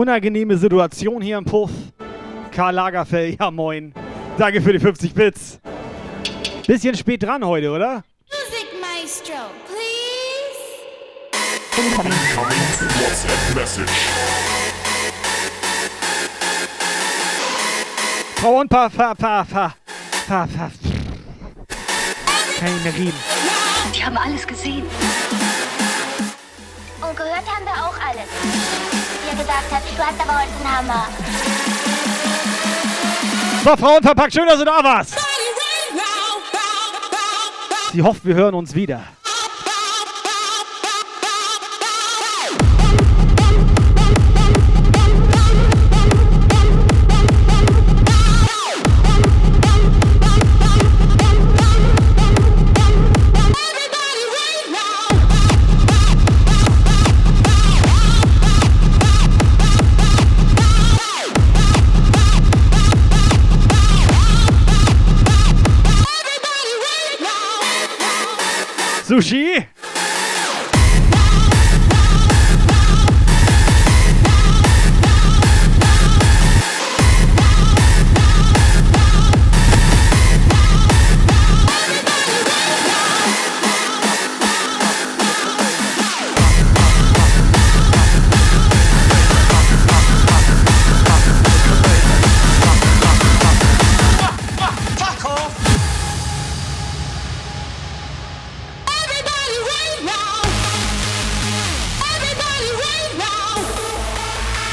[0.02, 1.70] Unangenehme Situation hier im Puff.
[2.52, 3.94] Karl Lagerfeld, ja moin.
[4.36, 5.60] Danke für die 50 Bits.
[6.66, 8.04] Bisschen spät dran heute, oder?
[8.26, 9.36] Music Maestro,
[9.68, 10.58] please.
[13.00, 13.92] WhatsApp Message.
[18.38, 19.76] Frau und Pa, Pa, Pa, Pa,
[20.28, 20.72] Pa, Pa.
[22.60, 23.20] Kann ich mehr reden.
[23.96, 24.82] Die haben alles gesehen.
[27.02, 28.91] Und gehört haben wir auch alles.
[29.32, 31.08] Er gesagt hat, du hast aber heute einen Hammer.
[33.64, 35.14] So, Frau und Verpackt, schön, dass du da warst.
[37.94, 39.04] Sie hofft, wir hören uns wieder.
[69.12, 69.68] Sushi.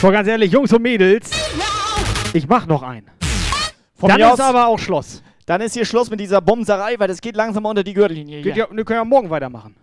[0.01, 1.31] So, ganz ehrlich, Jungs und Mädels,
[2.33, 3.07] ich mach noch einen.
[3.97, 5.23] Von Dann ist aus- aber auch Schluss.
[5.47, 8.43] Dann ist hier Schluss mit dieser Bumserei, weil das geht langsam unter die Gürtellinie.
[8.43, 9.75] Geht ja, wir können ja morgen weitermachen.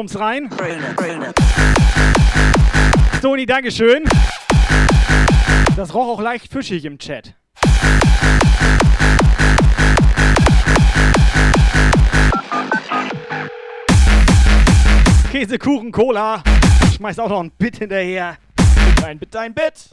[0.00, 0.48] Bums rein.
[3.18, 4.04] Stony, Dankeschön.
[5.76, 7.34] Das roch auch leicht fischig im Chat.
[15.30, 16.42] Käsekuchen, Cola.
[16.96, 18.38] Schmeißt auch noch ein Bit hinterher.
[19.04, 19.90] Ein Bit, ein Bit.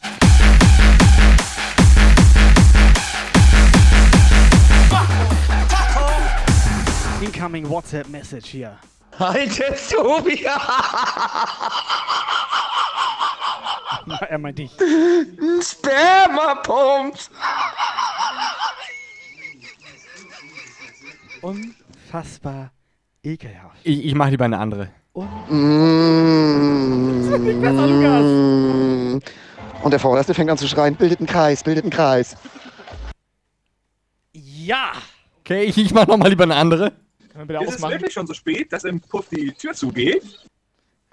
[7.20, 8.80] Incoming WhatsApp Message hier.
[9.20, 10.46] Alter Tobi!
[14.30, 14.72] er meint dich.
[15.62, 17.30] Spermapumps!
[21.42, 22.72] Unfassbar
[23.24, 23.78] ekelhaft.
[23.84, 24.90] Ich, ich mache lieber eine andere.
[25.14, 25.30] Nicht
[27.62, 29.24] besser, Lukas.
[29.84, 32.36] Und der Vorderste fängt an zu schreien, bildet einen Kreis, bildet einen Kreis.
[34.34, 34.92] Ja!
[35.42, 36.94] Okay, ich, ich mache nochmal lieber eine andere.
[37.38, 37.92] Können wir bitte Ist es ausmachen?
[37.94, 40.24] wirklich schon so spät, dass im Puff die Tür zugeht?
[40.24, 40.48] Können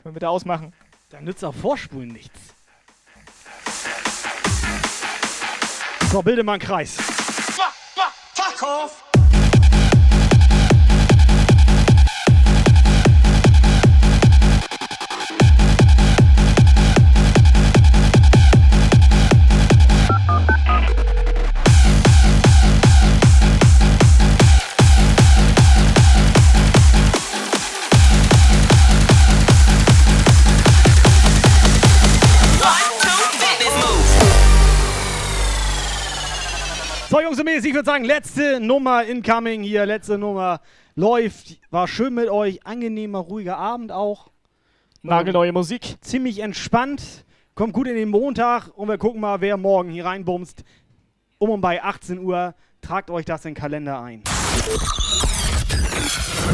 [0.05, 0.73] wir bitte ausmachen?
[1.11, 2.41] Da nützt auch Vorspulen nichts.
[6.11, 6.97] So, bilde mal einen Kreis.
[6.97, 9.14] Fuck off!
[37.45, 40.61] Mäßig, ich würde sagen, letzte Nummer incoming hier, letzte Nummer
[40.97, 41.61] läuft.
[41.71, 44.31] War schön mit euch, angenehmer, ruhiger Abend auch.
[45.03, 45.97] Nagelneue Musik.
[46.01, 47.25] Ziemlich entspannt.
[47.55, 50.65] Kommt gut in den Montag und wir gucken mal, wer morgen hier reinbumst.
[51.39, 52.55] Um und bei 18 Uhr.
[52.81, 54.23] Tragt euch das in den Kalender ein.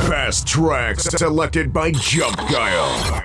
[0.09, 3.23] Best tracks selected by Jump Guile.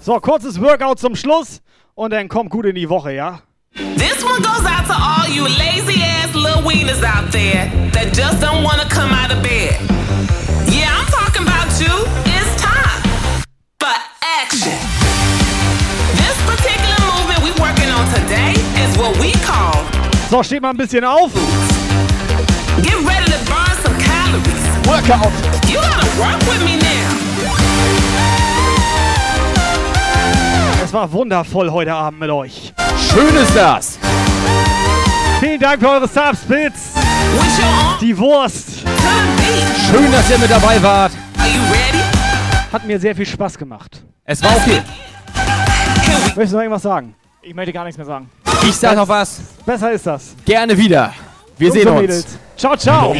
[0.00, 1.62] So, kurzes Workout zum Schluss
[1.94, 3.42] und dann kommt gut in die Woche, ja?
[3.74, 8.40] This one goes out to all you lazy ass little wieners out there that just
[8.40, 9.78] don't want to come out of bed.
[10.66, 11.92] Yeah, I'm talking about you.
[12.26, 12.98] It's time
[13.78, 13.94] for
[14.42, 14.74] action.
[16.18, 19.78] This particular movement we're working on today is what we call
[20.30, 21.32] So, steht mal ein bisschen auf.
[22.82, 24.66] get ready to burn some calories.
[24.86, 25.30] Workout.
[25.70, 26.79] You gotta work with me
[30.90, 32.74] Es war wundervoll heute Abend mit euch.
[33.12, 33.96] Schön ist das.
[35.38, 36.94] Vielen Dank für eure Subs, Bits.
[38.00, 38.80] Die Wurst.
[39.88, 41.12] Schön, dass ihr mit dabei wart.
[42.72, 44.02] Hat mir sehr viel Spaß gemacht.
[44.24, 44.82] Es war okay.
[46.34, 47.14] Möchtest du noch irgendwas sagen?
[47.40, 48.28] Ich möchte gar nichts mehr sagen.
[48.64, 49.42] Ich sag noch was.
[49.64, 50.34] Besser ist das.
[50.44, 51.12] Gerne wieder.
[51.56, 52.00] Wir Jungs sehen uns.
[52.00, 52.26] Mädels.
[52.56, 53.14] Ciao, ciao.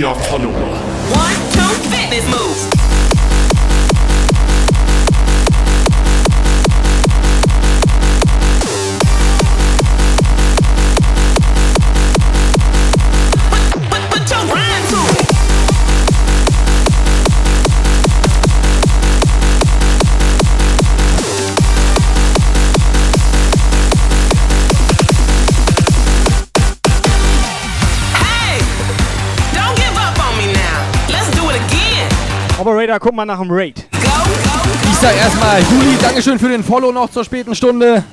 [32.61, 33.89] Operator, guck mal nach dem Raid.
[34.85, 38.05] Ich sag erstmal, Juli, Dankeschön für den Follow noch zur späten Stunde.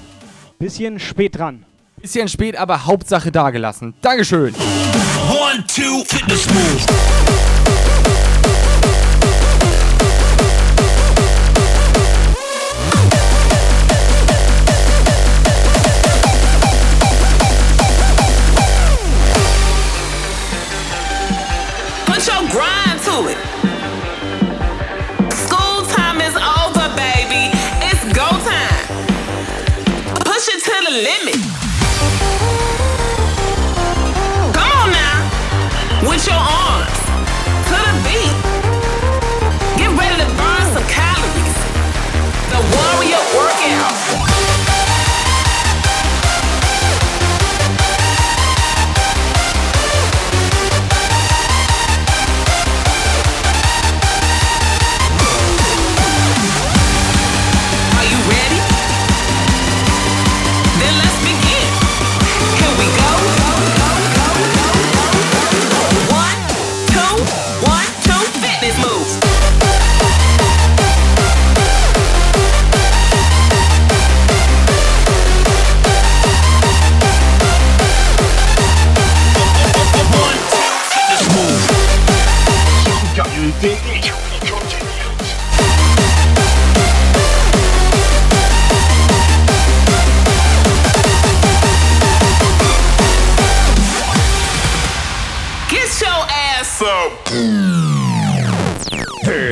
[0.57, 1.65] Bisschen spät dran.
[2.01, 3.93] Bisschen spät, aber Hauptsache dagelassen.
[4.01, 4.55] Dankeschön.
[4.55, 7.16] One, two, fitness move.